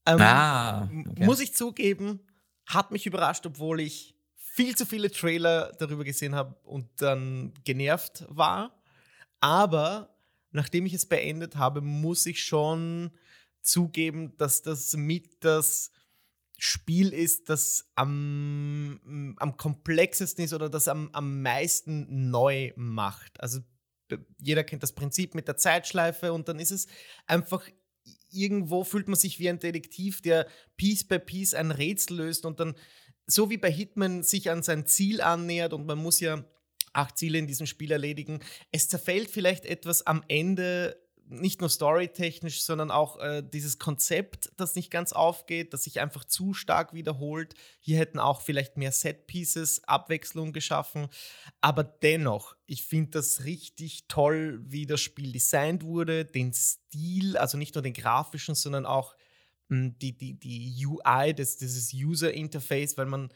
Ähm, 0.05 0.21
ah, 0.21 0.83
okay. 0.83 1.25
Muss 1.25 1.39
ich 1.39 1.53
zugeben, 1.53 2.19
hat 2.65 2.91
mich 2.91 3.05
überrascht, 3.05 3.45
obwohl 3.45 3.79
ich 3.79 4.15
viel 4.35 4.75
zu 4.75 4.85
viele 4.85 5.11
Trailer 5.11 5.73
darüber 5.79 6.03
gesehen 6.03 6.35
habe 6.35 6.55
und 6.63 6.87
dann 7.01 7.53
genervt 7.63 8.25
war. 8.29 8.81
Aber 9.41 10.15
nachdem 10.51 10.85
ich 10.85 10.93
es 10.93 11.05
beendet 11.05 11.57
habe, 11.57 11.81
muss 11.81 12.25
ich 12.25 12.43
schon 12.43 13.11
zugeben, 13.61 14.37
dass 14.37 14.61
das 14.61 14.95
mit 14.95 15.43
das 15.43 15.91
Spiel 16.57 17.09
ist, 17.09 17.49
das 17.49 17.91
am, 17.95 19.35
am 19.37 19.57
komplexesten 19.57 20.45
ist 20.45 20.53
oder 20.53 20.69
das 20.69 20.87
am, 20.87 21.09
am 21.11 21.41
meisten 21.41 22.29
neu 22.29 22.71
macht. 22.77 23.41
Also 23.41 23.59
jeder 24.37 24.63
kennt 24.63 24.83
das 24.83 24.93
Prinzip 24.93 25.35
mit 25.35 25.47
der 25.47 25.57
Zeitschleife 25.57 26.31
und 26.31 26.47
dann 26.47 26.59
ist 26.59 26.71
es 26.71 26.87
einfach 27.27 27.67
irgendwo 28.31 28.83
fühlt 28.83 29.07
man 29.07 29.17
sich 29.17 29.39
wie 29.39 29.49
ein 29.49 29.59
Detektiv, 29.59 30.21
der 30.21 30.47
Piece 30.77 31.03
by 31.03 31.19
Piece 31.19 31.53
ein 31.53 31.71
Rätsel 31.71 32.17
löst 32.17 32.45
und 32.45 32.59
dann, 32.59 32.75
so 33.27 33.49
wie 33.49 33.57
bei 33.57 33.71
Hitman, 33.71 34.23
sich 34.23 34.49
an 34.49 34.63
sein 34.63 34.85
Ziel 34.85 35.21
annähert 35.21 35.73
und 35.73 35.85
man 35.85 35.97
muss 35.97 36.19
ja 36.19 36.43
acht 36.93 37.17
Ziele 37.17 37.37
in 37.37 37.47
diesem 37.47 37.67
Spiel 37.67 37.91
erledigen. 37.91 38.39
Es 38.71 38.87
zerfällt 38.87 39.29
vielleicht 39.29 39.65
etwas 39.65 40.05
am 40.05 40.23
Ende 40.27 40.97
nicht 41.27 41.59
nur 41.59 41.69
storytechnisch, 41.69 42.61
sondern 42.61 42.91
auch 42.91 43.19
äh, 43.19 43.41
dieses 43.41 43.79
Konzept, 43.79 44.51
das 44.57 44.75
nicht 44.75 44.91
ganz 44.91 45.11
aufgeht, 45.11 45.73
das 45.73 45.83
sich 45.83 45.99
einfach 45.99 46.25
zu 46.25 46.53
stark 46.53 46.93
wiederholt. 46.93 47.55
Hier 47.79 47.97
hätten 47.97 48.19
auch 48.19 48.41
vielleicht 48.41 48.77
mehr 48.77 48.91
Set-Pieces, 48.91 49.83
Abwechslung 49.85 50.53
geschaffen. 50.53 51.07
Aber 51.61 51.83
dennoch, 51.83 52.55
ich 52.67 52.83
finde 52.83 53.11
das 53.11 53.43
richtig 53.43 54.07
toll, 54.07 54.61
wie 54.65 54.85
das 54.85 55.01
Spiel 55.01 55.31
designt 55.31 55.83
wurde, 55.83 56.25
den 56.25 56.53
Stil, 56.53 57.37
also 57.37 57.57
nicht 57.57 57.73
nur 57.75 57.81
den 57.81 57.93
grafischen, 57.93 58.53
sondern 58.53 58.85
auch 58.85 59.15
mh, 59.69 59.77
hm, 59.77 59.99
die, 59.99 60.17
die, 60.17 60.39
die 60.39 60.85
UI, 60.85 61.33
das, 61.33 61.57
dieses 61.57 61.91
User-Interface, 61.93 62.97
weil 62.97 63.07
man 63.07 63.29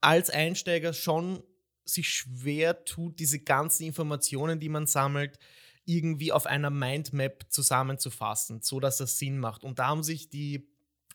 als 0.00 0.30
Einsteiger 0.30 0.94
schon 0.94 1.42
sich 1.84 2.08
schwer 2.08 2.84
tut, 2.84 3.18
diese 3.18 3.40
ganzen 3.40 3.84
Informationen, 3.84 4.60
die 4.60 4.68
man 4.68 4.86
sammelt, 4.86 5.38
irgendwie 5.84 6.32
auf 6.32 6.46
einer 6.46 6.70
Mindmap 6.70 7.46
zusammenzufassen, 7.48 8.60
so 8.62 8.80
dass 8.80 8.98
das 8.98 9.18
Sinn 9.18 9.38
macht. 9.38 9.64
Und 9.64 9.78
da 9.78 9.88
haben 9.88 10.02
sich 10.02 10.28
die 10.28 10.68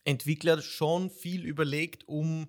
Entwickler 0.04 0.62
schon 0.62 1.10
viel 1.10 1.45
überlegt, 1.45 2.08
um 2.08 2.47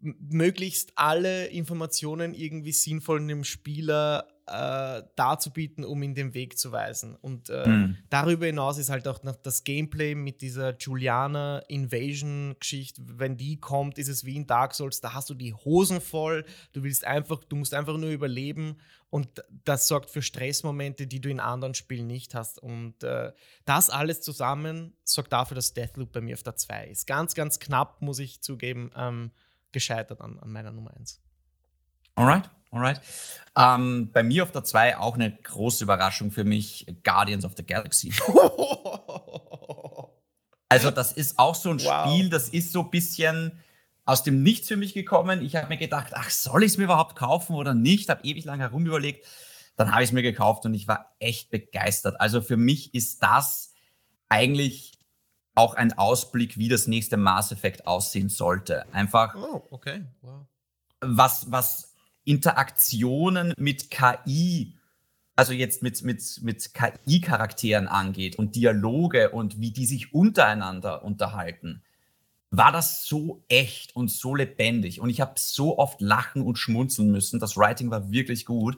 möglichst 0.00 0.92
alle 0.96 1.46
Informationen 1.46 2.34
irgendwie 2.34 2.72
sinnvoll 2.72 3.24
dem 3.26 3.44
Spieler 3.44 4.26
äh, 4.46 5.02
darzubieten, 5.16 5.84
um 5.84 6.02
ihn 6.02 6.14
den 6.14 6.34
Weg 6.34 6.58
zu 6.58 6.72
weisen. 6.72 7.14
Und 7.16 7.50
äh, 7.50 7.68
mhm. 7.68 7.96
darüber 8.10 8.46
hinaus 8.46 8.78
ist 8.78 8.90
halt 8.90 9.06
auch 9.06 9.22
noch 9.22 9.36
das 9.36 9.64
Gameplay 9.64 10.14
mit 10.14 10.40
dieser 10.40 10.76
Juliana 10.76 11.60
Invasion 11.68 12.56
Geschichte. 12.58 13.02
Wenn 13.06 13.36
die 13.36 13.60
kommt, 13.60 13.98
ist 13.98 14.08
es 14.08 14.24
wie 14.24 14.36
in 14.36 14.46
Dark 14.46 14.74
Souls, 14.74 15.00
da 15.00 15.14
hast 15.14 15.30
du 15.30 15.34
die 15.34 15.54
Hosen 15.54 16.00
voll, 16.00 16.44
du 16.72 16.82
willst 16.82 17.04
einfach, 17.04 17.44
du 17.44 17.56
musst 17.56 17.74
einfach 17.74 17.96
nur 17.96 18.10
überleben 18.10 18.76
und 19.12 19.44
das 19.64 19.88
sorgt 19.88 20.08
für 20.08 20.22
Stressmomente, 20.22 21.06
die 21.06 21.20
du 21.20 21.28
in 21.28 21.38
anderen 21.38 21.74
Spielen 21.74 22.06
nicht 22.06 22.34
hast. 22.34 22.58
Und 22.58 23.04
äh, 23.04 23.32
das 23.66 23.90
alles 23.90 24.22
zusammen 24.22 24.96
sorgt 25.04 25.34
dafür, 25.34 25.54
dass 25.54 25.74
Deathloop 25.74 26.12
bei 26.12 26.22
mir 26.22 26.32
auf 26.32 26.42
der 26.42 26.56
2 26.56 26.86
ist. 26.86 27.06
Ganz, 27.06 27.34
ganz 27.34 27.60
knapp, 27.60 28.00
muss 28.00 28.18
ich 28.20 28.40
zugeben. 28.40 28.90
Ähm, 28.96 29.30
gescheitert 29.70 30.22
an, 30.22 30.38
an 30.38 30.50
meiner 30.50 30.72
Nummer 30.72 30.96
1. 30.96 31.20
Alright, 32.14 32.48
alright. 32.70 33.02
Ähm, 33.54 34.10
bei 34.12 34.22
mir 34.22 34.44
auf 34.44 34.52
der 34.52 34.64
2 34.64 34.96
auch 34.96 35.16
eine 35.16 35.30
große 35.30 35.84
Überraschung 35.84 36.30
für 36.30 36.44
mich: 36.44 36.86
Guardians 37.04 37.44
of 37.44 37.52
the 37.54 37.66
Galaxy. 37.66 38.14
also, 40.70 40.90
das 40.90 41.12
ist 41.12 41.38
auch 41.38 41.54
so 41.54 41.68
ein 41.68 41.82
wow. 41.82 42.08
Spiel, 42.08 42.30
das 42.30 42.48
ist 42.48 42.72
so 42.72 42.80
ein 42.80 42.90
bisschen 42.90 43.60
aus 44.04 44.22
dem 44.22 44.42
Nichts 44.42 44.68
für 44.68 44.76
mich 44.76 44.94
gekommen. 44.94 45.42
Ich 45.42 45.56
habe 45.56 45.68
mir 45.68 45.76
gedacht, 45.76 46.12
ach, 46.14 46.30
soll 46.30 46.64
ich 46.64 46.72
es 46.72 46.78
mir 46.78 46.84
überhaupt 46.84 47.16
kaufen 47.16 47.54
oder 47.54 47.74
nicht? 47.74 48.08
Habe 48.08 48.24
ewig 48.24 48.44
lang 48.44 48.58
herumüberlegt. 48.58 49.26
Dann 49.76 49.92
habe 49.92 50.02
ich 50.02 50.10
es 50.10 50.12
mir 50.12 50.22
gekauft 50.22 50.66
und 50.66 50.74
ich 50.74 50.88
war 50.88 51.14
echt 51.18 51.50
begeistert. 51.50 52.20
Also 52.20 52.40
für 52.42 52.56
mich 52.56 52.94
ist 52.94 53.22
das 53.22 53.72
eigentlich 54.28 54.92
auch 55.54 55.74
ein 55.74 55.92
Ausblick, 55.92 56.56
wie 56.56 56.68
das 56.68 56.86
nächste 56.86 57.16
Mass 57.16 57.52
Effect 57.52 57.86
aussehen 57.86 58.28
sollte. 58.28 58.92
Einfach. 58.92 59.34
Oh, 59.34 59.62
okay. 59.70 60.04
Wow. 60.22 60.46
Was, 61.00 61.50
was 61.50 61.94
Interaktionen 62.24 63.52
mit 63.56 63.90
KI, 63.90 64.76
also 65.36 65.52
jetzt 65.52 65.82
mit, 65.82 66.02
mit, 66.02 66.22
mit 66.42 66.74
KI-Charakteren 66.74 67.88
angeht 67.88 68.36
und 68.36 68.56
Dialoge 68.56 69.30
und 69.30 69.60
wie 69.60 69.72
die 69.72 69.86
sich 69.86 70.14
untereinander 70.14 71.04
unterhalten, 71.04 71.82
war 72.54 72.70
das 72.70 73.06
so 73.06 73.42
echt 73.48 73.96
und 73.96 74.10
so 74.10 74.34
lebendig. 74.34 75.00
Und 75.00 75.08
ich 75.08 75.22
habe 75.22 75.32
so 75.36 75.78
oft 75.78 76.02
lachen 76.02 76.42
und 76.42 76.58
schmunzeln 76.58 77.10
müssen. 77.10 77.40
Das 77.40 77.56
Writing 77.56 77.90
war 77.90 78.12
wirklich 78.12 78.44
gut. 78.44 78.76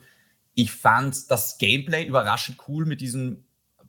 Ich 0.54 0.70
fand 0.70 1.28
das 1.28 1.58
Gameplay 1.58 2.06
überraschend 2.06 2.58
cool 2.68 2.86
mit 2.86 3.00
diesen 3.00 3.44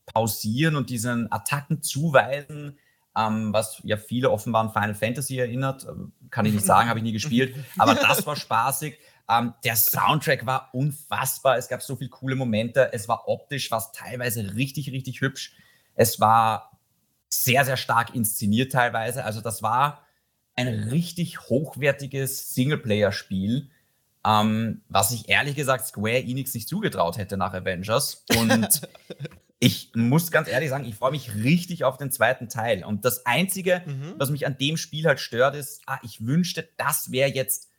Pausieren 0.08 0.76
und 0.76 0.90
diesen 0.90 1.32
Attacken 1.32 1.84
zuweisen. 1.84 2.80
ähm, 3.16 3.54
was 3.54 3.80
ja 3.84 3.98
viele 3.98 4.30
offenbar 4.30 4.64
an 4.64 4.74
Final 4.74 4.96
Fantasy 4.96 5.38
erinnert. 5.38 5.86
Ähm, 5.90 6.12
kann 6.30 6.46
ich 6.46 6.54
nicht 6.54 6.66
sagen, 6.66 6.90
habe 6.90 7.00
ich 7.00 7.04
nie 7.04 7.14
gespielt, 7.14 7.56
aber 7.78 7.96
das 7.96 8.26
war 8.26 8.36
spaßig. 8.36 8.98
Ähm, 9.30 9.54
der 9.64 9.76
Soundtrack 9.76 10.46
war 10.46 10.70
unfassbar. 10.74 11.58
Es 11.58 11.68
gab 11.68 11.82
so 11.82 11.96
viele 11.96 12.10
coole 12.10 12.36
Momente. 12.36 12.92
Es 12.94 13.08
war 13.08 13.28
optisch 13.28 13.72
was 13.72 13.92
teilweise 13.92 14.56
richtig, 14.56 14.92
richtig 14.92 15.22
hübsch. 15.22 15.56
Es 15.96 16.20
war 16.20 16.75
sehr, 17.44 17.66
sehr 17.66 17.78
stark 17.78 18.16
inszeniert 18.16 18.72
teilweise. 18.72 19.24
Also 19.24 19.42
das 19.42 19.62
war 19.64 20.06
ein 20.56 20.68
richtig 20.68 21.42
hochwertiges 21.50 22.54
Singleplayer-Spiel, 22.54 23.70
ähm, 24.26 24.82
was 24.88 25.12
ich 25.12 25.30
ehrlich 25.30 25.56
gesagt 25.56 25.86
Square 25.86 26.24
Enix 26.24 26.54
nicht 26.54 26.70
zugetraut 26.70 27.18
hätte 27.18 27.38
nach 27.38 27.54
Avengers. 27.54 28.26
Und 28.38 28.82
ich 29.60 29.92
muss 29.96 30.32
ganz 30.32 30.48
ehrlich 30.48 30.70
sagen, 30.70 30.86
ich 30.86 30.96
freue 30.96 31.12
mich 31.12 31.36
richtig 31.36 31.84
auf 31.84 31.98
den 31.98 32.12
zweiten 32.12 32.50
Teil. 32.50 32.84
Und 32.84 33.06
das 33.06 33.26
Einzige, 33.26 33.84
mhm. 33.86 34.14
was 34.18 34.30
mich 34.30 34.48
an 34.48 34.58
dem 34.58 34.78
Spiel 34.78 35.06
halt 35.06 35.20
stört, 35.20 35.56
ist, 35.56 35.82
ah, 35.86 36.00
ich 36.04 36.26
wünschte, 36.26 36.70
das 36.78 37.12
wäre 37.12 37.30
jetzt 37.30 37.70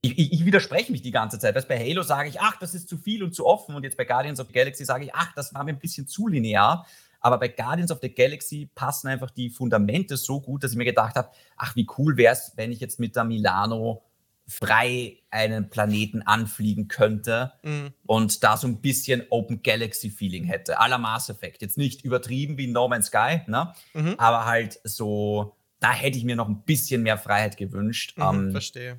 ich, 0.00 0.16
ich, 0.16 0.32
ich, 0.32 0.44
widerspreche 0.44 0.92
mich 0.92 1.02
die 1.02 1.10
ganze 1.10 1.38
Zeit. 1.38 1.56
Weißt, 1.56 1.66
bei 1.66 1.78
Halo 1.78 2.02
sage 2.02 2.28
ich, 2.28 2.40
ach, 2.40 2.56
das 2.60 2.74
ist 2.74 2.88
zu 2.88 2.96
viel 2.96 3.24
und 3.24 3.34
zu 3.34 3.44
offen. 3.44 3.74
Und 3.74 3.82
jetzt 3.82 3.96
bei 3.96 4.04
Guardians 4.04 4.38
of 4.38 4.46
the 4.46 4.52
Galaxy 4.52 4.84
sage 4.84 5.04
ich, 5.04 5.14
ach, 5.14 5.32
das 5.34 5.52
war 5.54 5.64
mir 5.64 5.72
ein 5.72 5.80
bisschen 5.80 6.06
zu 6.06 6.28
linear. 6.28 6.86
Aber 7.20 7.38
bei 7.38 7.48
Guardians 7.48 7.90
of 7.90 7.98
the 8.00 8.12
Galaxy 8.12 8.70
passen 8.74 9.08
einfach 9.08 9.30
die 9.30 9.50
Fundamente 9.50 10.16
so 10.16 10.40
gut, 10.40 10.62
dass 10.62 10.72
ich 10.72 10.76
mir 10.76 10.84
gedacht 10.84 11.16
habe, 11.16 11.30
ach, 11.56 11.74
wie 11.76 11.86
cool 11.98 12.16
wäre 12.16 12.32
es, 12.32 12.52
wenn 12.56 12.72
ich 12.72 12.80
jetzt 12.80 13.00
mit 13.00 13.16
der 13.16 13.24
Milano 13.24 14.02
frei 14.48 15.18
einen 15.30 15.68
Planeten 15.68 16.22
anfliegen 16.22 16.88
könnte 16.88 17.52
mhm. 17.62 17.92
und 18.06 18.42
da 18.42 18.56
so 18.56 18.66
ein 18.66 18.80
bisschen 18.80 19.24
Open 19.28 19.62
Galaxy 19.62 20.10
Feeling 20.10 20.44
hätte, 20.44 20.72
la 20.72 20.96
Mass 20.96 21.28
Effect. 21.28 21.60
Jetzt 21.60 21.76
nicht 21.76 22.02
übertrieben 22.02 22.56
wie 22.56 22.66
No 22.66 22.88
Man's 22.88 23.06
Sky, 23.06 23.42
ne? 23.46 23.74
Mhm. 23.92 24.14
aber 24.16 24.46
halt 24.46 24.80
so, 24.84 25.56
da 25.80 25.92
hätte 25.92 26.16
ich 26.16 26.24
mir 26.24 26.34
noch 26.34 26.48
ein 26.48 26.62
bisschen 26.62 27.02
mehr 27.02 27.18
Freiheit 27.18 27.58
gewünscht. 27.58 28.16
Mhm, 28.16 28.22
ähm, 28.22 28.50
verstehe. 28.52 28.98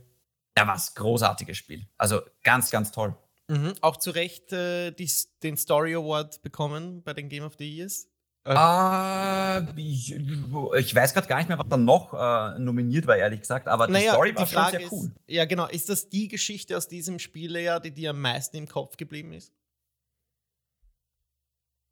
Ja, 0.56 0.68
was 0.68 0.94
großartiges 0.94 1.58
Spiel. 1.58 1.88
Also 1.98 2.22
ganz, 2.44 2.70
ganz 2.70 2.92
toll. 2.92 3.16
Mhm. 3.50 3.74
Auch 3.82 3.98
zu 3.98 4.12
Recht 4.12 4.54
äh, 4.54 4.92
die, 4.92 5.10
den 5.42 5.58
Story 5.58 5.96
Award 5.96 6.42
bekommen 6.44 7.02
bei 7.02 7.14
den 7.14 7.30
Game 7.30 7.44
of 7.44 7.56
the 7.58 7.68
Years. 7.68 8.08
Äh, 8.46 8.54
uh, 8.54 9.66
ich, 9.76 10.16
ich, 10.16 10.96
weiß 10.96 11.14
gerade 11.14 11.28
gar 11.28 11.38
nicht 11.38 11.50
mehr, 11.50 11.60
was 11.60 11.68
da 11.68 11.76
noch 11.76 12.14
äh, 12.14 12.60
nominiert 12.60 13.06
war, 13.06 13.18
ehrlich 13.18 13.42
gesagt, 13.42 13.68
aber 13.68 13.88
die 13.88 13.94
naja, 13.94 14.14
Story 14.14 14.36
war 14.36 14.46
die 14.46 14.52
schon 14.52 14.70
sehr 14.70 14.92
cool. 14.92 15.06
Ist, 15.08 15.12
ja, 15.28 15.46
genau. 15.46 15.68
Ist 15.68 15.90
das 15.90 16.10
die 16.10 16.28
Geschichte 16.28 16.78
aus 16.78 16.88
diesem 16.88 17.20
Spieljahr, 17.20 17.80
die 17.80 17.92
dir 17.92 18.12
am 18.12 18.22
meisten 18.22 18.56
im 18.56 18.68
Kopf 18.68 18.98
geblieben 18.98 19.34
ist? 19.34 19.52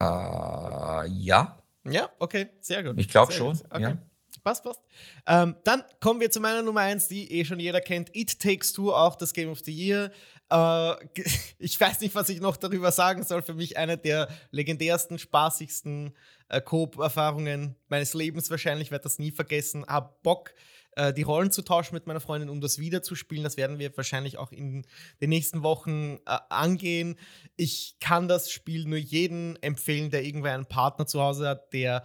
Uh, 0.01 1.03
ja. 1.10 1.58
Ja, 1.86 2.10
okay, 2.20 2.49
sehr 2.62 2.84
gut. 2.84 2.99
Ich 2.99 3.10
glaube 3.10 3.32
schon. 3.32 3.60
Okay. 3.70 3.82
Ja. 3.82 3.97
Passt, 4.43 4.64
passt. 4.64 4.82
Ähm, 5.26 5.55
dann 5.64 5.84
kommen 5.99 6.22
wir 6.22 6.32
zu 6.32 6.39
meiner 6.39 6.62
Nummer 6.62 6.82
1, 6.82 7.08
die 7.10 7.32
eh 7.32 7.43
schon 7.43 7.60
jeder 7.60 7.82
kennt. 7.82 8.16
It 8.16 8.39
Takes 8.39 8.72
Two, 8.72 8.93
auch 8.93 9.16
das 9.16 9.34
Game 9.34 9.49
of 9.49 9.60
the 9.60 9.74
Year. 9.74 10.12
Äh, 10.50 10.95
ich 11.60 11.80
weiß 11.80 12.02
nicht, 12.02 12.16
was 12.16 12.30
ich 12.30 12.39
noch 12.39 12.58
darüber 12.58 12.91
sagen 12.91 13.24
soll. 13.24 13.41
Für 13.41 13.54
mich 13.54 13.78
eine 13.78 13.98
der 13.98 14.30
legendärsten, 14.52 15.20
spaßigsten 15.20 16.16
äh, 16.50 16.62
Coop-Erfahrungen 16.62 17.76
meines 17.88 18.14
Lebens 18.14 18.50
wahrscheinlich. 18.50 18.88
Ich 18.88 18.91
werde 18.91 19.04
das 19.04 19.20
nie 19.20 19.32
vergessen. 19.32 19.86
Hab 19.86 20.24
Bock, 20.24 20.54
äh, 20.98 21.14
die 21.14 21.22
Rollen 21.22 21.52
zu 21.52 21.62
tauschen 21.62 21.93
mit 21.93 22.08
meiner 22.08 22.20
Freundin, 22.20 22.50
um 22.50 22.60
das 22.60 22.80
wieder 22.80 23.04
zu 23.04 23.16
spielen. 23.16 23.43
Das 23.43 23.56
werden 23.56 23.80
wir 23.80 23.95
wahrscheinlich 23.95 24.38
auch 24.38 24.52
in 24.52 24.86
den 25.22 25.30
nächsten 25.30 25.64
Wochen 25.64 26.18
äh, 26.26 26.38
angehen. 26.50 27.18
Ich 27.56 27.98
kann 28.00 28.28
das 28.28 28.52
Spiel 28.52 28.86
nur 28.86 28.98
jedem 28.98 29.58
empfehlen, 29.62 30.10
der 30.10 30.26
irgendwer 30.26 30.54
einen 30.54 30.66
Partner 30.66 31.06
zu 31.06 31.22
Hause 31.22 31.50
hat, 31.50 31.74
der 31.74 32.04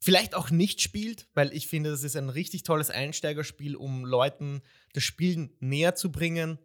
vielleicht 0.00 0.34
auch 0.34 0.50
nicht 0.50 0.80
spielt, 0.80 1.28
weil 1.34 1.52
ich 1.52 1.66
finde, 1.66 1.90
das 1.90 2.04
ist 2.04 2.16
ein 2.16 2.30
richtig 2.30 2.62
tolles 2.62 2.90
Einsteigerspiel, 2.90 3.76
um 3.76 4.04
Leuten 4.04 4.62
das 4.94 5.02
Spielen 5.02 5.52
näher 5.58 5.94
zu 5.94 6.12
bringen. 6.12 6.58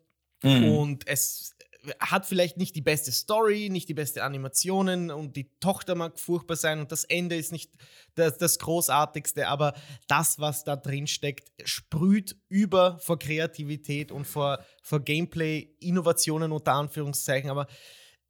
Mhm. 0.46 0.70
Und 0.70 1.08
es 1.08 1.56
hat 2.00 2.26
vielleicht 2.26 2.58
nicht 2.58 2.76
die 2.76 2.82
beste 2.82 3.12
Story, 3.12 3.70
nicht 3.70 3.90
die 3.90 3.94
beste 3.94 4.24
Animationen 4.24 5.12
und 5.12 5.36
die 5.36 5.50
Tochter 5.60 5.96
mag 5.96 6.20
furchtbar 6.20 6.56
sein 6.56 6.80
und 6.80 6.92
das 6.92 7.04
Ende 7.04 7.36
ist 7.36 7.52
nicht 7.52 7.72
das, 8.16 8.38
das 8.38 8.60
Großartigste, 8.60 9.48
aber 9.48 9.74
das, 10.08 10.40
was 10.40 10.64
da 10.64 10.76
drin 10.76 11.08
steckt, 11.08 11.52
sprüht 11.68 12.38
über 12.50 12.98
vor 13.00 13.20
Kreativität 13.20 14.12
und 14.12 14.26
vor, 14.26 14.64
vor 14.82 15.02
Gameplay-Innovationen 15.02 16.52
unter 16.52 16.74
Anführungszeichen, 16.74 17.50
aber 17.50 17.68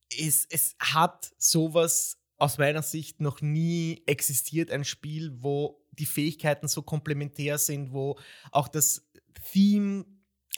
es, 0.10 0.46
es 0.50 0.76
hat 0.80 1.32
sowas 1.38 2.18
aus 2.38 2.58
meiner 2.58 2.82
Sicht 2.82 3.22
noch 3.22 3.42
nie 3.42 4.04
existiert 4.06 4.70
ein 4.70 4.84
Spiel, 4.84 5.32
wo 5.38 5.82
die 5.92 6.06
Fähigkeiten 6.06 6.68
so 6.68 6.82
komplementär 6.82 7.58
sind, 7.58 7.94
wo 7.94 8.20
auch 8.52 8.68
das 8.68 9.08
Theme 9.54 10.06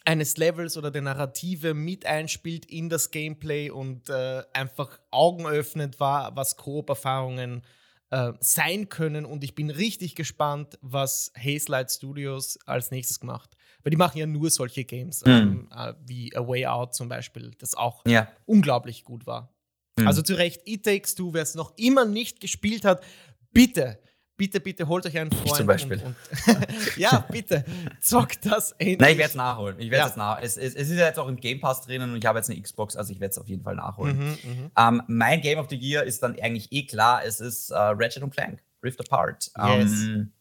eines 0.08 0.38
Levels 0.38 0.78
oder 0.78 0.90
der 0.90 1.02
Narrative 1.02 1.74
mit 1.74 2.06
einspielt 2.06 2.66
in 2.66 2.88
das 2.88 3.12
Gameplay 3.12 3.70
und 3.70 4.10
äh, 4.10 4.42
einfach 4.54 4.98
Augen 5.12 5.46
öffnet 5.46 6.00
war, 6.00 6.34
was 6.38 6.56
Koop-Erfahrungen 6.56 7.62
äh, 8.10 8.32
sein 8.40 8.88
können. 8.88 9.26
Und 9.26 9.44
ich 9.44 9.54
bin 9.54 9.70
richtig 9.70 10.16
gespannt, 10.16 10.80
was 10.82 11.34
Hazelight 11.38 11.92
Studios 11.92 12.58
als 12.66 12.90
nächstes 12.90 13.22
macht. 13.22 13.58
Weil 13.84 13.92
die 13.92 13.98
machen 13.98 14.18
ja 14.18 14.26
nur 14.26 14.50
solche 14.50 14.86
Games, 14.86 15.26
mhm. 15.26 15.32
ähm, 15.32 15.70
äh, 15.76 15.94
wie 16.06 16.34
A 16.38 16.48
Way 16.48 16.68
Out 16.68 16.96
zum 16.96 17.10
Beispiel, 17.10 17.52
das 17.58 17.76
auch 17.76 18.06
ja. 18.08 18.32
unglaublich 18.46 19.04
gut 19.04 19.28
war. 19.28 19.54
Mhm. 20.00 20.08
Also 20.08 20.22
zu 20.22 20.36
Recht, 20.36 20.62
It 20.64 20.86
Takes 20.86 21.16
Two, 21.16 21.34
wer 21.34 21.44
es 21.44 21.54
noch 21.54 21.74
immer 21.76 22.06
nicht 22.06 22.40
gespielt 22.40 22.86
hat, 22.86 23.04
bitte, 23.52 24.00
bitte, 24.38 24.60
bitte 24.60 24.88
holt 24.88 25.06
euch 25.06 25.18
einen 25.18 25.32
Freund. 25.32 25.46
Ich 25.48 25.54
zum 25.54 25.68
Beispiel. 25.68 26.02
Und, 26.04 26.16
und 26.56 26.98
ja, 26.98 27.26
bitte, 27.30 27.66
zockt 28.00 28.46
das 28.46 28.72
endlich. 28.74 29.00
Nein, 29.00 29.12
ich 29.12 29.18
werde 29.18 29.30
es 29.30 29.36
nachholen. 29.36 29.80
Ich 29.80 29.92
werde 29.92 30.10
ja. 30.10 30.16
nach. 30.16 30.42
Es, 30.42 30.56
es, 30.56 30.76
es, 30.76 30.90
ist 30.90 30.98
ja 30.98 31.08
jetzt 31.08 31.20
auch 31.20 31.28
im 31.28 31.38
Game 31.38 31.60
Pass 31.60 31.82
drinnen 31.82 32.12
und 32.12 32.18
ich 32.18 32.26
habe 32.26 32.40
jetzt 32.40 32.50
eine 32.50 32.62
Xbox, 32.62 32.96
also 32.96 33.12
ich 33.12 33.20
werde 33.20 33.32
es 33.32 33.38
auf 33.38 33.48
jeden 33.48 33.64
Fall 33.64 33.76
nachholen. 33.76 34.18
Mhm, 34.18 34.38
mhm. 34.44 34.72
ähm, 34.78 35.04
mein 35.08 35.42
Game 35.42 35.60
of 35.60 35.68
the 35.70 35.76
Year 35.76 36.04
ist 36.04 36.24
dann 36.24 36.40
eigentlich 36.40 36.72
eh 36.72 36.86
klar, 36.86 37.24
es 37.26 37.40
ist 37.40 37.72
uh, 37.72 37.76
Ratchet 37.76 38.24
Clank, 38.32 38.62
Rift 38.84 39.00
Apart. 39.02 39.52
Yes. 39.58 39.92
Ähm, 39.92 40.32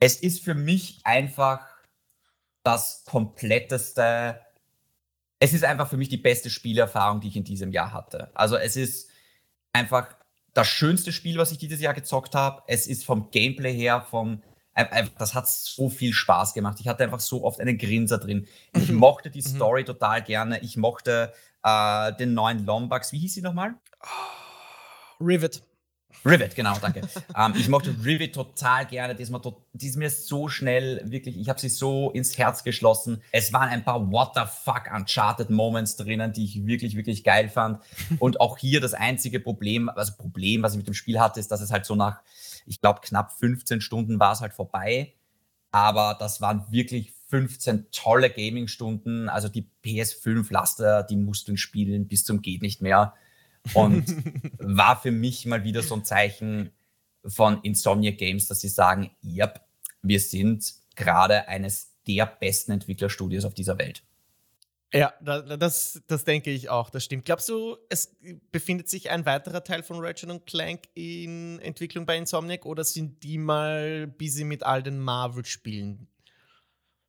es 0.00 0.16
ist 0.16 0.42
für 0.42 0.54
mich 0.54 1.00
einfach 1.04 1.66
das 2.62 3.04
kompletteste 3.04 4.40
es 5.42 5.52
ist 5.52 5.64
einfach 5.64 5.88
für 5.88 5.96
mich 5.96 6.08
die 6.08 6.18
beste 6.18 6.50
Spielerfahrung, 6.50 7.20
die 7.20 7.26
ich 7.26 7.36
in 7.36 7.42
diesem 7.42 7.72
Jahr 7.72 7.92
hatte. 7.92 8.30
Also 8.32 8.56
es 8.56 8.76
ist 8.76 9.10
einfach 9.72 10.14
das 10.54 10.68
schönste 10.68 11.12
Spiel, 11.12 11.38
was 11.38 11.52
ich 11.52 11.58
dieses 11.58 11.80
Jahr 11.80 11.94
gezockt 11.94 12.34
habe. 12.34 12.62
Es 12.66 12.86
ist 12.86 13.04
vom 13.04 13.30
Gameplay 13.30 13.74
her, 13.74 14.06
vom 14.08 14.42
das 15.18 15.34
hat 15.34 15.48
so 15.48 15.90
viel 15.90 16.14
Spaß 16.14 16.54
gemacht. 16.54 16.78
Ich 16.80 16.88
hatte 16.88 17.04
einfach 17.04 17.20
so 17.20 17.44
oft 17.44 17.60
einen 17.60 17.76
Grinser 17.76 18.16
drin. 18.18 18.46
Ich 18.74 18.88
mhm. 18.88 18.96
mochte 18.96 19.30
die 19.30 19.42
mhm. 19.42 19.56
Story 19.56 19.82
mhm. 19.82 19.86
total 19.86 20.22
gerne. 20.22 20.60
Ich 20.60 20.78
mochte 20.78 21.32
äh, 21.62 22.12
den 22.14 22.32
neuen 22.32 22.64
Lombax. 22.64 23.12
Wie 23.12 23.18
hieß 23.18 23.34
sie 23.34 23.42
nochmal? 23.42 23.74
Rivet. 25.20 25.62
Rivet, 26.24 26.54
genau, 26.54 26.76
danke. 26.80 27.02
ähm, 27.36 27.54
ich 27.56 27.68
mochte 27.68 27.94
Rivet 28.04 28.34
total 28.34 28.86
gerne. 28.86 29.14
Die 29.14 29.22
ist, 29.22 29.30
mir, 29.30 29.40
die 29.72 29.86
ist 29.86 29.96
mir 29.96 30.10
so 30.10 30.48
schnell, 30.48 31.02
wirklich, 31.04 31.38
ich 31.38 31.48
habe 31.48 31.60
sie 31.60 31.68
so 31.68 32.10
ins 32.10 32.38
Herz 32.38 32.62
geschlossen. 32.62 33.22
Es 33.32 33.52
waren 33.52 33.68
ein 33.68 33.84
paar 33.84 34.10
What 34.10 34.32
the 34.34 34.42
fuck 34.46 34.84
Uncharted 34.94 35.50
Moments 35.50 35.96
drinnen, 35.96 36.32
die 36.32 36.44
ich 36.44 36.66
wirklich, 36.66 36.96
wirklich 36.96 37.24
geil 37.24 37.48
fand. 37.48 37.80
Und 38.18 38.40
auch 38.40 38.58
hier 38.58 38.80
das 38.80 38.94
einzige 38.94 39.40
Problem, 39.40 39.88
also 39.88 40.12
Problem, 40.16 40.62
was 40.62 40.72
ich 40.72 40.78
mit 40.78 40.86
dem 40.86 40.94
Spiel 40.94 41.18
hatte, 41.18 41.40
ist, 41.40 41.50
dass 41.50 41.60
es 41.60 41.72
halt 41.72 41.84
so 41.84 41.94
nach, 41.94 42.20
ich 42.66 42.80
glaube, 42.80 43.00
knapp 43.02 43.32
15 43.32 43.80
Stunden 43.80 44.20
war 44.20 44.32
es 44.32 44.40
halt 44.40 44.52
vorbei. 44.52 45.14
Aber 45.72 46.16
das 46.18 46.40
waren 46.40 46.66
wirklich 46.70 47.12
15 47.28 47.86
tolle 47.90 48.28
Gaming-Stunden. 48.28 49.28
Also 49.28 49.48
die 49.48 49.66
PS5-Laster, 49.84 51.02
die 51.02 51.16
mussten 51.16 51.56
spielen 51.56 52.06
bis 52.06 52.24
zum 52.24 52.42
geht 52.42 52.60
nicht 52.60 52.82
mehr. 52.82 53.14
Und 53.74 54.04
war 54.58 55.00
für 55.00 55.12
mich 55.12 55.46
mal 55.46 55.64
wieder 55.64 55.82
so 55.82 55.94
ein 55.94 56.04
Zeichen 56.04 56.70
von 57.24 57.62
Insomnia 57.62 58.10
Games, 58.10 58.46
dass 58.48 58.60
sie 58.60 58.68
sagen, 58.68 59.10
yep, 59.22 59.60
wir 60.02 60.20
sind 60.20 60.74
gerade 60.96 61.48
eines 61.48 61.92
der 62.06 62.26
besten 62.26 62.72
Entwicklerstudios 62.72 63.44
auf 63.44 63.54
dieser 63.54 63.78
Welt. 63.78 64.02
Ja, 64.94 65.14
das, 65.22 66.02
das 66.06 66.24
denke 66.24 66.50
ich 66.50 66.68
auch, 66.68 66.90
das 66.90 67.04
stimmt. 67.04 67.24
Glaubst 67.24 67.48
du, 67.48 67.78
es 67.88 68.14
befindet 68.50 68.90
sich 68.90 69.08
ein 69.08 69.24
weiterer 69.24 69.64
Teil 69.64 69.82
von 69.82 70.04
Ratchet 70.04 70.44
Clank 70.44 70.82
in 70.92 71.58
Entwicklung 71.60 72.04
bei 72.04 72.18
Insomniac 72.18 72.66
oder 72.66 72.84
sind 72.84 73.22
die 73.22 73.38
mal 73.38 74.06
busy 74.06 74.44
mit 74.44 74.64
all 74.64 74.82
den 74.82 74.98
Marvel-Spielen? 74.98 76.08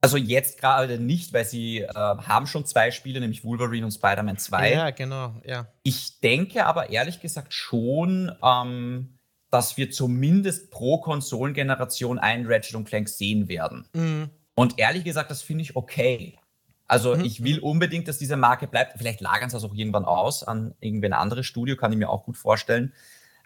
Also 0.03 0.17
jetzt 0.17 0.59
gerade 0.59 0.99
nicht, 0.99 1.31
weil 1.31 1.45
sie 1.45 1.79
äh, 1.79 1.93
haben 1.93 2.45
schon 2.45 2.65
zwei 2.65 2.91
Spiele, 2.91 3.21
nämlich 3.21 3.45
Wolverine 3.45 3.85
und 3.85 3.91
Spider-Man 3.93 4.37
2. 4.37 4.73
Ja, 4.73 4.89
genau, 4.89 5.33
ja. 5.45 5.67
Ich 5.83 6.19
denke 6.19 6.65
aber 6.65 6.89
ehrlich 6.89 7.21
gesagt 7.21 7.53
schon, 7.53 8.29
ähm, 8.43 9.17
dass 9.49 9.77
wir 9.77 9.91
zumindest 9.91 10.71
pro 10.71 10.97
Konsolengeneration 10.97 12.19
einen 12.19 12.45
Ratchet 12.51 12.85
Clank 12.85 13.07
sehen 13.07 13.47
werden. 13.47 13.87
Mhm. 13.93 14.29
Und 14.55 14.77
ehrlich 14.77 15.05
gesagt, 15.05 15.31
das 15.31 15.41
finde 15.41 15.61
ich 15.61 15.77
okay. 15.77 16.37
Also 16.85 17.15
mhm. 17.15 17.23
ich 17.23 17.41
will 17.41 17.59
unbedingt, 17.59 18.09
dass 18.09 18.17
diese 18.17 18.35
Marke 18.35 18.67
bleibt. 18.67 18.97
Vielleicht 18.97 19.21
lagern 19.21 19.49
sie 19.49 19.55
das 19.55 19.63
auch 19.63 19.73
irgendwann 19.73 20.03
aus 20.03 20.43
an 20.43 20.75
irgendwie 20.81 21.05
ein 21.05 21.13
anderes 21.13 21.45
Studio, 21.45 21.77
kann 21.77 21.93
ich 21.93 21.97
mir 21.97 22.09
auch 22.09 22.25
gut 22.25 22.35
vorstellen. 22.35 22.91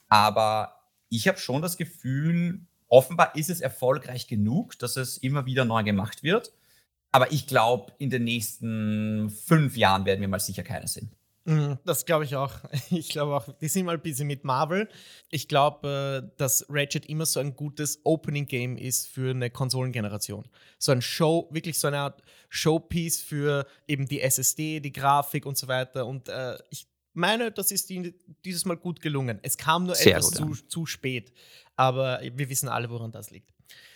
Aber 0.10 0.80
ich 1.10 1.28
habe 1.28 1.38
schon 1.38 1.62
das 1.62 1.78
Gefühl, 1.78 2.62
offenbar 2.88 3.36
ist 3.36 3.50
es 3.50 3.62
erfolgreich 3.62 4.28
genug, 4.28 4.78
dass 4.80 4.98
es 4.98 5.18
immer 5.18 5.46
wieder 5.46 5.66
neu 5.66 5.84
gemacht 5.84 6.24
wird. 6.24 6.54
Aber 7.12 7.32
ich 7.32 7.48
glaube, 7.48 7.94
in 8.00 8.10
den 8.10 8.26
nächsten 8.26 9.30
fünf 9.30 9.78
Jahren 9.78 10.06
werden 10.06 10.22
wir 10.22 10.28
mal 10.28 10.40
sicher 10.40 10.64
keine 10.64 10.88
sehen. 10.88 11.12
Mhm, 11.48 11.78
das 11.86 12.06
glaube 12.06 12.26
ich 12.26 12.36
auch. 12.36 12.54
Ich 12.90 13.10
glaube 13.10 13.36
auch, 13.36 13.48
die 13.62 13.70
sind 13.70 13.86
mal 13.86 13.98
bisschen 13.98 14.28
mit 14.28 14.44
Marvel. 14.44 14.90
Ich 15.30 15.48
glaube, 15.48 16.26
äh, 16.26 16.38
dass 16.38 16.66
Ratchet 16.70 17.06
immer 17.06 17.26
so 17.26 17.40
ein 17.40 17.56
gutes 17.56 18.02
Opening-Game 18.04 18.78
ist 18.78 19.08
für 19.08 19.32
eine 19.32 19.50
Konsolengeneration. 19.50 20.46
So 20.78 20.92
ein 20.92 21.02
Show, 21.02 21.48
wirklich 21.52 21.80
so 21.80 21.88
eine 21.88 22.00
Art 22.00 22.22
Showpiece 22.50 23.22
für 23.22 23.66
eben 23.88 24.08
die 24.08 24.22
SSD, 24.22 24.82
die 24.82 24.92
Grafik 24.92 25.46
und 25.46 25.58
so 25.58 25.70
weiter. 25.70 26.06
Und 26.06 26.28
äh, 26.28 26.58
ich 26.70 26.88
meine, 27.18 27.52
das 27.52 27.72
ist 27.72 27.90
die, 27.90 28.14
dieses 28.46 28.66
Mal 28.66 28.78
gut 28.78 29.02
gelungen. 29.02 29.40
Es 29.42 29.58
kam 29.58 29.86
nur 29.86 29.96
Sehr 29.96 30.18
etwas 30.18 30.32
zu, 30.32 30.54
zu 30.68 30.86
spät. 30.86 31.34
Aber 31.76 32.22
wir 32.22 32.50
wissen 32.50 32.70
alle, 32.70 32.90
woran 32.90 33.12
das 33.12 33.30
liegt. 33.30 33.54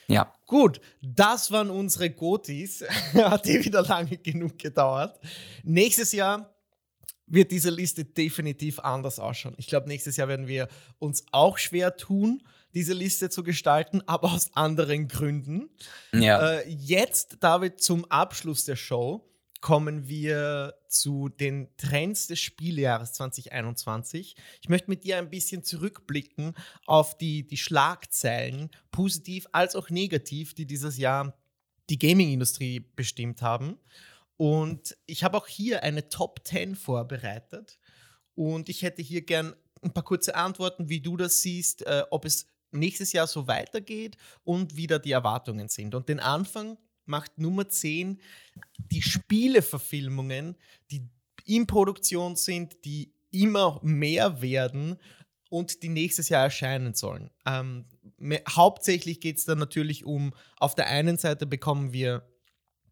Ja. 0.08 0.34
Gut, 0.46 0.82
das 1.02 1.52
waren 1.52 1.70
unsere 1.70 2.10
Gotis. 2.10 2.84
Hat 3.14 3.48
eh 3.48 3.64
wieder 3.64 3.84
lange 3.84 4.18
genug 4.18 4.60
gedauert. 4.60 5.20
Nächstes 5.64 6.12
Jahr 6.12 6.54
wird 7.28 7.52
diese 7.52 7.70
Liste 7.70 8.04
definitiv 8.04 8.80
anders 8.80 9.20
ausschauen. 9.20 9.56
Ich 9.58 9.68
glaube, 9.68 9.88
nächstes 9.88 10.18
Jahr 10.18 10.28
werden 10.28 10.48
wir 10.48 10.68
uns 11.00 11.24
auch 11.32 11.58
schwer 11.58 11.96
tun, 11.96 12.44
diese 12.74 12.94
Liste 12.94 13.30
zu 13.30 13.44
gestalten, 13.44 14.02
aber 14.06 14.34
aus 14.34 14.50
anderen 14.54 15.08
Gründen. 15.08 15.70
Ja. 16.14 16.58
Äh, 16.58 16.70
jetzt, 16.70 17.38
David, 17.40 17.82
zum 17.82 18.06
Abschluss 18.06 18.66
der 18.66 18.76
Show 18.76 19.31
kommen 19.62 20.08
wir 20.08 20.76
zu 20.88 21.30
den 21.30 21.70
Trends 21.78 22.28
des 22.28 22.40
Spieljahres 22.40 23.14
2021. 23.14 24.36
Ich 24.62 24.70
möchte 24.70 24.90
mit 24.90 25.04
dir 25.04 25.18
ein 25.18 25.30
bisschen 25.30 25.64
zurückblicken 25.64 26.56
auf 26.88 27.18
die, 27.18 27.48
die 27.48 27.58
Schlagzeilen, 27.58 28.72
positiv 28.92 29.48
als 29.52 29.76
auch 29.76 29.90
negativ, 29.90 30.56
die 30.56 30.66
dieses 30.66 30.98
Jahr 30.98 31.38
die 31.90 32.00
Gaming-Industrie 32.00 32.80
bestimmt 32.80 33.42
haben. 33.42 33.78
Und 34.38 34.98
ich 35.06 35.24
habe 35.24 35.38
auch 35.38 35.48
hier 35.48 35.84
eine 35.84 36.10
Top 36.10 36.42
10 36.44 36.76
vorbereitet. 36.76 37.78
Und 38.34 38.70
ich 38.70 38.82
hätte 38.82 39.04
hier 39.04 39.22
gern 39.22 39.54
ein 39.84 39.94
paar 39.94 40.04
kurze 40.04 40.36
Antworten, 40.36 40.90
wie 40.90 41.02
du 41.02 41.18
das 41.18 41.42
siehst, 41.42 41.86
äh, 41.86 42.04
ob 42.10 42.26
es 42.26 42.48
nächstes 42.72 43.12
Jahr 43.14 43.28
so 43.28 43.48
weitergeht 43.48 44.18
und 44.44 44.76
wie 44.76 44.88
da 44.88 44.98
die 44.98 45.12
Erwartungen 45.12 45.68
sind. 45.68 45.94
Und 45.94 46.10
den 46.10 46.20
Anfang 46.20 46.78
macht 47.06 47.38
Nummer 47.38 47.68
10 47.68 48.20
die 48.92 49.02
Spieleverfilmungen, 49.02 50.56
die 50.92 51.08
in 51.46 51.68
Produktion 51.68 52.36
sind, 52.36 52.84
die 52.86 53.14
immer 53.32 53.80
mehr 53.84 54.42
werden 54.42 54.98
und 55.50 55.84
die 55.84 55.90
nächstes 55.90 56.30
Jahr 56.30 56.44
erscheinen 56.44 56.94
sollen. 56.94 57.30
Ähm, 57.46 57.86
hauptsächlich 58.50 59.20
geht 59.20 59.38
es 59.38 59.46
dann 59.46 59.60
natürlich 59.60 60.06
um, 60.06 60.34
auf 60.58 60.76
der 60.76 60.88
einen 60.88 61.18
Seite 61.18 61.46
bekommen 61.46 61.94
wir 61.94 62.26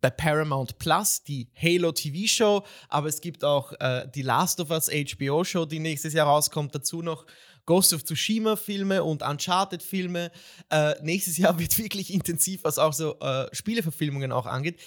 bei 0.01 0.10
Paramount 0.10 0.78
Plus 0.80 1.24
die 1.24 1.49
Halo 1.55 1.91
TV 1.91 2.28
Show, 2.28 2.66
aber 2.88 3.07
es 3.07 3.22
gibt 3.22 3.43
auch 3.43 3.74
äh, 3.80 4.07
die 4.14 4.22
Last 4.22 4.60
of 4.60 4.72
Us 4.72 4.89
HBO 4.89 5.43
Show, 5.43 5.66
die 5.66 5.80
nächstes 5.80 6.14
Jahr 6.14 6.28
rauskommt. 6.28 6.74
Dazu 6.74 7.01
noch 7.01 7.26
Ghost 7.70 7.93
of 7.93 8.03
Tsushima 8.03 8.55
Filme 8.55 9.03
und 9.03 9.22
Uncharted 9.22 9.84
Filme. 9.84 10.32
Äh, 10.72 10.95
nächstes 11.03 11.38
Jahr 11.38 11.59
wird 11.59 11.78
wirklich 11.78 12.11
intensiv, 12.11 12.63
was 12.63 12.80
auch 12.80 12.93
so 12.93 13.20
äh, 13.20 13.47
Spieleverfilmungen 13.51 14.32
auch 14.32 14.47
angeht. 14.47 14.80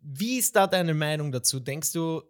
Wie 0.00 0.38
ist 0.38 0.56
da 0.56 0.66
deine 0.66 0.94
Meinung 0.94 1.30
dazu? 1.30 1.60
Denkst 1.60 1.92
du, 1.92 2.22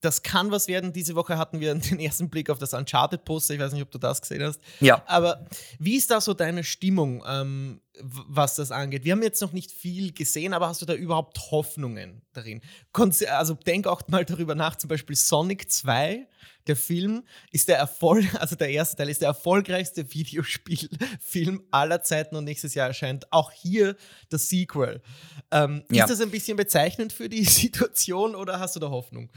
das 0.00 0.22
kann 0.22 0.52
was 0.52 0.68
werden. 0.68 0.92
Diese 0.92 1.16
Woche 1.16 1.38
hatten 1.38 1.58
wir 1.58 1.74
den 1.90 1.98
ersten 1.98 2.30
Blick 2.30 2.50
auf 2.50 2.60
das 2.60 2.72
Uncharted-Poster. 2.72 3.54
Ich 3.54 3.60
weiß 3.60 3.72
nicht, 3.72 3.82
ob 3.82 3.90
du 3.90 3.98
das 3.98 4.22
gesehen 4.22 4.44
hast. 4.44 4.60
Ja. 4.78 5.02
Aber 5.06 5.44
wie 5.80 5.96
ist 5.96 6.12
da 6.12 6.20
so 6.20 6.34
deine 6.34 6.62
Stimmung, 6.62 7.24
ähm, 7.26 7.80
was 8.02 8.56
das 8.56 8.70
angeht? 8.70 9.04
Wir 9.04 9.12
haben 9.12 9.22
jetzt 9.22 9.40
noch 9.40 9.52
nicht 9.52 9.70
viel 9.70 10.12
gesehen, 10.12 10.52
aber 10.54 10.68
hast 10.68 10.82
du 10.82 10.86
da 10.86 10.94
überhaupt 10.94 11.50
Hoffnungen 11.50 12.22
darin? 12.32 12.60
Also 12.92 13.54
denk 13.54 13.86
auch 13.86 14.02
mal 14.08 14.24
darüber 14.24 14.54
nach, 14.54 14.76
zum 14.76 14.88
Beispiel 14.88 15.16
Sonic 15.16 15.70
2, 15.70 16.26
der 16.68 16.76
Film, 16.76 17.24
ist 17.50 17.68
der 17.68 17.78
Erfolg, 17.78 18.24
also 18.40 18.54
der 18.56 18.70
erste 18.70 18.96
Teil 18.96 19.08
ist 19.08 19.20
der 19.20 19.28
erfolgreichste 19.28 20.12
Videospielfilm 20.14 21.64
aller 21.70 22.02
Zeiten 22.02 22.36
und 22.36 22.44
nächstes 22.44 22.74
Jahr 22.74 22.88
erscheint 22.88 23.32
auch 23.32 23.50
hier 23.50 23.96
das 24.28 24.48
Sequel. 24.48 25.02
Ähm, 25.50 25.84
ja. 25.90 26.04
Ist 26.04 26.10
das 26.10 26.20
ein 26.20 26.30
bisschen 26.30 26.56
bezeichnend 26.56 27.12
für 27.12 27.28
die 27.28 27.44
Situation 27.44 28.34
oder 28.34 28.60
hast 28.60 28.76
du 28.76 28.80
da 28.80 28.90
Hoffnung? 28.90 29.30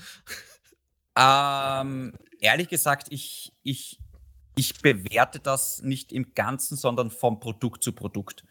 Ähm, 1.17 2.13
ehrlich 2.39 2.69
gesagt, 2.69 3.07
ich, 3.09 3.53
ich, 3.63 3.99
ich 4.55 4.81
bewerte 4.81 5.39
das 5.39 5.81
nicht 5.81 6.11
im 6.11 6.33
Ganzen, 6.33 6.75
sondern 6.75 7.11
vom 7.11 7.39
Produkt 7.39 7.83
zu 7.83 7.93
Produkt. 7.93 8.43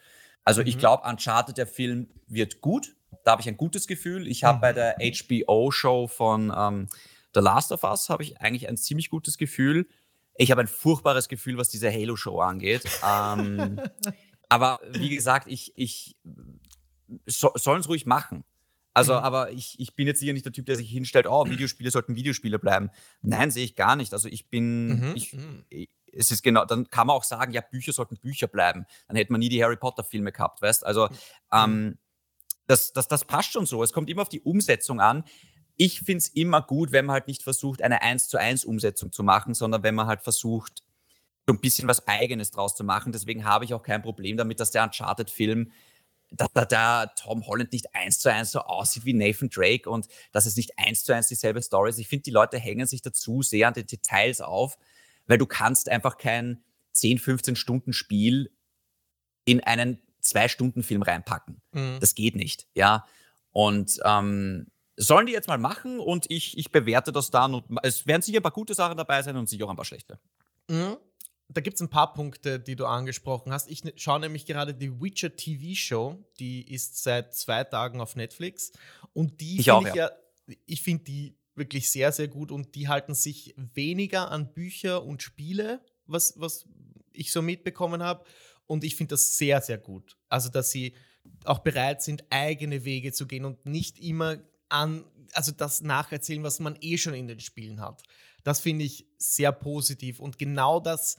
Also 0.45 0.63
mhm. 0.63 0.69
ich 0.69 0.79
glaube, 0.79 1.09
Uncharted, 1.09 1.59
der 1.59 1.67
Film 1.67 2.09
wird 2.27 2.61
gut. 2.61 2.95
Da 3.25 3.33
habe 3.33 3.43
ich 3.43 3.49
ein 3.49 3.57
gutes 3.57 3.87
Gefühl. 3.87 4.27
Ich 4.27 4.45
habe 4.45 4.59
mhm. 4.59 4.61
bei 4.61 4.73
der 4.73 4.97
HBO-Show 4.99 6.07
von 6.07 6.53
ähm, 6.57 6.89
The 7.35 7.41
Last 7.41 7.73
of 7.73 7.85
Us 7.85 8.09
habe 8.09 8.23
ich 8.23 8.41
eigentlich 8.41 8.69
ein 8.69 8.77
ziemlich 8.77 9.11
gutes 9.11 9.39
Gefühl. 9.39 9.89
Ich 10.37 10.51
habe 10.51 10.63
ein 10.63 10.69
furchtbares 10.69 11.29
Gefühl, 11.29 11.59
was 11.59 11.69
diese 11.69 11.93
Halo-Show 11.93 12.41
angeht. 12.41 12.83
ähm, 13.07 13.81
aber 14.49 14.81
wie 14.91 15.15
gesagt, 15.15 15.47
ich, 15.49 15.73
ich 15.77 16.17
so, 17.27 17.51
sollen 17.55 17.81
es 17.81 17.89
ruhig 17.89 18.07
machen. 18.07 18.45
Also, 19.01 19.15
mhm. 19.15 19.25
aber 19.25 19.51
ich, 19.51 19.79
ich 19.79 19.95
bin 19.95 20.07
jetzt 20.07 20.21
hier 20.21 20.33
nicht 20.33 20.45
der 20.45 20.53
Typ, 20.53 20.67
der 20.67 20.77
sich 20.77 20.91
hinstellt, 20.91 21.27
oh, 21.27 21.47
Videospiele 21.47 21.91
sollten 21.91 22.17
Videospiele 22.17 22.59
bleiben. 22.59 22.91
Nein, 23.23 23.51
sehe 23.51 23.65
ich 23.65 23.75
gar 23.77 23.97
nicht. 23.97 24.13
Also 24.13 24.29
ich 24.29 24.49
bin, 24.49 25.01
mhm. 25.01 25.13
ich, 25.17 25.33
mhm. 25.33 25.65
es 26.13 26.31
ist 26.31 26.43
genau, 26.43 26.65
dann 26.65 26.89
kann 26.91 27.07
man 27.07 27.17
auch 27.17 27.25
sagen, 27.25 27.53
ja, 27.53 27.61
Bücher 27.61 27.93
sollten 27.93 28.19
Bücher 28.19 28.47
bleiben. 28.47 28.85
Dann 29.09 29.17
hätte 29.17 29.33
man 29.33 29.41
nie 29.41 29.49
die 29.49 29.63
Harry 29.63 29.77
Potter-Filme 29.77 30.33
gehabt, 30.33 30.63
weißt 30.63 30.85
Also, 30.85 31.09
mhm. 31.09 31.17
ähm, 31.53 31.99
das, 32.67 32.93
das, 32.93 33.09
das 33.09 33.25
passt 33.25 33.53
schon 33.53 33.67
so. 33.67 33.83
Es 33.83 33.93
kommt 33.93 34.09
immer 34.09 34.23
auf 34.23 34.29
die 34.29 34.43
Umsetzung 34.43 35.01
an. 35.01 35.25
Ich 35.77 36.01
finde 36.01 36.19
es 36.19 36.29
immer 36.29 36.63
gut, 36.63 36.93
wenn 36.93 37.07
man 37.07 37.15
halt 37.15 37.27
nicht 37.27 37.43
versucht, 37.43 37.83
eine 37.83 38.03
1 38.03 38.29
zu 38.29 38.39
1 38.39 38.65
Umsetzung 38.65 39.11
zu 39.13 39.25
machen, 39.25 39.55
sondern 39.55 39.83
wenn 39.83 39.95
man 39.95 40.07
halt 40.07 40.21
versucht, 40.21 40.85
so 41.47 41.55
ein 41.55 41.61
bisschen 41.61 41.89
was 41.89 42.07
Eigenes 42.07 42.51
draus 42.51 42.77
zu 42.77 42.85
machen. 42.85 43.13
Deswegen 43.13 43.45
habe 43.45 43.65
ich 43.65 43.75
auch 43.75 43.83
kein 43.83 44.03
Problem 44.03 44.37
damit, 44.37 44.61
dass 44.61 44.71
der 44.71 44.85
Uncharted-Film 44.85 45.73
dass 46.31 46.49
da 46.53 46.65
der 46.65 47.13
Tom 47.17 47.47
Holland 47.47 47.73
nicht 47.73 47.95
eins 47.95 48.19
zu 48.21 48.33
eins 48.33 48.53
so 48.53 48.61
aussieht 48.61 49.05
wie 49.05 49.13
Nathan 49.13 49.51
Drake 49.51 49.91
und 49.91 50.07
dass 50.33 50.47
es 50.47 50.57
nicht 50.57 50.79
eins 50.79 51.05
zu 51.05 51.15
eins 51.15 51.29
dieselbe 51.29 51.61
Story 51.61 51.91
ist. 51.91 51.99
Ich 51.99 52.09
finde, 52.09 52.23
die 52.23 52.31
Leute 52.31 52.59
hängen 52.59 52.87
sich 52.87 53.03
dazu 53.03 53.43
sehr 53.43 53.69
an 53.69 53.75
den 53.75 53.87
Details 53.87 54.41
auf, 54.41 54.79
weil 55.27 55.39
du 55.39 55.47
kannst 55.47 55.89
einfach 55.89 56.19
kein 56.19 56.63
10, 56.93 57.19
15 57.19 57.57
Stunden 57.57 57.93
Spiel 57.93 58.51
in 59.45 59.61
einen 59.61 60.01
Zwei-Stunden-Film 60.21 61.03
reinpacken. 61.03 61.61
Mhm. 61.73 61.99
Das 62.01 62.15
geht 62.15 62.37
nicht, 62.37 62.67
ja. 62.75 63.07
Und 63.53 63.99
ähm, 64.05 64.69
sollen 64.97 65.27
die 65.27 65.33
jetzt 65.33 65.49
mal 65.49 65.59
machen 65.59 65.99
und 65.99 66.31
ich, 66.31 66.57
ich 66.59 66.71
bewerte 66.71 67.11
das 67.11 67.31
dann. 67.31 67.55
Und 67.55 67.65
es 67.83 68.07
werden 68.07 68.23
sicher 68.23 68.39
ein 68.39 68.43
paar 68.43 68.53
gute 68.53 68.75
Sachen 68.75 68.97
dabei 68.97 69.23
sein 69.23 69.37
und 69.37 69.49
sicher 69.49 69.65
auch 69.65 69.71
ein 69.71 69.77
paar 69.77 69.85
schlechte. 69.85 70.21
Mhm 70.69 70.97
da 71.53 71.61
gibt 71.61 71.75
es 71.77 71.81
ein 71.81 71.91
paar 71.91 72.13
Punkte, 72.13 72.61
die 72.61 72.77
du 72.77 72.87
angesprochen 72.87 73.53
hast. 73.53 73.69
Ich 73.69 73.85
ne, 73.85 73.93
schaue 73.97 74.21
nämlich 74.21 74.47
gerade 74.47 74.73
die 74.73 75.01
Witcher 75.01 75.35
TV 75.35 75.75
Show, 75.75 76.25
die 76.39 76.73
ist 76.73 77.03
seit 77.03 77.35
zwei 77.35 77.65
Tagen 77.65 78.01
auf 78.01 78.15
Netflix. 78.17 78.73
Und 79.13 79.41
die 79.41 79.63
finde 79.63 79.89
ich 79.89 79.95
ja, 79.95 80.11
ich 80.67 80.83
finde 80.83 81.05
die 81.05 81.37
wirklich 81.55 81.91
sehr, 81.91 82.13
sehr 82.13 82.29
gut 82.29 82.53
und 82.53 82.75
die 82.75 82.89
halten 82.89 83.15
sich 83.15 83.55
weniger 83.57 84.31
an 84.31 84.53
Bücher 84.53 85.05
und 85.05 85.23
Spiele, 85.23 85.81
was, 86.07 86.35
was 86.37 86.67
ich 87.13 87.33
so 87.33 87.43
mitbekommen 87.43 88.03
habe. 88.03 88.25
Und 88.67 88.85
ich 88.85 88.95
finde 88.95 89.15
das 89.15 89.37
sehr, 89.37 89.61
sehr 89.61 89.79
gut. 89.79 90.17
Also, 90.29 90.49
dass 90.49 90.71
sie 90.71 90.95
auch 91.45 91.59
bereit 91.59 92.03
sind, 92.03 92.25
eigene 92.31 92.85
Wege 92.85 93.13
zu 93.13 93.27
gehen 93.27 93.45
und 93.45 93.67
nicht 93.67 93.99
immer 93.99 94.39
an, 94.69 95.05
also 95.33 95.51
das 95.53 95.81
nacherzählen, 95.81 96.45
was 96.45 96.61
man 96.61 96.79
eh 96.81 96.97
schon 96.97 97.15
in 97.15 97.27
den 97.27 97.41
Spielen 97.41 97.81
hat. 97.81 98.03
Das 98.45 98.61
finde 98.61 98.85
ich 98.85 99.07
sehr 99.19 99.53
positiv. 99.53 100.21
Und 100.21 100.39
genau 100.39 100.81
das 100.81 101.17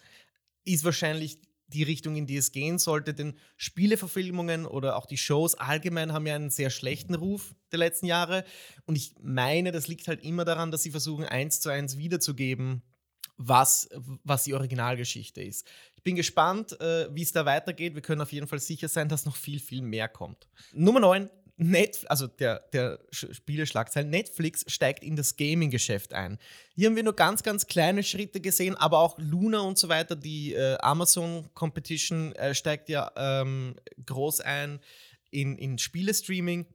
ist 0.63 0.83
wahrscheinlich 0.83 1.39
die 1.67 1.83
Richtung, 1.83 2.15
in 2.15 2.27
die 2.27 2.37
es 2.37 2.51
gehen 2.51 2.79
sollte. 2.79 3.13
Denn 3.13 3.33
Spieleverfilmungen 3.57 4.65
oder 4.65 4.97
auch 4.97 5.05
die 5.05 5.17
Shows 5.17 5.55
allgemein 5.55 6.13
haben 6.13 6.27
ja 6.27 6.35
einen 6.35 6.49
sehr 6.49 6.69
schlechten 6.69 7.15
Ruf 7.15 7.55
der 7.71 7.79
letzten 7.79 8.05
Jahre. 8.05 8.43
Und 8.85 8.95
ich 8.95 9.13
meine, 9.21 9.71
das 9.71 9.87
liegt 9.87 10.07
halt 10.07 10.23
immer 10.23 10.45
daran, 10.45 10.71
dass 10.71 10.83
sie 10.83 10.91
versuchen, 10.91 11.25
eins 11.25 11.59
zu 11.59 11.69
eins 11.69 11.97
wiederzugeben, 11.97 12.81
was, 13.37 13.89
was 14.23 14.43
die 14.43 14.53
Originalgeschichte 14.53 15.41
ist. 15.41 15.67
Ich 15.95 16.03
bin 16.03 16.15
gespannt, 16.15 16.79
äh, 16.79 17.07
wie 17.13 17.23
es 17.23 17.31
da 17.31 17.45
weitergeht. 17.45 17.95
Wir 17.95 18.01
können 18.01 18.21
auf 18.21 18.31
jeden 18.31 18.47
Fall 18.47 18.59
sicher 18.59 18.87
sein, 18.87 19.09
dass 19.09 19.25
noch 19.25 19.35
viel, 19.35 19.59
viel 19.59 19.81
mehr 19.81 20.07
kommt. 20.07 20.47
Nummer 20.73 20.99
9, 20.99 21.29
Net, 21.63 22.09
also 22.09 22.25
der, 22.25 22.59
der 22.73 22.99
Spieleschlagzeile, 23.11 24.07
Netflix 24.07 24.65
steigt 24.65 25.03
in 25.03 25.15
das 25.15 25.37
Gaming-Geschäft 25.37 26.11
ein. 26.11 26.39
Hier 26.73 26.89
haben 26.89 26.95
wir 26.95 27.03
nur 27.03 27.15
ganz, 27.15 27.43
ganz 27.43 27.67
kleine 27.67 28.01
Schritte 28.01 28.41
gesehen, 28.41 28.73
aber 28.75 28.97
auch 28.97 29.19
Luna 29.19 29.59
und 29.59 29.77
so 29.77 29.87
weiter, 29.87 30.15
die 30.15 30.55
äh, 30.55 30.77
Amazon 30.81 31.47
Competition 31.53 32.33
äh, 32.33 32.55
steigt 32.55 32.89
ja 32.89 33.11
ähm, 33.15 33.75
groß 34.03 34.41
ein 34.41 34.79
in, 35.29 35.55
in 35.59 35.77
Spielestreaming. 35.77 36.65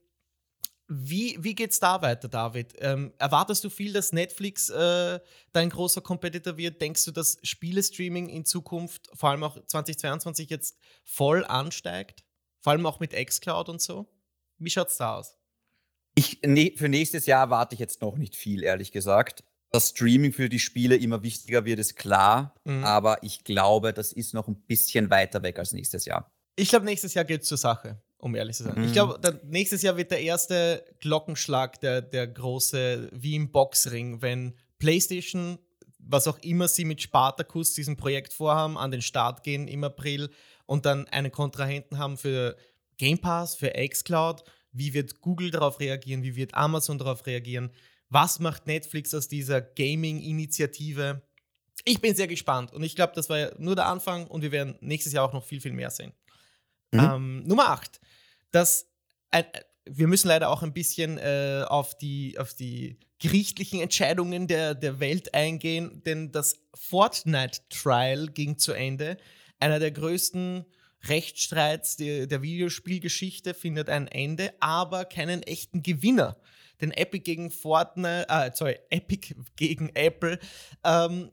Wie, 0.87 1.37
wie 1.41 1.57
es 1.61 1.80
da 1.80 2.01
weiter, 2.01 2.28
David? 2.28 2.74
Ähm, 2.78 3.12
erwartest 3.18 3.64
du 3.64 3.70
viel, 3.70 3.93
dass 3.93 4.12
Netflix 4.12 4.68
äh, 4.68 5.18
dein 5.53 5.68
großer 5.68 6.01
Competitor 6.01 6.57
wird? 6.59 6.80
Denkst 6.80 7.07
du, 7.07 7.11
dass 7.11 7.39
Spielestreaming 7.43 8.28
in 8.28 8.45
Zukunft, 8.45 9.11
vor 9.14 9.30
allem 9.30 9.43
auch 9.43 9.59
2022, 9.66 10.49
jetzt 10.49 10.78
voll 11.03 11.45
ansteigt? 11.45 12.22
Vor 12.61 12.70
allem 12.70 12.87
auch 12.87 13.01
mit 13.01 13.14
Xcloud 13.14 13.68
und 13.68 13.82
so? 13.82 14.07
Wie 14.59 14.70
schaut 14.70 14.88
es 14.88 14.96
da 14.96 15.16
aus? 15.16 15.36
Ich, 16.14 16.40
ne, 16.42 16.72
für 16.76 16.88
nächstes 16.88 17.26
Jahr 17.26 17.50
warte 17.50 17.74
ich 17.74 17.80
jetzt 17.80 18.00
noch 18.00 18.16
nicht 18.16 18.36
viel, 18.36 18.62
ehrlich 18.62 18.92
gesagt. 18.92 19.44
Dass 19.70 19.90
Streaming 19.90 20.32
für 20.32 20.48
die 20.48 20.61
Spiele 20.61 20.96
immer 20.96 21.22
wichtiger 21.22 21.64
wird, 21.64 21.78
ist 21.78 21.96
klar. 21.96 22.54
Mhm. 22.64 22.84
Aber 22.84 23.22
ich 23.22 23.44
glaube, 23.44 23.92
das 23.92 24.12
ist 24.12 24.32
noch 24.32 24.48
ein 24.48 24.62
bisschen 24.62 25.11
weiter 25.11 25.42
weg 25.42 25.59
als 25.59 25.72
nächstes 25.72 26.04
Jahr. 26.07 26.30
Ich 26.57 26.70
glaube, 26.70 26.86
nächstes 26.86 27.12
Jahr 27.14 27.24
geht 27.24 27.42
es 27.42 27.48
zur 27.48 27.59
Sache 27.59 28.00
um 28.18 28.34
ehrlich 28.34 28.57
zu 28.57 28.64
sein. 28.64 28.78
Mhm. 28.78 28.84
Ich 28.84 28.92
glaube, 28.92 29.40
nächstes 29.44 29.82
Jahr 29.82 29.96
wird 29.96 30.11
der 30.11 30.20
erste 30.20 30.84
Glockenschlag, 31.00 31.80
der, 31.80 32.02
der 32.02 32.26
große, 32.26 33.09
wie 33.12 33.36
im 33.36 33.50
Boxring, 33.50 34.22
wenn 34.22 34.54
PlayStation, 34.78 35.59
was 35.98 36.28
auch 36.28 36.38
immer 36.38 36.68
sie 36.68 36.84
mit 36.84 37.02
Spartacus, 37.02 37.74
diesem 37.74 37.96
Projekt 37.96 38.32
vorhaben, 38.32 38.78
an 38.78 38.90
den 38.90 39.02
Start 39.02 39.42
gehen 39.42 39.68
im 39.68 39.84
April 39.84 40.30
und 40.66 40.86
dann 40.86 41.07
einen 41.09 41.32
Kontrahenten 41.32 41.98
haben 41.98 42.16
für 42.16 42.57
Game 42.99 43.18
Pass, 43.18 43.55
für 43.55 43.70
Xcloud. 43.70 44.44
Wie 44.72 44.94
wird 44.94 45.20
Google 45.20 45.51
darauf 45.51 45.80
reagieren? 45.80 46.22
Wie 46.22 46.36
wird 46.36 46.55
Amazon 46.55 46.99
darauf 46.99 47.26
reagieren? 47.26 47.70
Was 48.09 48.38
macht 48.38 48.66
Netflix 48.66 49.14
aus 49.14 49.28
dieser 49.28 49.61
Gaming-Initiative? 49.61 51.22
Ich 51.84 52.01
bin 52.01 52.14
sehr 52.14 52.26
gespannt 52.26 52.72
und 52.72 52.82
ich 52.82 52.97
glaube, 52.97 53.12
das 53.14 53.28
war 53.28 53.53
nur 53.59 53.76
der 53.76 53.86
Anfang 53.86 54.26
und 54.26 54.42
wir 54.42 54.53
werden 54.53 54.76
nächstes 54.80 55.12
Jahr 55.12 55.24
auch 55.24 55.32
noch 55.32 55.44
viel, 55.44 55.61
viel 55.61 55.72
mehr 55.72 55.90
sehen. 55.90 56.12
Mhm. 56.92 57.01
Ähm, 57.01 57.42
Nummer 57.44 57.68
8. 57.70 58.01
Das, 58.51 58.90
äh, 59.30 59.44
wir 59.84 60.07
müssen 60.07 60.28
leider 60.28 60.51
auch 60.51 60.62
ein 60.62 60.72
bisschen 60.72 61.18
äh, 61.18 61.64
auf, 61.66 61.97
die, 61.97 62.38
auf 62.38 62.55
die 62.55 62.99
gerichtlichen 63.18 63.80
Entscheidungen 63.80 64.47
der, 64.47 64.74
der 64.74 65.01
Welt 65.01 65.34
eingehen, 65.34 66.03
denn 66.05 66.32
das 66.32 66.59
Fortnite-Trial 66.74 68.28
ging 68.28 68.59
zu 68.59 68.72
Ende. 68.72 69.16
Einer 69.59 69.78
der 69.78 69.90
größten 69.90 70.66
Rechtsstreits 71.09 71.96
der, 71.96 72.26
der 72.26 72.42
Videospielgeschichte 72.42 73.54
findet 73.54 73.88
ein 73.88 74.09
Ende, 74.09 74.52
aber 74.61 75.04
keinen 75.04 75.42
echten 75.42 75.82
Gewinner. 75.82 76.36
Denn 76.80 76.90
Epic 76.90 77.24
gegen 77.24 77.50
Fortnite, 77.50 78.26
äh, 78.28 78.50
sorry, 78.52 78.78
Epic 78.90 79.34
gegen 79.57 79.90
Apple 79.94 80.38
ähm, 80.84 81.30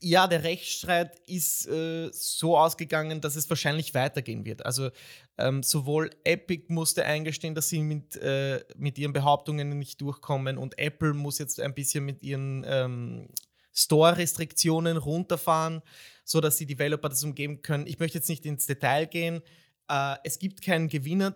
ja, 0.00 0.26
der 0.26 0.44
Rechtsstreit 0.44 1.18
ist 1.26 1.66
äh, 1.66 2.10
so 2.12 2.56
ausgegangen, 2.56 3.20
dass 3.20 3.36
es 3.36 3.48
wahrscheinlich 3.50 3.94
weitergehen 3.94 4.44
wird. 4.44 4.64
Also 4.64 4.90
ähm, 5.38 5.62
sowohl 5.62 6.10
Epic 6.24 6.66
musste 6.68 7.04
eingestehen, 7.04 7.54
dass 7.54 7.68
sie 7.68 7.80
mit, 7.80 8.16
äh, 8.16 8.62
mit 8.76 8.98
ihren 8.98 9.12
Behauptungen 9.12 9.78
nicht 9.78 10.00
durchkommen 10.00 10.58
und 10.58 10.78
Apple 10.78 11.14
muss 11.14 11.38
jetzt 11.38 11.60
ein 11.60 11.74
bisschen 11.74 12.04
mit 12.04 12.22
ihren 12.22 12.64
ähm, 12.66 13.28
Store-Restriktionen 13.72 14.96
runterfahren, 14.96 15.82
sodass 16.30 16.58
die 16.58 16.66
Developer 16.66 17.08
das 17.08 17.24
umgeben 17.24 17.60
können. 17.60 17.88
Ich 17.88 17.98
möchte 17.98 18.18
jetzt 18.18 18.28
nicht 18.28 18.46
ins 18.46 18.64
Detail 18.64 19.06
gehen. 19.06 19.42
Äh, 19.88 20.14
es 20.22 20.38
gibt 20.38 20.62
keinen 20.62 20.86
Gewinner. 20.86 21.34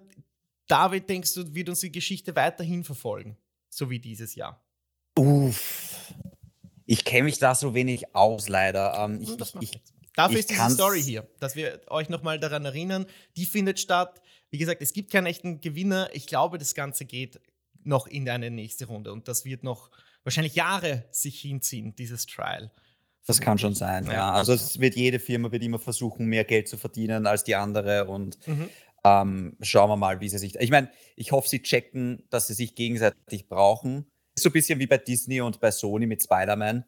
David, 0.69 1.11
denkst 1.11 1.35
du, 1.35 1.53
wird 1.53 1.69
uns 1.69 1.81
die 1.81 1.91
Geschichte 1.91 2.37
weiterhin 2.37 2.85
verfolgen, 2.85 3.37
so 3.69 3.91
wie 3.91 3.99
dieses 3.99 4.37
Jahr? 4.37 4.65
Uff. 5.19 6.15
Ich 6.87 7.05
kenne 7.05 7.25
mich 7.25 7.41
da 7.41 7.57
so 7.57 7.75
wenig 7.75 8.15
aus, 8.15 8.49
leider. 8.49 8.95
Ähm, 8.97 9.21
ich, 9.21 9.31
ich, 9.31 9.55
ich, 9.61 9.83
Dafür 10.15 10.39
ist 10.39 10.51
diese 10.51 10.71
Story 10.71 11.03
hier, 11.03 11.29
dass 11.41 11.57
wir 11.57 11.81
euch 11.89 12.09
nochmal 12.09 12.39
daran 12.39 12.65
erinnern. 12.65 13.07
Die 13.37 13.47
findet 13.47 13.81
statt. 13.81 14.23
Wie 14.51 14.59
gesagt, 14.59 14.81
es 14.81 14.93
gibt 14.93 15.11
keinen 15.11 15.27
echten 15.27 15.61
Gewinner. 15.61 16.09
Ich 16.13 16.29
glaube, 16.29 16.57
das 16.57 16.77
Ganze 16.77 17.05
geht 17.05 17.41
noch 17.83 18.07
in 18.07 18.29
eine 18.29 18.49
nächste 18.49 18.87
Runde 18.87 19.13
und 19.13 19.27
das 19.27 19.45
wird 19.45 19.65
noch 19.65 19.91
wahrscheinlich 20.23 20.55
Jahre 20.55 21.05
sich 21.11 21.41
hinziehen, 21.41 21.97
dieses 21.97 22.27
Trial. 22.27 22.71
Das 23.27 23.41
kann 23.41 23.59
schon 23.59 23.75
sein, 23.75 24.07
ja. 24.07 24.13
ja. 24.13 24.33
Also 24.33 24.53
es 24.53 24.81
wird 24.81 24.97
jede 24.97 25.19
Firma 25.19 25.51
wird 25.51 25.63
immer 25.63 25.79
versuchen, 25.79 26.27
mehr 26.27 26.45
Geld 26.45 26.69
zu 26.69 26.77
verdienen 26.77 27.27
als 27.27 27.45
die 27.45 27.55
andere 27.55 28.07
und 28.07 28.39
mhm. 28.47 28.69
ähm, 29.05 29.57
schauen 29.63 29.89
wir 29.89 29.97
mal, 29.97 30.21
wie 30.21 30.29
sie 30.29 30.39
sich. 30.39 30.57
Ich 30.57 30.71
meine, 30.71 30.91
ich 31.17 31.33
hoffe, 31.33 31.49
sie 31.49 31.63
checken, 31.63 32.25
dass 32.31 32.49
sie 32.49 32.55
sich 32.55 32.75
gegenseitig 32.75 33.49
brauchen 33.49 34.07
so 34.35 34.49
ein 34.49 34.53
bisschen 34.53 34.79
wie 34.79 34.87
bei 34.87 34.99
Disney 34.99 35.41
und 35.41 35.61
bei 35.61 35.71
Sony 35.71 36.07
mit 36.07 36.23
Spider-Man. 36.23 36.85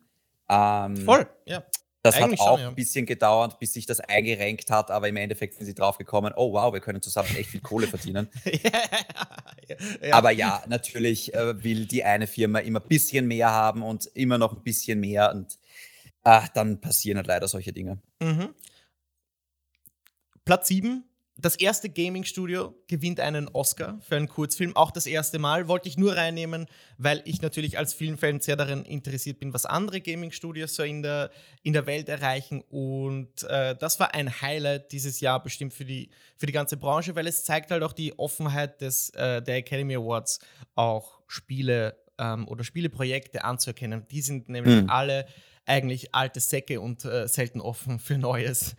Ähm, 0.49 0.97
Voll, 0.99 1.27
ja. 1.45 1.65
Das 2.03 2.15
Eigentlich 2.17 2.39
hat 2.41 2.47
auch 2.47 2.53
schon, 2.53 2.61
ja. 2.61 2.69
ein 2.69 2.75
bisschen 2.77 3.05
gedauert, 3.05 3.59
bis 3.59 3.73
sich 3.73 3.85
das 3.85 3.99
eingerenkt 3.99 4.71
hat, 4.71 4.93
aber 4.93 5.09
im 5.09 5.17
Endeffekt 5.17 5.55
sind 5.55 5.67
sie 5.67 5.75
drauf 5.75 5.99
gekommen, 5.99 6.33
oh 6.37 6.53
wow, 6.53 6.73
wir 6.73 6.79
können 6.79 7.03
zusammen 7.03 7.35
echt 7.37 7.51
viel 7.51 7.61
Kohle 7.61 7.89
verdienen. 7.89 8.29
ja. 10.03 10.13
Aber 10.13 10.31
ja, 10.31 10.63
natürlich 10.69 11.35
äh, 11.35 11.65
will 11.65 11.87
die 11.87 12.05
eine 12.05 12.29
Firma 12.29 12.61
immer 12.61 12.81
ein 12.81 12.87
bisschen 12.87 13.27
mehr 13.27 13.51
haben 13.51 13.83
und 13.83 14.07
immer 14.15 14.39
noch 14.39 14.57
ein 14.57 14.63
bisschen 14.63 15.01
mehr 15.01 15.33
und 15.35 15.59
ach, 16.27 16.49
dann 16.49 16.81
passieren 16.81 17.19
halt 17.19 17.29
leider 17.29 17.47
solche 17.47 17.73
Dinge. 17.73 17.99
Mhm. 18.21 18.49
Platz 20.45 20.69
7, 20.69 21.05
das 21.39 21.55
erste 21.55 21.89
Gaming-Studio 21.89 22.75
gewinnt 22.89 23.21
einen 23.21 23.49
Oscar 23.49 24.01
für 24.01 24.17
einen 24.17 24.29
Kurzfilm. 24.29 24.75
Auch 24.75 24.91
das 24.91 25.07
erste 25.07 25.39
Mal. 25.39 25.69
Wollte 25.69 25.89
ich 25.89 25.99
nur 25.99 26.17
reinnehmen, 26.17 26.67
weil 26.99 27.23
ich 27.27 27.43
natürlich 27.43 27.79
als 27.79 27.95
Filmfan 27.95 28.41
sehr 28.41 28.57
daran 28.57 28.85
interessiert 28.85 29.39
bin, 29.39 29.53
was 29.53 29.67
andere 29.67 30.01
Gaming-Studios 30.01 30.75
so 30.75 30.83
in 30.83 31.03
der, 31.03 31.31
in 31.63 31.75
der 31.75 31.87
Welt 31.87 32.09
erreichen. 32.09 32.63
Und 32.71 33.43
äh, 33.45 33.77
das 33.77 34.01
war 34.01 34.15
ein 34.15 34.41
Highlight 34.41 34.93
dieses 34.93 35.21
Jahr 35.21 35.43
bestimmt 35.43 35.75
für 35.75 35.85
die, 35.85 36.11
für 36.37 36.47
die 36.47 36.53
ganze 36.53 36.77
Branche, 36.77 37.15
weil 37.15 37.27
es 37.27 37.45
zeigt 37.45 37.71
halt 37.71 37.83
auch 37.83 37.93
die 37.93 38.19
Offenheit 38.19 38.81
des, 38.81 39.11
äh, 39.11 39.43
der 39.43 39.57
Academy 39.57 39.95
Awards, 39.95 40.41
auch 40.75 41.21
Spiele 41.29 41.97
ähm, 42.19 42.49
oder 42.49 42.65
Spieleprojekte 42.65 43.45
anzuerkennen. 43.45 44.07
Die 44.11 44.23
sind 44.23 44.49
nämlich 44.49 44.83
mhm. 44.83 44.91
alle 44.91 45.27
eigentlich 45.67 46.15
alte 46.15 46.41
Säcke 46.41 46.81
und 46.81 47.05
äh, 47.05 47.29
selten 47.29 47.61
offen 47.61 47.99
für 47.99 48.17
Neues. 48.17 48.77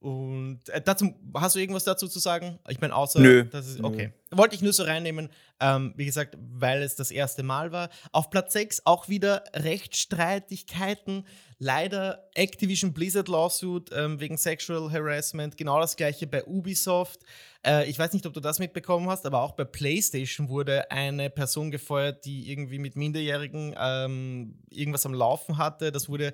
Und 0.00 0.60
äh, 0.70 0.80
dazu, 0.80 1.14
hast 1.34 1.54
du 1.54 1.60
irgendwas 1.60 1.84
dazu 1.84 2.08
zu 2.08 2.18
sagen? 2.18 2.58
Ich 2.68 2.80
meine, 2.80 2.94
außer, 2.94 3.20
Nö. 3.20 3.46
es, 3.52 3.78
okay. 3.82 4.12
Nö. 4.30 4.38
Wollte 4.38 4.54
ich 4.54 4.62
nur 4.62 4.72
so 4.72 4.82
reinnehmen, 4.82 5.28
ähm, 5.60 5.92
wie 5.96 6.06
gesagt, 6.06 6.36
weil 6.40 6.82
es 6.82 6.96
das 6.96 7.10
erste 7.10 7.42
Mal 7.42 7.70
war. 7.72 7.90
Auf 8.12 8.30
Platz 8.30 8.54
6 8.54 8.86
auch 8.86 9.08
wieder 9.08 9.44
Rechtsstreitigkeiten. 9.54 11.26
Leider 11.62 12.26
Activision 12.34 12.94
Blizzard 12.94 13.28
Lawsuit 13.28 13.90
ähm, 13.92 14.18
wegen 14.18 14.38
Sexual 14.38 14.90
Harassment. 14.90 15.58
Genau 15.58 15.78
das 15.78 15.94
gleiche 15.94 16.26
bei 16.26 16.42
Ubisoft. 16.46 17.20
Äh, 17.62 17.86
ich 17.90 17.98
weiß 17.98 18.14
nicht, 18.14 18.24
ob 18.24 18.32
du 18.32 18.40
das 18.40 18.58
mitbekommen 18.58 19.10
hast, 19.10 19.26
aber 19.26 19.42
auch 19.42 19.52
bei 19.52 19.64
PlayStation 19.64 20.48
wurde 20.48 20.90
eine 20.90 21.28
Person 21.28 21.70
gefeuert, 21.70 22.24
die 22.24 22.50
irgendwie 22.50 22.78
mit 22.78 22.96
Minderjährigen 22.96 23.74
ähm, 23.78 24.54
irgendwas 24.70 25.04
am 25.04 25.12
Laufen 25.12 25.58
hatte. 25.58 25.92
Das 25.92 26.08
wurde 26.08 26.32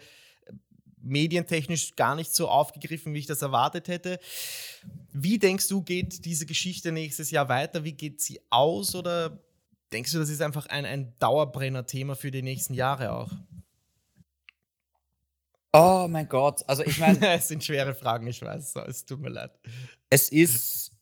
medientechnisch 1.02 1.96
gar 1.96 2.14
nicht 2.14 2.32
so 2.32 2.48
aufgegriffen, 2.48 3.12
wie 3.12 3.18
ich 3.18 3.26
das 3.26 3.42
erwartet 3.42 3.88
hätte. 3.88 4.20
Wie 5.12 5.40
denkst 5.40 5.66
du, 5.66 5.82
geht 5.82 6.24
diese 6.24 6.46
Geschichte 6.46 6.92
nächstes 6.92 7.32
Jahr 7.32 7.48
weiter? 7.48 7.82
Wie 7.82 7.94
geht 7.94 8.20
sie 8.20 8.40
aus? 8.48 8.94
Oder 8.94 9.42
denkst 9.92 10.12
du, 10.12 10.20
das 10.20 10.28
ist 10.28 10.40
einfach 10.40 10.66
ein, 10.66 10.84
ein 10.84 11.14
Dauerbrenner-Thema 11.18 12.14
für 12.14 12.30
die 12.30 12.42
nächsten 12.42 12.74
Jahre 12.74 13.10
auch? 13.10 13.32
Oh 15.72 16.06
mein 16.08 16.28
Gott, 16.28 16.62
also 16.66 16.82
ich 16.84 16.98
meine. 16.98 17.18
es 17.34 17.48
sind 17.48 17.62
schwere 17.62 17.94
Fragen, 17.94 18.26
ich 18.26 18.42
weiß, 18.42 18.74
es 18.88 19.04
tut 19.04 19.20
mir 19.20 19.28
leid. 19.28 19.50
Es 20.08 20.30
ist, 20.30 20.92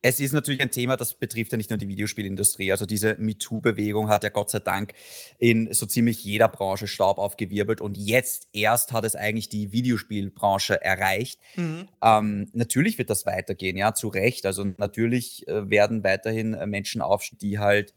es 0.00 0.20
ist 0.20 0.32
natürlich 0.32 0.60
ein 0.60 0.70
Thema, 0.70 0.96
das 0.96 1.14
betrifft 1.14 1.52
ja 1.52 1.58
nicht 1.58 1.70
nur 1.70 1.78
die 1.78 1.88
Videospielindustrie. 1.88 2.70
Also 2.70 2.86
diese 2.86 3.16
MeToo-Bewegung 3.18 4.08
hat 4.08 4.22
ja 4.22 4.28
Gott 4.28 4.50
sei 4.50 4.60
Dank 4.60 4.92
in 5.38 5.72
so 5.72 5.86
ziemlich 5.86 6.22
jeder 6.22 6.48
Branche 6.48 6.86
Staub 6.86 7.18
aufgewirbelt 7.18 7.80
und 7.80 7.96
jetzt 7.96 8.48
erst 8.52 8.92
hat 8.92 9.04
es 9.04 9.16
eigentlich 9.16 9.48
die 9.48 9.72
Videospielbranche 9.72 10.80
erreicht. 10.82 11.40
Mhm. 11.56 11.88
Ähm, 12.02 12.48
natürlich 12.52 12.98
wird 12.98 13.10
das 13.10 13.26
weitergehen, 13.26 13.76
ja, 13.76 13.94
zu 13.94 14.08
Recht. 14.08 14.46
Also 14.46 14.64
natürlich 14.76 15.48
äh, 15.48 15.68
werden 15.68 16.04
weiterhin 16.04 16.54
äh, 16.54 16.66
Menschen 16.66 17.02
aufstehen, 17.02 17.38
die 17.40 17.58
halt 17.58 17.94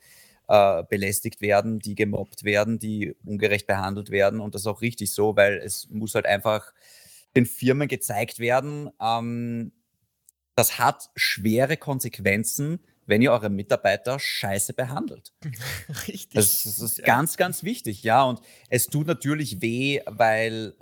äh, 0.51 0.83
belästigt 0.89 1.39
werden, 1.39 1.79
die 1.79 1.95
gemobbt 1.95 2.43
werden, 2.43 2.77
die 2.77 3.15
ungerecht 3.23 3.67
behandelt 3.67 4.09
werden. 4.09 4.41
Und 4.41 4.53
das 4.53 4.63
ist 4.63 4.67
auch 4.67 4.81
richtig 4.81 5.13
so, 5.13 5.37
weil 5.37 5.53
es 5.59 5.87
muss 5.89 6.13
halt 6.13 6.25
einfach 6.25 6.73
den 7.37 7.45
Firmen 7.45 7.87
gezeigt 7.87 8.39
werden, 8.39 8.89
ähm, 9.01 9.71
das 10.55 10.77
hat 10.77 11.09
schwere 11.15 11.77
Konsequenzen, 11.77 12.81
wenn 13.05 13.21
ihr 13.21 13.31
eure 13.31 13.49
Mitarbeiter 13.49 14.19
scheiße 14.19 14.73
behandelt. 14.73 15.31
Richtig. 16.09 16.33
Das, 16.33 16.63
das 16.63 16.79
ist 16.79 16.97
ja. 16.97 17.05
ganz, 17.05 17.37
ganz 17.37 17.63
wichtig, 17.63 18.03
ja. 18.03 18.23
Und 18.23 18.41
es 18.69 18.87
tut 18.87 19.07
natürlich 19.07 19.61
weh, 19.61 20.01
weil 20.05 20.75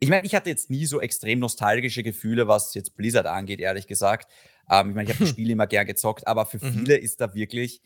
ich 0.00 0.08
meine, 0.08 0.26
ich 0.26 0.34
hatte 0.34 0.50
jetzt 0.50 0.70
nie 0.70 0.86
so 0.86 1.00
extrem 1.00 1.38
nostalgische 1.38 2.02
Gefühle, 2.02 2.48
was 2.48 2.74
jetzt 2.74 2.96
Blizzard 2.96 3.26
angeht, 3.26 3.60
ehrlich 3.60 3.86
gesagt. 3.86 4.28
Ähm, 4.68 4.88
ich 4.88 4.94
meine, 4.96 5.08
ich 5.08 5.14
habe 5.14 5.24
das 5.24 5.28
Spiel 5.34 5.50
immer 5.50 5.68
gern 5.68 5.86
gezockt, 5.86 6.26
aber 6.26 6.46
für 6.46 6.58
mhm. 6.58 6.72
viele 6.72 6.96
ist 6.96 7.20
da 7.20 7.32
wirklich 7.32 7.80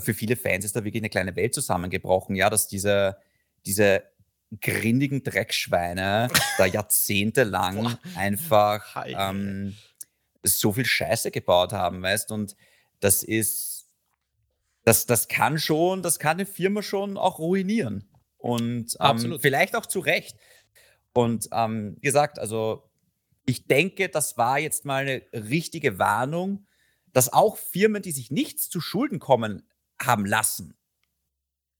für 0.00 0.14
viele 0.14 0.36
Fans 0.36 0.64
ist 0.64 0.76
da 0.76 0.84
wirklich 0.84 1.00
eine 1.02 1.10
kleine 1.10 1.36
Welt 1.36 1.54
zusammengebrochen, 1.54 2.36
ja, 2.36 2.50
dass 2.50 2.68
diese, 2.68 3.16
diese 3.64 4.02
grindigen 4.60 5.22
Dreckschweine 5.22 6.28
da 6.58 6.66
jahrzehntelang 6.66 7.98
einfach 8.14 9.04
ähm, 9.06 9.76
so 10.42 10.72
viel 10.72 10.86
Scheiße 10.86 11.30
gebaut 11.30 11.72
haben, 11.72 12.02
weißt 12.02 12.30
und 12.32 12.56
das 13.00 13.22
ist 13.22 13.76
das, 14.86 15.04
das 15.04 15.26
kann 15.26 15.58
schon, 15.58 16.02
das 16.02 16.20
kann 16.20 16.36
eine 16.36 16.46
Firma 16.46 16.80
schon 16.80 17.16
auch 17.16 17.40
ruinieren. 17.40 18.08
Und 18.38 18.96
ähm, 19.00 19.38
vielleicht 19.40 19.74
auch 19.74 19.86
zu 19.86 19.98
Recht. 19.98 20.36
Und 21.12 21.48
ähm, 21.50 21.96
wie 21.96 22.06
gesagt, 22.06 22.38
also 22.38 22.88
ich 23.46 23.66
denke, 23.66 24.08
das 24.08 24.38
war 24.38 24.60
jetzt 24.60 24.84
mal 24.84 25.02
eine 25.02 25.22
richtige 25.32 25.98
Warnung, 25.98 26.66
dass 27.12 27.32
auch 27.32 27.56
Firmen, 27.56 28.00
die 28.00 28.12
sich 28.12 28.30
nichts 28.30 28.70
zu 28.70 28.80
Schulden 28.80 29.18
kommen 29.18 29.64
haben 30.00 30.26
lassen, 30.26 30.74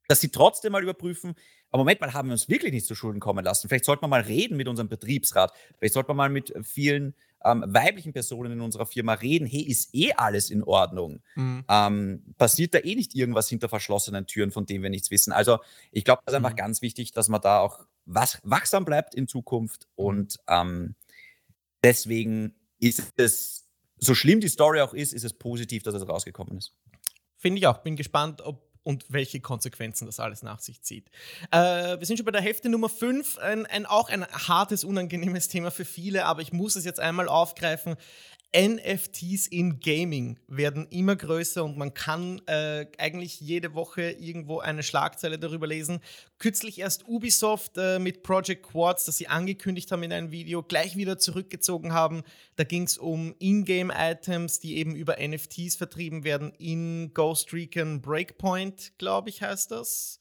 dass 0.09 0.21
sie 0.21 0.31
trotzdem 0.31 0.73
mal 0.73 0.83
überprüfen, 0.83 1.35
aber 1.71 1.83
Moment 1.83 2.01
mal, 2.01 2.15
haben 2.15 2.29
wir 2.29 2.33
uns 2.33 2.49
wirklich 2.49 2.73
nichts 2.73 2.89
zu 2.89 2.95
Schulden 2.95 3.21
kommen 3.21 3.45
lassen? 3.45 3.69
Vielleicht 3.69 3.85
sollten 3.85 4.03
wir 4.03 4.09
mal 4.09 4.21
reden 4.21 4.57
mit 4.57 4.69
unserem 4.69 4.89
Betriebsrat. 4.89 5.53
Vielleicht 5.79 5.95
sollten 5.95 6.11
wir 6.11 6.15
mal 6.15 6.31
mit 6.31 6.55
vielen 6.63 7.15
ähm, 7.45 7.65
weiblichen 7.67 8.13
Personen 8.13 8.53
in 8.53 8.61
unserer 8.61 8.87
Firma 8.87 9.15
reden. 9.15 9.47
Hey, 9.47 9.63
ist 9.63 9.95
eh 9.95 10.13
alles 10.13 10.51
in 10.51 10.63
Ordnung? 10.63 11.21
Mhm. 11.35 11.65
Ähm, 11.69 12.35
passiert 12.39 12.75
da 12.75 12.79
eh 12.79 12.95
nicht 12.95 13.15
irgendwas 13.15 13.49
hinter 13.49 13.69
verschlossenen 13.69 14.27
Türen, 14.27 14.53
von 14.53 14.65
dem 14.65 14.83
wir 14.83 14.91
nichts 14.91 15.11
wissen? 15.11 15.33
Also, 15.33 15.59
ich 15.91 16.05
glaube, 16.05 16.23
das 16.25 16.33
ist 16.33 16.37
einfach 16.37 16.53
mhm. 16.53 16.57
ganz 16.57 16.83
wichtig, 16.83 17.13
dass 17.13 17.29
man 17.29 17.41
da 17.41 17.59
auch 17.61 17.85
was, 18.05 18.41
wachsam 18.43 18.85
bleibt 18.85 19.15
in 19.15 19.29
Zukunft. 19.29 19.89
Mhm. 19.97 20.05
Und 20.05 20.37
ähm, 20.49 20.95
deswegen 21.83 22.55
ist 22.79 23.13
es, 23.17 23.69
so 23.99 24.15
schlimm 24.15 24.41
die 24.41 24.49
Story 24.49 24.81
auch 24.81 24.95
ist, 24.95 25.13
ist 25.13 25.25
es 25.25 25.33
positiv, 25.33 25.83
dass 25.83 25.95
es 25.95 26.09
rausgekommen 26.09 26.59
ist. 26.59 26.75
Finde 27.37 27.59
ich 27.59 27.67
auch. 27.67 27.79
Bin 27.79 27.97
gespannt, 27.97 28.43
ob 28.43 28.67
und 28.87 29.05
welche 29.09 29.41
Konsequenzen 29.41 30.07
das 30.07 30.21
alles 30.21 30.45
nach 30.45 30.61
sich 30.61 30.81
zieht. 30.81 31.11
Äh, 31.51 31.99
wir 31.99 32.07
sind 32.07 32.19
schon 32.19 32.25
bei 32.25 32.31
der 32.31 32.41
Hälfte 32.41 32.69
Nummer 32.69 32.89
5, 32.89 33.39
ein, 33.39 33.67
ein, 33.67 33.85
auch 33.85 34.09
ein 34.09 34.25
hartes, 34.25 34.85
unangenehmes 34.85 35.49
Thema 35.49 35.73
für 35.73 35.85
viele, 35.85 36.25
aber 36.25 36.41
ich 36.41 36.53
muss 36.53 36.77
es 36.77 36.85
jetzt 36.85 37.01
einmal 37.01 37.29
aufgreifen. 37.29 37.97
NFTs 38.55 39.49
in 39.49 39.81
Gaming 39.81 40.39
werden 40.47 40.87
immer 40.89 41.15
größer 41.15 41.63
und 41.65 41.77
man 41.77 41.93
kann 41.93 42.41
äh, 42.47 42.87
eigentlich 42.97 43.41
jede 43.41 43.75
Woche 43.75 44.11
irgendwo 44.11 44.61
eine 44.61 44.83
Schlagzeile 44.83 45.39
darüber 45.39 45.67
lesen. 45.67 46.01
Kürzlich 46.39 46.79
erst 46.79 47.07
Ubisoft 47.07 47.73
äh, 47.77 47.99
mit 47.99 48.23
Project 48.23 48.63
Quartz, 48.63 49.05
das 49.05 49.19
sie 49.19 49.29
angekündigt 49.29 49.93
haben 49.93 50.03
in 50.05 50.13
einem 50.13 50.31
Video, 50.31 50.63
gleich 50.63 50.97
wieder 50.97 51.19
zurückgezogen 51.19 51.93
haben. 51.93 52.23
Da 52.57 52.65
ging 52.65 52.85
es 52.85 52.97
um 52.97 53.35
Ingame-Items, 53.39 54.61
die 54.61 54.77
eben 54.79 54.95
über 54.97 55.17
NFTs 55.21 55.77
vertrieben 55.77 56.25
werden 56.25 56.53
in 56.59 57.13
Ghost 57.13 57.53
Recon 57.53 58.01
Breakpoint, 58.01 58.93
glaube 58.97 59.29
ich, 59.29 59.43
heißt 59.43 59.71
das. 59.71 60.21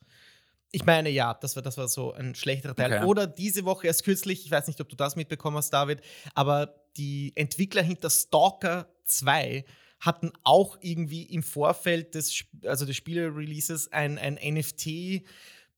Ich 0.71 0.86
meine, 0.86 1.09
ja, 1.09 1.34
das 1.36 1.55
war, 1.55 1.63
das 1.63 1.78
war 1.78 1.88
so 1.88 2.11
ein 2.11 2.36
schlechterer 2.36 2.76
Teil. 2.76 2.91
Okay. 2.91 3.05
Oder 3.05 3.28
diese 3.28 3.63
Woche 3.63 3.88
erst 3.88 4.03
kürzlich, 4.03 4.43
ich 4.43 4.51
weiß 4.51 4.67
nicht, 4.67 4.82
ob 4.82 4.89
du 4.89 4.97
das 4.97 5.15
mitbekommen 5.15 5.55
hast, 5.55 5.69
David, 5.69 6.01
aber 6.34 6.84
die 6.97 7.33
Entwickler 7.35 7.81
hinter 7.81 8.09
Stalker 8.09 8.89
2 9.05 9.65
hatten 9.99 10.31
auch 10.43 10.77
irgendwie 10.81 11.23
im 11.23 11.43
Vorfeld 11.43 12.15
des, 12.15 12.43
also 12.63 12.85
des 12.85 12.95
Spiele-Releases 12.95 13.91
ein, 13.91 14.17
ein 14.17 14.37
NFT- 14.37 15.23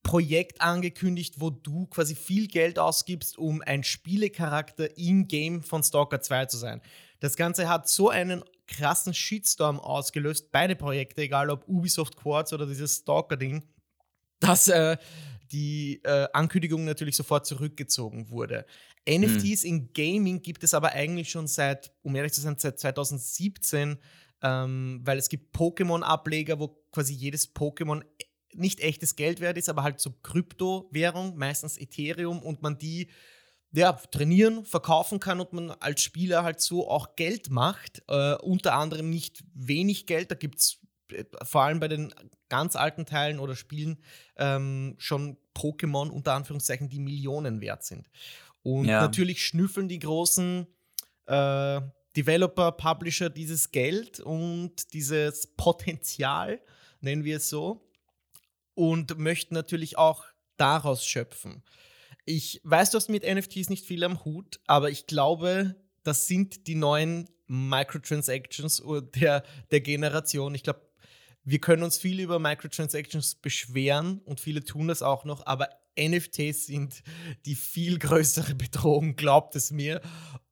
Projekt 0.02 0.60
angekündigt, 0.60 1.34
wo 1.38 1.50
du 1.50 1.86
quasi 1.86 2.14
viel 2.14 2.46
Geld 2.46 2.78
ausgibst, 2.78 3.36
um 3.36 3.62
ein 3.66 3.84
Spielecharakter 3.84 4.96
in-game 4.96 5.62
von 5.62 5.82
Stalker 5.82 6.20
2 6.20 6.46
zu 6.46 6.56
sein. 6.56 6.80
Das 7.20 7.36
Ganze 7.36 7.68
hat 7.68 7.88
so 7.88 8.08
einen 8.08 8.44
krassen 8.66 9.12
Shitstorm 9.12 9.80
ausgelöst, 9.80 10.50
beide 10.52 10.76
Projekte, 10.76 11.22
egal 11.22 11.50
ob 11.50 11.68
Ubisoft 11.68 12.16
Quartz 12.16 12.52
oder 12.52 12.66
dieses 12.66 12.96
Stalker-Ding, 12.98 13.64
dass 14.40 14.68
äh, 14.68 14.96
die 15.50 16.00
äh, 16.04 16.28
Ankündigung 16.32 16.84
natürlich 16.84 17.16
sofort 17.16 17.46
zurückgezogen 17.46 18.30
wurde. 18.30 18.66
NFTs 19.08 19.64
mhm. 19.64 19.68
in 19.68 19.92
Gaming 19.92 20.42
gibt 20.42 20.62
es 20.64 20.74
aber 20.74 20.92
eigentlich 20.92 21.30
schon 21.30 21.46
seit, 21.46 21.92
um 22.02 22.14
ehrlich 22.14 22.32
zu 22.32 22.40
sein, 22.40 22.56
seit 22.58 22.78
2017, 22.78 23.98
ähm, 24.42 25.00
weil 25.04 25.18
es 25.18 25.28
gibt 25.28 25.56
Pokémon-Ableger, 25.56 26.60
wo 26.60 26.68
quasi 26.92 27.14
jedes 27.14 27.54
Pokémon 27.54 28.02
nicht 28.54 28.80
echtes 28.80 29.16
Geld 29.16 29.40
wert 29.40 29.56
ist, 29.56 29.68
aber 29.68 29.82
halt 29.82 30.00
so 30.00 30.10
Kryptowährung, 30.22 31.36
meistens 31.36 31.78
Ethereum, 31.78 32.42
und 32.42 32.62
man 32.62 32.78
die 32.78 33.08
ja, 33.72 33.92
trainieren, 33.92 34.64
verkaufen 34.64 35.20
kann 35.20 35.40
und 35.40 35.52
man 35.52 35.70
als 35.70 36.02
Spieler 36.02 36.42
halt 36.42 36.60
so 36.60 36.88
auch 36.88 37.16
Geld 37.16 37.50
macht. 37.50 38.02
Äh, 38.08 38.34
unter 38.36 38.74
anderem 38.74 39.10
nicht 39.10 39.44
wenig 39.54 40.06
Geld, 40.06 40.30
da 40.30 40.34
gibt 40.34 40.58
es 40.58 40.80
äh, 41.12 41.24
vor 41.42 41.64
allem 41.64 41.80
bei 41.80 41.88
den 41.88 42.14
ganz 42.48 42.76
alten 42.76 43.04
Teilen 43.04 43.38
oder 43.38 43.54
Spielen 43.54 43.98
ähm, 44.36 44.94
schon 44.98 45.36
Pokémon 45.54 46.08
unter 46.08 46.32
Anführungszeichen, 46.32 46.88
die 46.88 47.00
Millionen 47.00 47.60
wert 47.60 47.84
sind. 47.84 48.08
Und 48.68 48.84
ja. 48.84 49.00
natürlich 49.00 49.46
schnüffeln 49.46 49.88
die 49.88 49.98
großen 49.98 50.66
äh, 51.24 51.80
Developer, 52.14 52.72
Publisher 52.72 53.30
dieses 53.30 53.70
Geld 53.70 54.20
und 54.20 54.92
dieses 54.92 55.54
Potenzial, 55.56 56.60
nennen 57.00 57.24
wir 57.24 57.38
es 57.38 57.48
so, 57.48 57.88
und 58.74 59.16
möchten 59.16 59.54
natürlich 59.54 59.96
auch 59.96 60.26
daraus 60.58 61.06
schöpfen. 61.06 61.62
Ich 62.26 62.60
weiß, 62.64 62.90
du 62.90 62.96
hast 62.96 63.08
mit 63.08 63.22
NFTs 63.22 63.70
nicht 63.70 63.86
viel 63.86 64.04
am 64.04 64.22
Hut, 64.26 64.60
aber 64.66 64.90
ich 64.90 65.06
glaube, 65.06 65.74
das 66.02 66.26
sind 66.26 66.66
die 66.66 66.74
neuen 66.74 67.30
Microtransactions 67.46 68.82
der, 69.14 69.44
der 69.70 69.80
Generation. 69.80 70.54
Ich 70.54 70.62
glaube, 70.62 70.82
wir 71.42 71.58
können 71.58 71.82
uns 71.82 71.96
viel 71.96 72.20
über 72.20 72.38
Microtransactions 72.38 73.36
beschweren 73.36 74.18
und 74.26 74.40
viele 74.40 74.62
tun 74.62 74.88
das 74.88 75.00
auch 75.00 75.24
noch, 75.24 75.46
aber 75.46 75.70
NFTs 75.98 76.66
sind 76.66 77.02
die 77.46 77.54
viel 77.54 77.98
größere 77.98 78.54
Bedrohung, 78.54 79.16
glaubt 79.16 79.56
es 79.56 79.70
mir. 79.70 80.00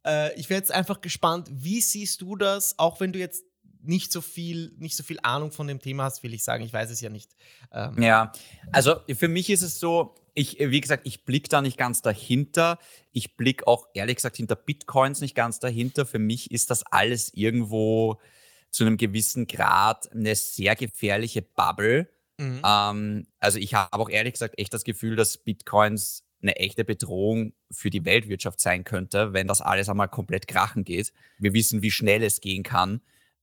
Äh, 0.04 0.34
ich 0.38 0.50
wäre 0.50 0.58
jetzt 0.58 0.72
einfach 0.72 1.00
gespannt, 1.00 1.48
wie 1.52 1.80
siehst 1.80 2.20
du 2.20 2.36
das, 2.36 2.78
auch 2.78 3.00
wenn 3.00 3.12
du 3.12 3.18
jetzt 3.18 3.44
nicht 3.82 4.12
so 4.12 4.20
viel, 4.20 4.72
nicht 4.78 4.96
so 4.96 5.02
viel 5.02 5.18
Ahnung 5.22 5.52
von 5.52 5.66
dem 5.66 5.80
Thema 5.80 6.04
hast, 6.04 6.22
will 6.22 6.34
ich 6.34 6.42
sagen. 6.42 6.64
Ich 6.64 6.72
weiß 6.72 6.90
es 6.90 7.00
ja 7.00 7.08
nicht. 7.08 7.36
Ähm. 7.72 8.02
Ja, 8.02 8.32
also 8.72 8.96
für 9.14 9.28
mich 9.28 9.48
ist 9.50 9.62
es 9.62 9.78
so, 9.78 10.14
ich, 10.34 10.58
wie 10.58 10.80
gesagt, 10.80 11.06
ich 11.06 11.24
blicke 11.24 11.48
da 11.48 11.62
nicht 11.62 11.78
ganz 11.78 12.02
dahinter. 12.02 12.78
Ich 13.12 13.36
blicke 13.36 13.66
auch 13.66 13.88
ehrlich 13.94 14.16
gesagt 14.16 14.36
hinter 14.36 14.56
Bitcoins 14.56 15.20
nicht 15.20 15.34
ganz 15.34 15.60
dahinter. 15.60 16.04
Für 16.04 16.18
mich 16.18 16.50
ist 16.50 16.70
das 16.70 16.84
alles 16.84 17.32
irgendwo 17.32 18.20
zu 18.70 18.84
einem 18.84 18.96
gewissen 18.96 19.46
Grad 19.46 20.12
eine 20.12 20.34
sehr 20.34 20.76
gefährliche 20.76 21.42
Bubble. 21.42 22.08
Mhm. 22.38 22.62
Ähm, 22.64 23.26
also 23.38 23.58
ich 23.58 23.74
habe 23.74 23.98
auch 23.98 24.10
ehrlich 24.10 24.34
gesagt 24.34 24.58
echt 24.58 24.72
das 24.74 24.84
Gefühl, 24.84 25.16
dass 25.16 25.38
Bitcoins 25.38 26.24
eine 26.42 26.56
echte 26.56 26.84
Bedrohung 26.84 27.54
für 27.70 27.90
die 27.90 28.04
Weltwirtschaft 28.04 28.60
sein 28.60 28.84
könnte, 28.84 29.32
wenn 29.32 29.46
das 29.48 29.60
alles 29.60 29.88
einmal 29.88 30.08
komplett 30.08 30.46
krachen 30.46 30.84
geht. 30.84 31.12
Wir 31.38 31.54
wissen, 31.54 31.82
wie 31.82 31.90
schnell 31.90 32.22
es 32.22 32.40
gehen 32.40 32.62
kann. 32.62 33.00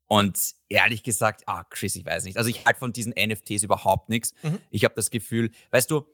Und 0.08 0.54
ehrlich 0.70 1.02
gesagt, 1.02 1.44
ah, 1.48 1.64
Chris, 1.70 1.96
ich 1.96 2.06
weiß 2.06 2.26
nicht. 2.26 2.38
Also 2.38 2.50
ich 2.50 2.66
halte 2.66 2.80
von 2.80 2.94
diesen 2.94 3.14
NFTs 3.14 3.64
überhaupt 3.64 4.10
nichts. 4.10 4.34
Mhm. 4.44 4.60
Ich 4.70 4.84
habe 4.84 4.94
das 4.96 5.10
Gefühl, 5.10 5.52
weißt 5.72 5.90
du, 5.90 6.06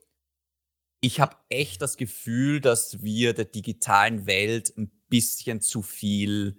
ich 1.00 1.20
habe 1.20 1.36
echt 1.48 1.82
das 1.82 1.96
Gefühl, 1.96 2.60
dass 2.60 3.02
wir 3.02 3.34
der 3.34 3.46
digitalen 3.46 4.26
Welt 4.26 4.72
ein 4.76 4.90
bisschen 5.08 5.60
zu 5.60 5.82
viel 5.82 6.56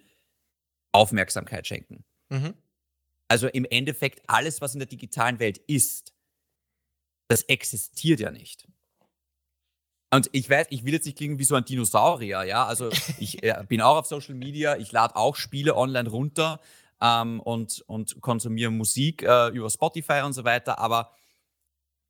Aufmerksamkeit 0.92 1.68
schenken. 1.68 2.04
Mhm. 2.30 2.54
Also 3.32 3.48
im 3.48 3.64
Endeffekt, 3.64 4.22
alles, 4.28 4.60
was 4.60 4.74
in 4.74 4.80
der 4.80 4.90
digitalen 4.90 5.40
Welt 5.40 5.58
ist, 5.58 6.14
das 7.30 7.44
existiert 7.44 8.20
ja 8.20 8.30
nicht. 8.30 8.68
Und 10.14 10.30
ich 10.34 10.50
weiß, 10.50 10.68
ich 10.70 10.84
will 10.84 10.92
jetzt 10.92 11.06
nicht 11.06 11.18
klingen 11.18 11.40
wie 11.40 11.46
so 11.46 11.56
ein 11.56 11.64
Dinosaurier, 11.64 12.44
ja. 12.44 12.66
Also 12.66 12.90
ich 13.20 13.42
äh, 13.42 13.64
bin 13.70 13.80
auch 13.80 13.96
auf 13.96 14.06
Social 14.06 14.36
Media, 14.36 14.76
ich 14.76 14.92
lade 14.92 15.16
auch 15.16 15.38
Spiele 15.38 15.78
online 15.78 16.10
runter 16.10 16.60
ähm, 17.00 17.40
und, 17.40 17.80
und 17.88 18.20
konsumiere 18.20 18.70
Musik 18.70 19.24
äh, 19.24 19.48
über 19.52 19.70
Spotify 19.70 20.24
und 20.26 20.34
so 20.34 20.44
weiter, 20.44 20.78
aber 20.80 21.16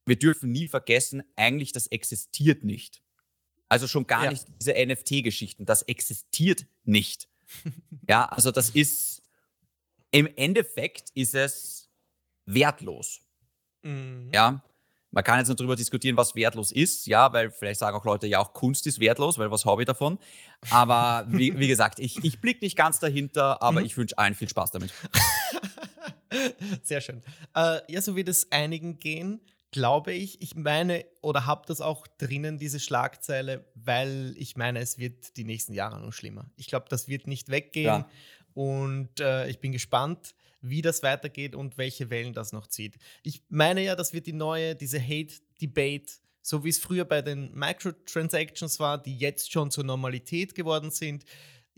wir 0.08 0.18
dürfen 0.18 0.52
nie 0.52 0.68
vergessen, 0.68 1.22
eigentlich 1.36 1.72
das 1.72 1.86
existiert 1.86 2.64
nicht. 2.64 3.04
Also 3.70 3.88
schon 3.88 4.08
gar 4.08 4.24
ja. 4.24 4.32
nicht 4.32 4.48
diese 4.60 4.74
NFT-Geschichten, 4.74 5.68
das 5.68 5.84
existiert 5.84 6.66
nicht. 6.84 7.30
ja, 8.10 8.26
also 8.26 8.50
das 8.50 8.72
ist, 8.72 9.21
im 10.12 10.28
Endeffekt 10.36 11.10
ist 11.16 11.36
es 11.36 11.90
wertlos. 12.46 13.22
Mhm. 13.82 14.30
Ja, 14.34 14.64
man 15.12 15.24
kann 15.24 15.40
jetzt 15.40 15.50
noch 15.50 15.56
darüber 15.56 15.76
diskutieren, 15.76 16.16
was 16.16 16.36
wertlos 16.36 16.72
ist, 16.72 17.06
ja, 17.06 17.32
weil 17.34 17.52
vielleicht 17.52 17.80
sagen 17.80 17.98
auch 17.98 18.06
Leute, 18.06 18.28
ja, 18.28 18.40
auch 18.40 18.54
Kunst 18.54 18.88
ist 18.88 19.00
wertlos, 19.00 19.38
weil 19.38 19.52
was 19.52 19.66
habe 19.66 19.82
ich 19.82 19.86
davon? 19.86 20.18
Aber 20.70 21.26
wie, 21.30 21.58
wie 21.60 21.68
gesagt, 21.68 22.00
ich, 22.00 22.24
ich 22.24 22.40
blicke 22.40 22.64
nicht 22.64 22.78
ganz 22.78 23.00
dahinter, 23.00 23.62
aber 23.62 23.82
mhm. 23.82 23.86
ich 23.86 23.98
wünsche 23.98 24.18
allen 24.18 24.36
viel 24.36 24.50
Spaß 24.50 24.72
damit. 24.72 24.94
Sehr 26.84 27.02
schön. 27.02 27.24
Äh, 27.56 27.80
ja, 27.90 28.02
so 28.02 28.16
wird 28.16 28.30
es 28.30 28.54
einigen 28.54 29.00
gehen, 29.00 29.42
glaube 29.72 30.14
ich. 30.14 30.42
Ich 30.42 30.56
meine, 30.56 31.04
oder 31.22 31.46
habe 31.46 31.64
das 31.68 31.82
auch 31.82 32.08
drinnen, 32.18 32.58
diese 32.58 32.80
Schlagzeile, 32.80 33.66
weil 33.76 34.34
ich 34.38 34.56
meine, 34.56 34.80
es 34.80 34.98
wird 34.98 35.36
die 35.36 35.44
nächsten 35.44 35.74
Jahre 35.74 36.00
noch 36.00 36.14
schlimmer. 36.14 36.50
Ich 36.56 36.68
glaube, 36.68 36.86
das 36.88 37.10
wird 37.10 37.28
nicht 37.28 37.50
weggehen. 37.50 37.86
Ja. 37.86 38.10
Und 38.54 39.20
äh, 39.20 39.48
ich 39.50 39.60
bin 39.60 39.72
gespannt, 39.72 40.36
wie 40.62 40.82
das 40.82 41.04
weitergeht 41.04 41.56
und 41.56 41.78
welche 41.78 42.10
Wellen 42.10 42.34
das 42.34 42.52
noch 42.52 42.68
zieht. 42.68 42.98
Ich 43.24 43.44
meine 43.50 43.84
ja, 43.84 43.96
das 43.96 44.14
wird 44.14 44.28
die 44.28 44.34
neue, 44.34 44.76
diese 44.76 45.02
Hate-Debate, 45.02 46.14
so 46.42 46.64
wie 46.64 46.70
es 46.70 46.80
früher 46.80 47.06
bei 47.06 47.22
den 47.22 47.54
Microtransactions 47.54 48.80
war, 48.80 49.02
die 49.02 49.18
jetzt 49.18 49.52
schon 49.52 49.72
zur 49.72 49.84
Normalität 49.84 50.56
geworden 50.56 50.92
sind. 50.92 51.26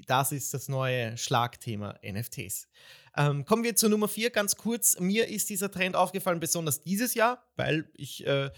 Das 0.08 0.32
ist 0.32 0.54
das 0.54 0.68
neue 0.68 1.18
Schlagthema 1.18 1.96
NFTs. 2.04 2.68
Ähm, 3.16 3.46
kommen 3.46 3.64
wir 3.64 3.76
zur 3.76 3.90
Nummer 3.90 4.08
vier 4.08 4.32
ganz 4.32 4.56
kurz. 4.56 5.00
Mir 5.00 5.28
ist 5.28 5.50
dieser 5.50 5.70
Trend 5.70 5.96
aufgefallen, 5.96 6.40
besonders 6.40 6.82
dieses 6.82 7.14
Jahr, 7.14 7.46
weil 7.56 7.90
ich 7.96 8.26
äh, 8.26 8.50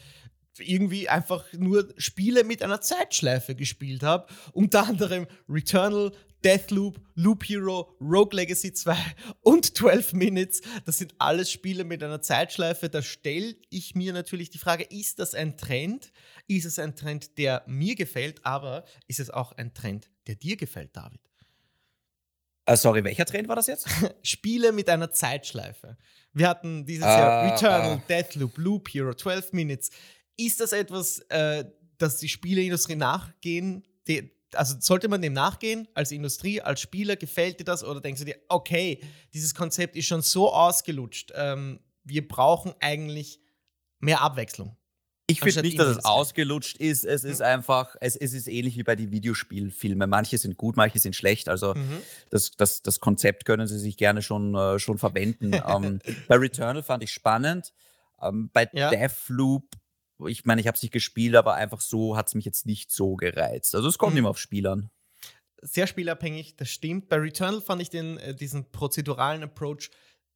irgendwie 0.59 1.09
einfach 1.09 1.43
nur 1.53 1.93
Spiele 1.97 2.43
mit 2.43 2.63
einer 2.63 2.81
Zeitschleife 2.81 3.55
gespielt 3.55 4.03
habe. 4.03 4.27
Unter 4.53 4.87
anderem 4.87 5.27
Returnal, 5.49 6.11
Deathloop, 6.45 7.01
Loop 7.15 7.43
Hero, 7.43 7.97
Rogue 7.99 8.35
Legacy 8.35 8.71
2 8.71 8.95
und 9.41 9.75
12 9.75 10.13
Minutes. 10.13 10.61
Das 10.85 10.99
sind 10.99 11.15
alles 11.17 11.51
Spiele 11.51 11.83
mit 11.83 12.03
einer 12.03 12.21
Zeitschleife. 12.21 12.87
Da 12.87 13.01
stelle 13.01 13.55
ich 13.71 13.95
mir 13.95 14.13
natürlich 14.13 14.51
die 14.51 14.59
Frage, 14.59 14.83
ist 14.83 15.17
das 15.17 15.33
ein 15.33 15.57
Trend? 15.57 16.11
Ist 16.47 16.65
es 16.65 16.77
ein 16.77 16.95
Trend, 16.95 17.39
der 17.39 17.63
mir 17.65 17.95
gefällt, 17.95 18.45
aber 18.45 18.85
ist 19.07 19.19
es 19.19 19.31
auch 19.31 19.53
ein 19.53 19.73
Trend, 19.73 20.11
der 20.27 20.35
dir 20.35 20.55
gefällt, 20.55 20.95
David? 20.95 21.19
Uh, 22.69 22.75
sorry, 22.75 23.03
welcher 23.03 23.25
Trend 23.25 23.47
war 23.47 23.55
das 23.55 23.65
jetzt? 23.65 23.87
Spiele 24.21 24.71
mit 24.71 24.87
einer 24.87 25.09
Zeitschleife. 25.11 25.97
Wir 26.31 26.47
hatten 26.47 26.85
dieses 26.85 27.05
uh, 27.05 27.09
Jahr 27.09 27.53
Returnal, 27.53 27.97
uh. 27.97 28.01
Deathloop, 28.07 28.57
Loop 28.57 28.89
Hero, 28.89 29.15
12 29.15 29.53
Minutes. 29.53 29.89
Ist 30.37 30.59
das 30.59 30.73
etwas, 30.73 31.19
äh, 31.29 31.65
dass 31.97 32.17
die 32.17 32.29
Spieleindustrie 32.29 32.95
nachgehen? 32.95 33.83
Die, 34.07 34.34
also 34.55 34.75
sollte 34.79 35.07
man 35.07 35.21
dem 35.21 35.33
nachgehen 35.33 35.87
als 35.93 36.11
Industrie, 36.11 36.61
als 36.61 36.81
Spieler? 36.81 37.15
Gefällt 37.15 37.59
dir 37.59 37.63
das? 37.63 37.83
Oder 37.83 38.01
denkst 38.01 38.19
du 38.19 38.25
dir, 38.25 38.37
okay, 38.49 39.01
dieses 39.33 39.53
Konzept 39.55 39.95
ist 39.95 40.05
schon 40.05 40.21
so 40.21 40.51
ausgelutscht, 40.51 41.31
ähm, 41.35 41.79
wir 42.03 42.27
brauchen 42.27 42.73
eigentlich 42.79 43.39
mehr 43.99 44.21
Abwechslung? 44.21 44.77
Ich 45.27 45.39
finde 45.39 45.63
nicht, 45.63 45.79
dass 45.79 45.87
es 45.87 46.05
ausgelutscht 46.05 46.77
ist. 46.77 47.03
Es 47.03 47.23
ist 47.23 47.41
einfach, 47.41 47.95
es, 47.99 48.15
es 48.15 48.33
ist 48.33 48.47
ähnlich 48.47 48.77
wie 48.77 48.83
bei 48.83 48.95
den 48.95 49.11
Videospielfilmen. 49.11 50.07
Manche 50.07 50.37
sind 50.37 50.55
gut, 50.55 50.77
manche 50.77 50.99
sind 50.99 51.15
schlecht. 51.15 51.49
Also 51.49 51.73
mhm. 51.73 52.01
das, 52.29 52.51
das, 52.51 52.83
das 52.83 52.99
Konzept 52.99 53.45
können 53.45 53.65
sie 53.65 53.79
sich 53.79 53.97
gerne 53.97 54.21
schon, 54.21 54.53
äh, 54.53 54.77
schon 54.77 54.99
verwenden. 54.99 55.53
ähm, 55.67 55.99
bei 56.27 56.35
Returnal 56.35 56.83
fand 56.83 57.01
ich 57.03 57.11
spannend. 57.11 57.73
Ähm, 58.21 58.51
bei 58.53 58.69
ja. 58.71 58.91
Deathloop 58.91 59.63
ich 60.27 60.45
meine, 60.45 60.61
ich 60.61 60.67
habe 60.67 60.75
es 60.75 60.81
nicht 60.81 60.91
gespielt, 60.91 61.35
aber 61.35 61.55
einfach 61.55 61.81
so 61.81 62.15
hat 62.15 62.27
es 62.27 62.35
mich 62.35 62.45
jetzt 62.45 62.65
nicht 62.65 62.91
so 62.91 63.15
gereizt. 63.15 63.75
Also 63.75 63.87
es 63.87 63.97
kommt 63.97 64.13
mhm. 64.13 64.19
immer 64.19 64.29
auf 64.29 64.39
Spiel 64.39 64.67
an. 64.67 64.89
Sehr 65.61 65.87
spielabhängig, 65.87 66.55
das 66.57 66.69
stimmt. 66.69 67.09
Bei 67.09 67.17
Returnal 67.17 67.61
fand 67.61 67.81
ich 67.81 67.89
den, 67.89 68.17
äh, 68.17 68.35
diesen 68.35 68.71
prozeduralen 68.71 69.43
Approach 69.43 69.89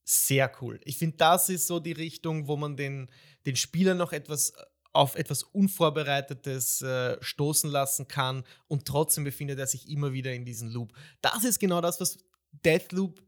sehr 0.03 0.51
cool. 0.61 0.79
Ich 0.85 0.97
finde, 0.97 1.17
das 1.17 1.49
ist 1.49 1.67
so 1.67 1.79
die 1.79 1.91
Richtung, 1.91 2.47
wo 2.47 2.57
man 2.57 2.75
den, 2.75 3.09
den 3.45 3.55
Spieler 3.55 3.93
noch 3.93 4.11
etwas 4.11 4.51
äh, 4.51 4.63
auf 4.91 5.15
etwas 5.15 5.43
Unvorbereitetes 5.43 6.81
äh, 6.81 7.17
stoßen 7.21 7.69
lassen 7.69 8.07
kann 8.07 8.43
und 8.67 8.85
trotzdem 8.85 9.23
befindet 9.23 9.59
er 9.59 9.67
sich 9.67 9.87
immer 9.87 10.13
wieder 10.13 10.33
in 10.33 10.45
diesem 10.45 10.69
Loop. 10.69 10.93
Das 11.21 11.43
ist 11.43 11.59
genau 11.59 11.79
das, 11.79 12.01
was 12.01 12.17
Deathloop 12.65 13.21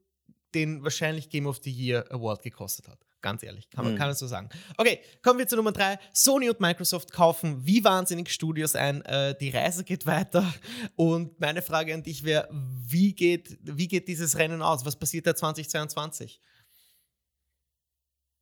den 0.55 0.83
wahrscheinlich 0.83 1.29
Game 1.29 1.45
of 1.45 1.59
the 1.63 1.71
Year 1.71 2.11
Award 2.11 2.41
gekostet 2.41 2.87
hat. 2.87 3.05
Ganz 3.21 3.43
ehrlich, 3.43 3.69
kann 3.69 3.85
man, 3.85 3.93
mhm. 3.93 3.97
kann 3.97 4.07
man 4.07 4.15
so 4.15 4.25
sagen. 4.25 4.49
Okay, 4.77 4.99
kommen 5.21 5.37
wir 5.37 5.47
zu 5.47 5.55
Nummer 5.55 5.71
drei. 5.71 5.99
Sony 6.11 6.49
und 6.49 6.59
Microsoft 6.59 7.11
kaufen 7.11 7.65
wie 7.65 7.83
wahnsinnig 7.83 8.31
Studios 8.31 8.75
ein. 8.75 9.03
Äh, 9.03 9.35
die 9.39 9.49
Reise 9.49 9.83
geht 9.83 10.05
weiter. 10.05 10.51
Und 10.95 11.39
meine 11.39 11.61
Frage 11.61 11.93
an 11.93 12.01
dich 12.01 12.23
wäre, 12.23 12.49
wie 12.51 13.13
geht, 13.13 13.59
wie 13.61 13.87
geht 13.87 14.07
dieses 14.07 14.37
Rennen 14.37 14.61
aus? 14.61 14.85
Was 14.85 14.95
passiert 14.95 15.27
da 15.27 15.35
2022? 15.35 16.41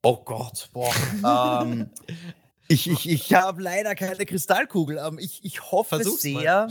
Oh 0.02 0.16
Gott, 0.24 0.70
boah. 0.72 0.94
ähm, 1.62 1.90
ich 2.68 2.88
ich, 2.88 3.08
ich 3.08 3.34
habe 3.34 3.60
leider 3.60 3.94
keine 3.94 4.24
Kristallkugel. 4.24 4.98
Ich, 5.18 5.44
ich 5.44 5.70
hoffe 5.70 5.96
Versuch's 5.96 6.22
sehr. 6.22 6.68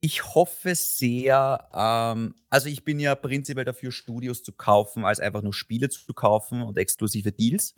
Ich 0.00 0.34
hoffe 0.34 0.74
sehr, 0.76 1.68
ähm, 1.74 2.34
also 2.50 2.68
ich 2.68 2.84
bin 2.84 3.00
ja 3.00 3.14
prinzipiell 3.16 3.64
dafür, 3.64 3.90
Studios 3.90 4.42
zu 4.42 4.52
kaufen, 4.52 5.04
als 5.04 5.18
einfach 5.18 5.42
nur 5.42 5.52
Spiele 5.52 5.88
zu 5.88 6.14
kaufen 6.14 6.62
und 6.62 6.78
exklusive 6.78 7.32
Deals. 7.32 7.74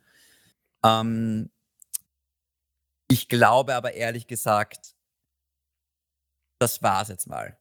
Ähm, 0.85 1.51
ich 3.09 3.29
glaube 3.29 3.75
aber 3.75 3.95
ehrlich 3.95 4.27
gesagt, 4.27 4.95
das 6.59 6.83
war's 6.83 7.09
jetzt 7.09 7.27
mal. 7.27 7.59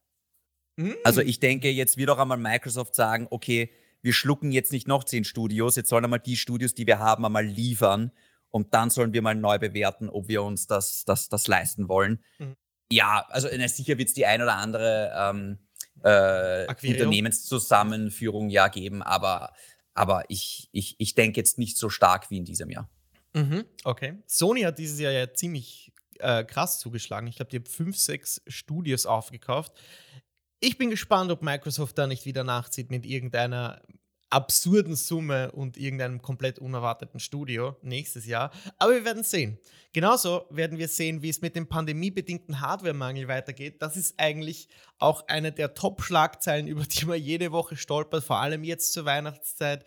Mm. 0.76 0.92
Also 1.04 1.22
ich 1.22 1.40
denke, 1.40 1.70
jetzt 1.70 1.96
wird 1.96 2.10
auch 2.10 2.18
einmal 2.18 2.38
Microsoft 2.38 2.94
sagen, 2.94 3.26
okay, 3.30 3.72
wir 4.02 4.12
schlucken 4.12 4.52
jetzt 4.52 4.72
nicht 4.72 4.88
noch 4.88 5.04
zehn 5.04 5.24
Studios, 5.24 5.76
jetzt 5.76 5.88
sollen 5.88 6.04
einmal 6.04 6.20
die 6.20 6.36
Studios, 6.36 6.74
die 6.74 6.86
wir 6.86 6.98
haben, 6.98 7.24
einmal 7.24 7.44
liefern 7.44 8.12
und 8.50 8.74
dann 8.74 8.90
sollen 8.90 9.12
wir 9.12 9.22
mal 9.22 9.34
neu 9.34 9.58
bewerten, 9.58 10.08
ob 10.08 10.28
wir 10.28 10.42
uns 10.42 10.66
das, 10.66 11.04
das, 11.04 11.28
das 11.28 11.48
leisten 11.48 11.88
wollen. 11.88 12.22
Mhm. 12.38 12.56
Ja, 12.92 13.26
also 13.28 13.48
na, 13.56 13.68
sicher 13.68 13.98
wird 13.98 14.08
es 14.08 14.14
die 14.14 14.26
ein 14.26 14.42
oder 14.42 14.56
andere 14.56 15.12
ähm, 15.16 15.58
äh, 16.02 16.66
Unternehmenszusammenführung 16.66 18.48
ja 18.48 18.68
geben, 18.68 19.02
aber, 19.02 19.52
aber 19.94 20.24
ich, 20.28 20.68
ich, 20.72 20.96
ich 20.98 21.14
denke 21.14 21.40
jetzt 21.40 21.58
nicht 21.58 21.76
so 21.76 21.88
stark 21.88 22.30
wie 22.30 22.38
in 22.38 22.44
diesem 22.44 22.70
Jahr. 22.70 22.88
Mhm, 23.34 23.64
okay. 23.84 24.18
Sony 24.26 24.62
hat 24.62 24.78
dieses 24.78 24.98
Jahr 24.98 25.12
ja 25.12 25.32
ziemlich 25.32 25.92
äh, 26.18 26.44
krass 26.44 26.78
zugeschlagen. 26.78 27.26
Ich 27.28 27.36
glaube, 27.36 27.50
die 27.50 27.58
haben 27.58 27.66
fünf, 27.66 27.96
sechs 27.96 28.42
Studios 28.46 29.06
aufgekauft. 29.06 29.72
Ich 30.58 30.76
bin 30.78 30.90
gespannt, 30.90 31.30
ob 31.30 31.42
Microsoft 31.42 31.96
da 31.96 32.06
nicht 32.06 32.26
wieder 32.26 32.44
nachzieht 32.44 32.90
mit 32.90 33.06
irgendeiner 33.06 33.80
absurden 34.30 34.94
Summe 34.94 35.50
und 35.52 35.76
irgendeinem 35.76 36.22
komplett 36.22 36.58
unerwarteten 36.58 37.20
Studio 37.20 37.76
nächstes 37.82 38.26
Jahr. 38.26 38.52
Aber 38.78 38.92
wir 38.92 39.04
werden 39.04 39.24
sehen. 39.24 39.58
Genauso 39.92 40.46
werden 40.50 40.78
wir 40.78 40.86
sehen, 40.86 41.20
wie 41.20 41.28
es 41.28 41.42
mit 41.42 41.56
dem 41.56 41.68
pandemiebedingten 41.68 42.60
Hardwaremangel 42.60 43.26
weitergeht. 43.26 43.82
Das 43.82 43.96
ist 43.96 44.14
eigentlich 44.18 44.68
auch 44.98 45.26
eine 45.26 45.50
der 45.50 45.74
Top-Schlagzeilen, 45.74 46.68
über 46.68 46.84
die 46.84 47.06
man 47.06 47.20
jede 47.20 47.50
Woche 47.50 47.76
stolpert, 47.76 48.22
vor 48.22 48.38
allem 48.38 48.62
jetzt 48.62 48.92
zur 48.92 49.04
Weihnachtszeit. 49.04 49.84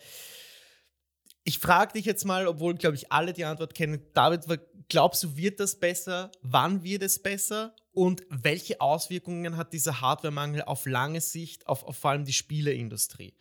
Ich 1.44 1.58
frage 1.58 1.94
dich 1.94 2.04
jetzt 2.04 2.24
mal, 2.24 2.46
obwohl, 2.46 2.74
glaube 2.74 2.96
ich, 2.96 3.12
alle 3.12 3.32
die 3.32 3.44
Antwort 3.44 3.74
kennen. 3.74 4.02
David, 4.12 4.44
glaubst 4.88 5.22
du, 5.22 5.36
wird 5.36 5.60
das 5.60 5.78
besser? 5.78 6.30
Wann 6.42 6.82
wird 6.82 7.02
es 7.02 7.22
besser? 7.22 7.74
Und 7.92 8.22
welche 8.28 8.80
Auswirkungen 8.80 9.56
hat 9.56 9.72
dieser 9.72 10.00
Hardwaremangel 10.00 10.62
auf 10.62 10.84
lange 10.84 11.20
Sicht 11.20 11.66
auf, 11.66 11.84
auf 11.84 11.96
vor 11.96 12.10
allem 12.10 12.24
die 12.24 12.32
Spieleindustrie? 12.32 13.34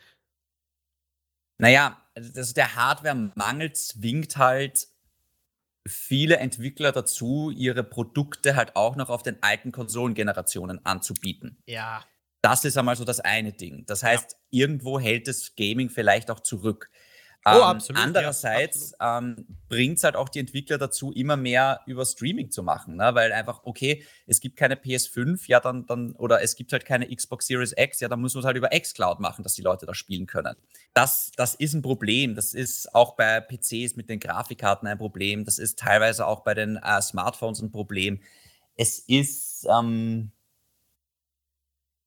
Naja, 1.63 1.97
also 2.13 2.53
der 2.53 2.75
Hardware-Mangel 2.75 3.71
zwingt 3.71 4.35
halt 4.35 4.89
viele 5.87 6.35
Entwickler 6.35 6.91
dazu, 6.91 7.51
ihre 7.51 7.85
Produkte 7.85 8.57
halt 8.57 8.75
auch 8.75 8.97
noch 8.97 9.09
auf 9.09 9.23
den 9.23 9.41
alten 9.41 9.71
Konsolengenerationen 9.71 10.85
anzubieten. 10.85 11.63
Ja. 11.65 12.03
Das 12.41 12.65
ist 12.65 12.77
einmal 12.77 12.97
so 12.97 13.05
das 13.05 13.21
eine 13.21 13.53
Ding. 13.53 13.85
Das 13.85 14.03
heißt, 14.03 14.33
ja. 14.33 14.37
irgendwo 14.65 14.99
hält 14.99 15.29
das 15.29 15.55
Gaming 15.55 15.89
vielleicht 15.89 16.29
auch 16.31 16.41
zurück. 16.41 16.89
Oh, 17.45 17.49
ähm, 17.49 17.61
absolut. 17.63 18.01
Andererseits 18.01 18.95
ja, 18.99 19.17
ähm, 19.17 19.45
bringt 19.67 19.97
es 19.97 20.03
halt 20.03 20.15
auch 20.15 20.29
die 20.29 20.39
Entwickler 20.39 20.77
dazu, 20.77 21.11
immer 21.11 21.35
mehr 21.35 21.81
über 21.85 22.05
Streaming 22.05 22.51
zu 22.51 22.63
machen, 22.63 22.95
ne? 22.95 23.11
weil 23.13 23.33
einfach, 23.33 23.61
okay, 23.63 24.03
es 24.27 24.39
gibt 24.39 24.55
keine 24.55 24.75
PS5, 24.75 25.43
ja, 25.47 25.59
dann, 25.59 25.85
dann, 25.85 26.13
oder 26.13 26.41
es 26.41 26.55
gibt 26.55 26.71
halt 26.71 26.85
keine 26.85 27.13
Xbox 27.13 27.47
Series 27.47 27.73
X, 27.75 27.99
ja, 27.99 28.07
dann 28.07 28.21
muss 28.21 28.33
man 28.33 28.41
es 28.41 28.45
halt 28.45 28.55
über 28.55 28.69
Xcloud 28.69 29.19
machen, 29.19 29.43
dass 29.43 29.55
die 29.55 29.61
Leute 29.61 29.85
da 29.85 29.93
spielen 29.93 30.25
können. 30.25 30.55
Das, 30.93 31.31
das 31.35 31.55
ist 31.55 31.73
ein 31.73 31.81
Problem. 31.81 32.35
Das 32.35 32.53
ist 32.53 32.93
auch 32.95 33.15
bei 33.15 33.41
PCs 33.41 33.95
mit 33.95 34.09
den 34.09 34.19
Grafikkarten 34.19 34.87
ein 34.87 34.97
Problem. 34.97 35.43
Das 35.43 35.57
ist 35.57 35.79
teilweise 35.79 36.27
auch 36.27 36.41
bei 36.41 36.53
den 36.53 36.77
äh, 36.77 37.01
Smartphones 37.01 37.61
ein 37.61 37.71
Problem. 37.71 38.21
Es 38.75 38.99
ist, 38.99 39.67
ähm, 39.69 40.31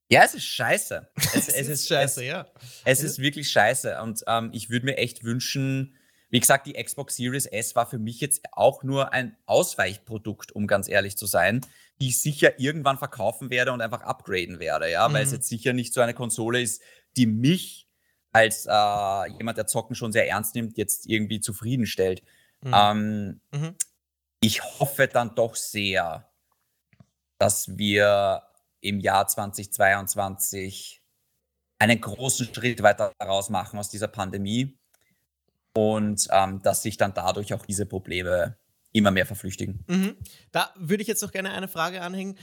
ja, 0.09 0.23
es 0.25 0.35
ist 0.35 0.45
scheiße. 0.45 1.09
Es, 1.35 1.49
es 1.49 1.69
ist 1.69 1.89
scheiße, 1.89 2.21
es, 2.21 2.27
ja. 2.27 2.47
Es 2.85 3.03
ist 3.03 3.19
wirklich 3.19 3.51
scheiße. 3.51 4.01
Und 4.01 4.23
ähm, 4.27 4.51
ich 4.53 4.71
würde 4.71 4.87
mir 4.87 4.97
echt 4.97 5.25
wünschen, 5.25 5.97
wie 6.31 6.41
gesagt, 6.41 6.67
die 6.67 6.73
Xbox 6.73 7.17
Series 7.17 7.47
S 7.47 7.77
war 7.77 7.87
für 7.87 7.99
mich 7.99 8.21
jetzt 8.21 8.43
auch 8.53 8.83
nur 8.83 9.13
ein 9.13 9.37
Ausweichprodukt, 9.47 10.53
um 10.53 10.67
ganz 10.67 10.89
ehrlich 10.89 11.17
zu 11.17 11.27
sein, 11.27 11.61
die 12.01 12.09
ich 12.09 12.21
sicher 12.21 12.59
irgendwann 12.59 12.99
verkaufen 12.99 13.51
werde 13.51 13.73
und 13.73 13.81
einfach 13.81 14.03
upgraden 14.03 14.59
werde, 14.59 14.91
ja, 14.91 15.09
mhm. 15.09 15.15
weil 15.15 15.23
es 15.23 15.31
mhm. 15.31 15.37
jetzt 15.37 15.49
sicher 15.49 15.73
nicht 15.73 15.95
so 15.95 16.01
eine 16.01 16.15
Konsole 16.15 16.61
ist, 16.61 16.83
die 17.17 17.27
mich 17.27 17.89
als 18.33 18.67
äh, 18.67 19.33
jemand, 19.39 19.57
der 19.57 19.67
Zocken 19.67 19.95
schon 19.95 20.13
sehr 20.13 20.29
ernst 20.29 20.55
nimmt, 20.55 20.77
jetzt 20.77 21.07
irgendwie 21.07 21.41
zufriedenstellt. 21.41 22.23
Mhm. 22.61 22.73
Ähm, 22.75 23.41
mhm. 23.53 23.75
Ich 24.41 24.63
hoffe 24.63 25.09
dann 25.09 25.35
doch 25.35 25.57
sehr, 25.57 26.29
dass 27.39 27.79
wir 27.79 28.43
im 28.87 29.01
Jahr 29.01 29.27
2022 29.27 31.03
einen 31.79 32.01
großen 32.01 32.55
Schritt 32.55 32.83
weiter 32.83 33.13
daraus 33.19 33.51
machen 33.51 33.79
aus 33.79 33.91
dieser 33.91 34.09
Pandemie 34.09 34.79
und 35.75 36.29
ähm, 36.31 36.63
dass 36.63 36.83
sich 36.83 36.97
dann 36.97 37.13
dadurch 37.13 37.53
auch 37.53 37.67
diese 37.67 37.85
Probleme 37.85 38.57
immer 38.93 39.11
mehr 39.11 39.27
verflüchtigen. 39.27 39.85
Mhm. 39.89 40.17
Da 40.53 40.73
würde 40.77 41.03
ich 41.03 41.09
jetzt 41.09 41.23
noch 41.23 41.33
gerne 41.33 41.51
eine 41.51 41.69
Frage 41.69 42.01
anhängen. 42.01 42.39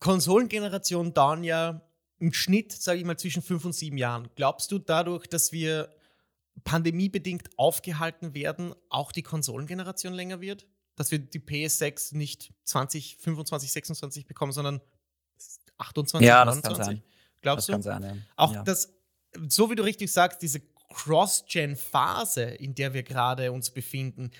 Konsolengenerationen 0.00 1.14
dauern 1.14 1.44
ja 1.44 1.82
im 2.18 2.32
Schnitt, 2.32 2.72
sage 2.72 2.98
ich 2.98 3.04
mal, 3.04 3.16
zwischen 3.16 3.42
fünf 3.42 3.64
und 3.64 3.74
sieben 3.74 3.96
Jahren. 3.96 4.28
Glaubst 4.34 4.72
du 4.72 4.78
dadurch, 4.78 5.28
dass 5.28 5.52
wir 5.52 5.94
pandemiebedingt 6.64 7.50
aufgehalten 7.56 8.34
werden, 8.34 8.74
auch 8.88 9.12
die 9.12 9.22
Konsolengeneration 9.22 10.12
länger 10.14 10.40
wird? 10.40 10.66
Dass 10.96 11.12
wir 11.12 11.20
die 11.20 11.38
PS6 11.38 12.16
nicht 12.16 12.52
20, 12.64 13.18
25, 13.18 13.70
26 13.70 14.26
bekommen, 14.26 14.50
sondern 14.50 14.80
28, 15.78 16.26
ja, 16.26 16.44
29. 16.44 16.62
Das 16.62 16.76
kann 16.76 16.84
sein. 16.84 17.02
Glaubst 17.40 17.60
das 17.60 17.66
du? 17.66 17.72
kann 17.72 17.82
sein, 17.82 18.02
ja. 18.02 18.16
Auch 18.36 18.54
ja. 18.54 18.62
das, 18.62 18.92
so 19.48 19.70
wie 19.70 19.74
du 19.74 19.82
richtig 19.82 20.12
sagst, 20.12 20.42
diese 20.42 20.60
Cross-Gen-Phase, 20.90 22.42
in 22.42 22.74
der 22.74 22.94
wir 22.94 23.02
gerade 23.02 23.52
uns 23.52 23.70
befinden, 23.70 24.30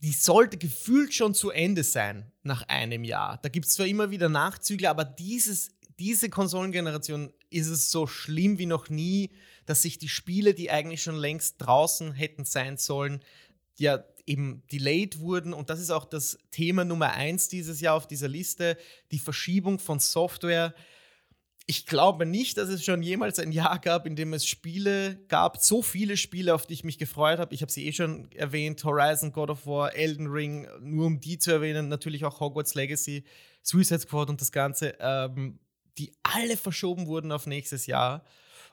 die 0.00 0.12
sollte 0.12 0.58
gefühlt 0.58 1.14
schon 1.14 1.34
zu 1.34 1.50
Ende 1.50 1.82
sein 1.82 2.30
nach 2.42 2.62
einem 2.68 3.04
Jahr. 3.04 3.38
Da 3.42 3.48
gibt 3.48 3.66
es 3.66 3.74
zwar 3.74 3.86
immer 3.86 4.10
wieder 4.10 4.28
Nachzügler, 4.28 4.90
aber 4.90 5.04
dieses, 5.04 5.72
diese 5.98 6.28
Konsolengeneration 6.28 7.32
ist 7.48 7.68
es 7.68 7.90
so 7.90 8.06
schlimm 8.06 8.58
wie 8.58 8.66
noch 8.66 8.90
nie, 8.90 9.30
dass 9.64 9.82
sich 9.82 9.98
die 9.98 10.08
Spiele, 10.08 10.52
die 10.52 10.70
eigentlich 10.70 11.02
schon 11.02 11.16
längst 11.16 11.56
draußen 11.58 12.12
hätten 12.12 12.44
sein 12.44 12.76
sollen, 12.76 13.20
ja 13.78 14.04
eben 14.26 14.62
delayed 14.72 15.18
wurden. 15.20 15.52
Und 15.52 15.70
das 15.70 15.80
ist 15.80 15.90
auch 15.90 16.04
das 16.04 16.38
Thema 16.50 16.84
Nummer 16.84 17.12
eins 17.12 17.48
dieses 17.48 17.80
Jahr 17.80 17.94
auf 17.94 18.06
dieser 18.06 18.28
Liste, 18.28 18.76
die 19.10 19.18
Verschiebung 19.18 19.78
von 19.78 20.00
Software 20.00 20.74
ich 21.66 21.86
glaube 21.86 22.26
nicht, 22.26 22.58
dass 22.58 22.68
es 22.68 22.84
schon 22.84 23.02
jemals 23.02 23.38
ein 23.38 23.50
Jahr 23.50 23.78
gab, 23.78 24.06
in 24.06 24.16
dem 24.16 24.34
es 24.34 24.46
Spiele 24.46 25.16
gab, 25.28 25.56
so 25.58 25.80
viele 25.80 26.16
Spiele, 26.16 26.54
auf 26.54 26.66
die 26.66 26.74
ich 26.74 26.84
mich 26.84 26.98
gefreut 26.98 27.38
habe. 27.38 27.54
Ich 27.54 27.62
habe 27.62 27.72
sie 27.72 27.86
eh 27.86 27.92
schon 27.92 28.30
erwähnt: 28.32 28.84
Horizon, 28.84 29.32
God 29.32 29.50
of 29.50 29.66
War, 29.66 29.94
Elden 29.94 30.26
Ring, 30.26 30.68
nur 30.80 31.06
um 31.06 31.20
die 31.20 31.38
zu 31.38 31.52
erwähnen, 31.52 31.88
natürlich 31.88 32.24
auch 32.24 32.40
Hogwarts 32.40 32.74
Legacy, 32.74 33.24
Suicide 33.62 34.00
Squad 34.00 34.28
und 34.28 34.40
das 34.40 34.52
Ganze, 34.52 34.94
ähm, 35.00 35.58
die 35.96 36.12
alle 36.22 36.56
verschoben 36.56 37.06
wurden 37.06 37.32
auf 37.32 37.46
nächstes 37.46 37.86
Jahr. 37.86 38.24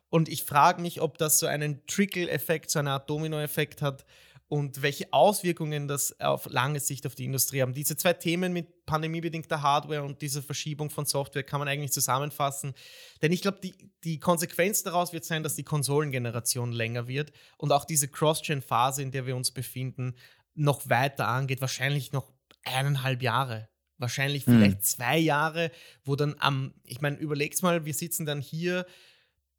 Und 0.10 0.28
ich 0.28 0.43
frage 0.43 0.82
mich, 0.82 0.99
ob 0.99 1.18
das 1.18 1.39
so 1.39 1.45
einen 1.45 1.86
Trickle-Effekt, 1.88 2.70
so 2.70 2.80
eine 2.80 2.91
Art 2.91 3.10
Domino-Effekt 3.10 3.82
hat, 3.82 4.06
und 4.52 4.82
welche 4.82 5.14
Auswirkungen 5.14 5.88
das 5.88 6.20
auf 6.20 6.45
lange 6.49 6.82
Sicht 6.82 7.08
auf 7.08 7.16
die 7.16 7.24
Industrie 7.24 7.62
haben. 7.62 7.74
Diese 7.74 7.95
zwei 7.95 8.12
Themen 8.12 8.52
mit 8.52 8.86
pandemiebedingter 8.86 9.62
Hardware 9.62 10.04
und 10.04 10.22
dieser 10.22 10.41
Verschiebung 10.41 10.89
von 10.89 11.06
Software 11.06 11.43
kann 11.43 11.60
man 11.60 11.70
eigentlich 11.70 11.93
zusammenfassen. 11.93 12.74
Denn 13.22 13.32
ich 13.32 13.41
glaube, 13.41 13.60
die, 13.64 13.74
die 14.04 14.20
Konsequenz 14.20 14.84
daraus 14.84 15.14
wird 15.14 15.24
sein, 15.24 15.41
dass 15.41 15.56
die 15.56 15.64
Konsolengeneration 15.64 16.74
länger 16.74 17.08
wird 17.08 17.32
und 17.56 17.72
auch 17.72 17.86
diese 17.86 18.10
Cross-Gen-Phase, 18.10 19.02
in 19.02 19.12
der 19.12 19.26
wir 19.26 19.38
uns 19.38 19.52
befinden, 19.52 20.16
noch 20.54 20.89
weiter 20.89 21.30
angeht. 21.30 21.62
Wahrscheinlich 21.62 22.12
noch 22.12 22.34
eineinhalb 22.66 23.22
Jahre. 23.22 23.70
Wahrscheinlich 23.99 24.43
vielleicht 24.43 24.80
hm. 24.80 24.84
zwei 24.84 25.18
Jahre, 25.18 25.72
wo 26.04 26.18
dann 26.18 26.36
am, 26.39 26.74
ich 26.84 26.99
meine, 26.99 27.16
überleg's 27.16 27.62
mal, 27.62 27.86
wir 27.86 27.93
sitzen 27.93 28.26
dann 28.26 28.41
hier 28.41 28.86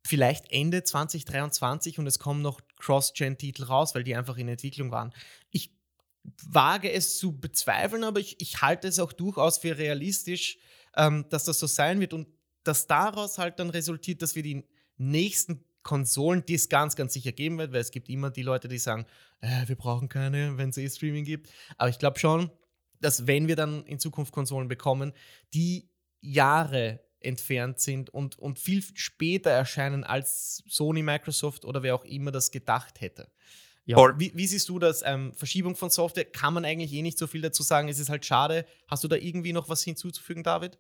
vielleicht 0.05 0.51
Ende 0.51 0.83
2023 0.83 1.99
und 1.99 2.07
es 2.07 2.19
kommen 2.19 2.43
noch 2.43 2.61
Cross-Gen-Titel 2.79 3.65
raus, 3.65 3.95
weil 3.95 4.05
die 4.05 4.17
einfach 4.17 4.37
in 4.37 4.49
Entwicklung 4.49 4.91
waren. 4.91 5.13
Ich 5.51 5.77
wage 6.45 6.91
es 6.91 7.19
zu 7.19 7.39
bezweifeln, 7.39 8.05
aber 8.05 8.21
ich, 8.21 8.41
ich 8.41 8.63
halte 8.63 8.89
es 8.89 8.99
auch 8.99 9.13
durchaus 9.13 9.59
für 9.59 9.77
realistisch, 9.77 10.59
ähm, 10.97 11.27
dass 11.31 11.45
das 11.45 11.59
so 11.59 11.67
sein 11.67 12.01
wird 12.01 12.13
und 12.13 12.29
dass 12.65 12.87
daraus 12.87 13.39
halt 13.39 13.59
dann 13.59 13.71
resultiert, 13.71 14.23
dass 14.23 14.35
wir 14.35 14.43
die 14.43 14.65
nächsten 14.97 15.65
Konsolen, 15.83 16.45
die 16.47 16.55
es 16.55 16.69
ganz, 16.69 16.95
ganz 16.95 17.13
sicher 17.13 17.33
geben 17.33 17.59
wird, 17.59 17.73
weil 17.73 17.81
es 17.81 17.91
gibt 17.91 18.09
immer 18.09 18.31
die 18.31 18.43
Leute, 18.43 18.69
die 18.69 18.79
sagen, 18.79 19.05
äh, 19.41 19.67
wir 19.67 19.77
brauchen 19.77 20.09
keine, 20.09 20.57
wenn 20.57 20.71
es 20.71 20.77
eh 20.77 20.89
Streaming 20.89 21.25
gibt. 21.25 21.51
Aber 21.77 21.91
ich 21.91 21.99
glaube 21.99 22.21
schon, 22.21 22.51
dass 23.01 23.27
wenn 23.27 23.49
wir 23.49 23.57
dann 23.57 23.85
in 23.87 23.99
Zukunft 23.99 24.33
Konsolen 24.33 24.69
bekommen, 24.69 25.13
die 25.55 25.91
Jahre 26.21 27.01
entfernt 27.25 27.81
sind 27.81 28.11
und, 28.11 28.39
und 28.39 28.59
viel 28.59 28.83
später 28.95 29.51
erscheinen, 29.51 30.05
als 30.05 30.63
Sony, 30.69 31.03
Microsoft 31.03 31.65
oder 31.65 31.83
wer 31.83 31.95
auch 31.95 32.05
immer 32.05 32.31
das 32.31 32.51
gedacht 32.51 33.01
hätte. 33.01 33.29
Ja. 33.85 33.97
Wie, 34.19 34.33
wie, 34.35 34.47
siehst 34.47 34.69
du 34.69 34.79
das? 34.79 35.03
Ähm, 35.05 35.33
Verschiebung 35.35 35.75
von 35.75 35.91
Software 35.91 36.25
kann 36.25 36.55
man 36.55 36.65
eigentlich 36.65 36.93
eh 36.93 37.03
nicht 37.03 37.19
so 37.19 37.27
viel 37.27 37.41
dazu 37.41 37.63
sagen. 37.63 37.89
Es 37.89 37.99
ist 37.99 38.11
halt 38.11 38.25
schade. 38.25 38.65
Hast 38.87 39.03
du 39.03 39.09
da 39.09 39.17
irgendwie 39.17 39.53
noch 39.53 39.69
was 39.69 39.83
hinzuzufügen, 39.83 40.45
David? 40.45 40.79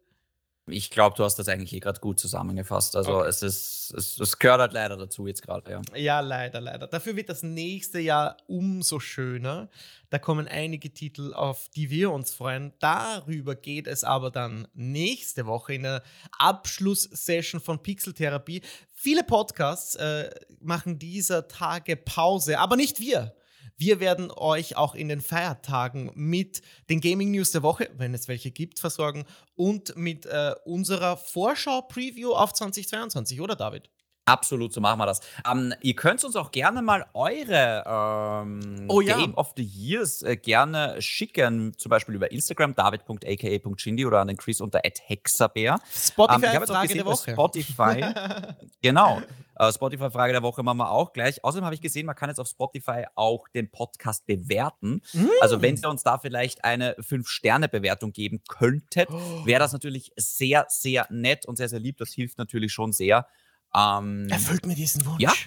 Ich 0.66 0.90
glaube, 0.90 1.16
du 1.16 1.24
hast 1.24 1.36
das 1.40 1.48
eigentlich 1.48 1.72
eh 1.72 1.80
gerade 1.80 1.98
gut 1.98 2.20
zusammengefasst. 2.20 2.94
Also 2.94 3.18
okay. 3.18 3.28
es 3.28 3.42
ist, 3.42 3.94
es, 3.96 4.20
es, 4.20 4.38
gehört 4.38 4.60
halt 4.60 4.72
leider 4.72 4.96
dazu 4.96 5.26
jetzt 5.26 5.42
gerade, 5.42 5.70
ja. 5.72 5.82
Ja, 5.96 6.20
leider, 6.20 6.60
leider. 6.60 6.86
Dafür 6.86 7.16
wird 7.16 7.28
das 7.28 7.42
nächste 7.42 7.98
Jahr 7.98 8.36
umso 8.46 9.00
schöner. 9.00 9.68
Da 10.10 10.20
kommen 10.20 10.46
einige 10.46 10.94
Titel, 10.94 11.34
auf 11.34 11.68
die 11.74 11.90
wir 11.90 12.12
uns 12.12 12.32
freuen. 12.32 12.72
Darüber 12.78 13.56
geht 13.56 13.88
es 13.88 14.04
aber 14.04 14.30
dann 14.30 14.68
nächste 14.72 15.46
Woche 15.46 15.74
in 15.74 15.82
der 15.82 16.04
Abschlusssession 16.38 17.60
von 17.60 17.82
Pixeltherapie. 17.82 18.62
Viele 18.92 19.24
Podcasts 19.24 19.96
äh, 19.96 20.30
machen 20.60 21.00
dieser 21.00 21.48
Tage 21.48 21.96
Pause, 21.96 22.60
aber 22.60 22.76
nicht 22.76 23.00
wir. 23.00 23.34
Wir 23.76 24.00
werden 24.00 24.30
euch 24.30 24.76
auch 24.76 24.94
in 24.94 25.08
den 25.08 25.20
Feiertagen 25.20 26.10
mit 26.14 26.62
den 26.88 27.00
Gaming 27.00 27.30
News 27.30 27.50
der 27.50 27.62
Woche, 27.62 27.90
wenn 27.96 28.14
es 28.14 28.28
welche 28.28 28.50
gibt, 28.50 28.78
versorgen 28.78 29.24
und 29.54 29.96
mit 29.96 30.26
äh, 30.26 30.54
unserer 30.64 31.16
Vorschau-Preview 31.16 32.32
auf 32.32 32.52
2022, 32.52 33.40
oder 33.40 33.56
David? 33.56 33.90
Absolut, 34.24 34.72
so 34.72 34.80
machen 34.80 34.98
wir 34.98 35.06
das. 35.06 35.20
Ähm, 35.50 35.74
ihr 35.80 35.96
könnt 35.96 36.22
uns 36.22 36.36
auch 36.36 36.52
gerne 36.52 36.80
mal 36.80 37.06
eure 37.12 37.82
ähm, 37.84 38.86
oh, 38.88 39.00
ja. 39.00 39.16
Game 39.16 39.34
of 39.34 39.52
the 39.56 39.64
Years 39.64 40.22
äh, 40.22 40.36
gerne 40.36 41.02
schicken, 41.02 41.76
zum 41.76 41.90
Beispiel 41.90 42.14
über 42.14 42.30
Instagram, 42.30 42.74
david.aka.shindy 42.74 44.06
oder 44.06 44.20
an 44.20 44.28
den 44.28 44.36
Chris 44.36 44.60
unter 44.60 44.80
hexabear. 44.84 45.80
Spotify, 45.92 46.56
ähm, 46.56 46.62
Frage 46.66 46.94
der 46.94 47.04
Woche. 47.04 47.32
Spotify, 47.32 48.04
genau. 48.82 49.20
Äh, 49.56 49.72
Spotify-Frage 49.72 50.32
der 50.32 50.42
Woche 50.42 50.62
machen 50.62 50.78
wir 50.78 50.90
auch 50.90 51.12
gleich. 51.12 51.42
Außerdem 51.44 51.64
habe 51.64 51.74
ich 51.74 51.80
gesehen, 51.80 52.06
man 52.06 52.16
kann 52.16 52.28
jetzt 52.28 52.38
auf 52.38 52.48
Spotify 52.48 53.04
auch 53.14 53.48
den 53.48 53.70
Podcast 53.70 54.26
bewerten. 54.26 55.02
Mm. 55.12 55.26
Also 55.40 55.60
wenn 55.62 55.76
ihr 55.76 55.88
uns 55.88 56.02
da 56.02 56.18
vielleicht 56.18 56.64
eine 56.64 56.94
5-Sterne-Bewertung 56.94 58.12
geben 58.12 58.42
könntet, 58.48 59.08
oh. 59.10 59.44
wäre 59.44 59.58
das 59.58 59.72
natürlich 59.72 60.12
sehr, 60.16 60.66
sehr 60.68 61.06
nett 61.10 61.46
und 61.46 61.56
sehr, 61.56 61.68
sehr 61.68 61.80
lieb. 61.80 61.98
Das 61.98 62.12
hilft 62.12 62.38
natürlich 62.38 62.72
schon 62.72 62.92
sehr. 62.92 63.26
Ähm, 63.74 64.28
Erfüllt 64.28 64.66
mir 64.66 64.74
diesen 64.74 65.04
Wunsch. 65.06 65.22
Ja. 65.22 65.32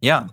Ja. 0.00 0.28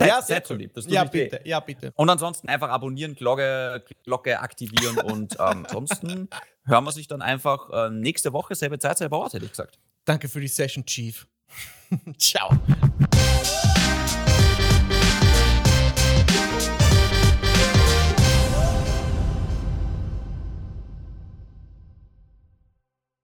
ja, 0.00 0.20
sehr 0.20 0.42
so 0.44 0.54
lieb. 0.54 0.72
ja, 0.88 1.04
bitte. 1.04 1.40
Ja, 1.44 1.60
bitte. 1.60 1.92
Und 1.94 2.10
ansonsten 2.10 2.48
einfach 2.48 2.70
abonnieren, 2.70 3.14
Glocke, 3.14 3.84
Glocke 4.04 4.40
aktivieren 4.40 4.98
und 5.04 5.34
ähm, 5.34 5.64
ansonsten 5.64 6.28
hören 6.64 6.84
wir 6.84 6.90
sich 6.90 7.06
dann 7.06 7.22
einfach 7.22 7.70
äh, 7.70 7.90
nächste 7.90 8.32
Woche, 8.32 8.56
selbe 8.56 8.80
Zeit, 8.80 8.98
selber 8.98 9.18
Ort, 9.18 9.34
hätte 9.34 9.44
ich 9.44 9.52
gesagt. 9.52 9.78
Danke 10.04 10.28
für 10.28 10.40
die 10.40 10.48
Session, 10.48 10.84
Chief. 10.84 11.26
Ciao. 12.18 12.50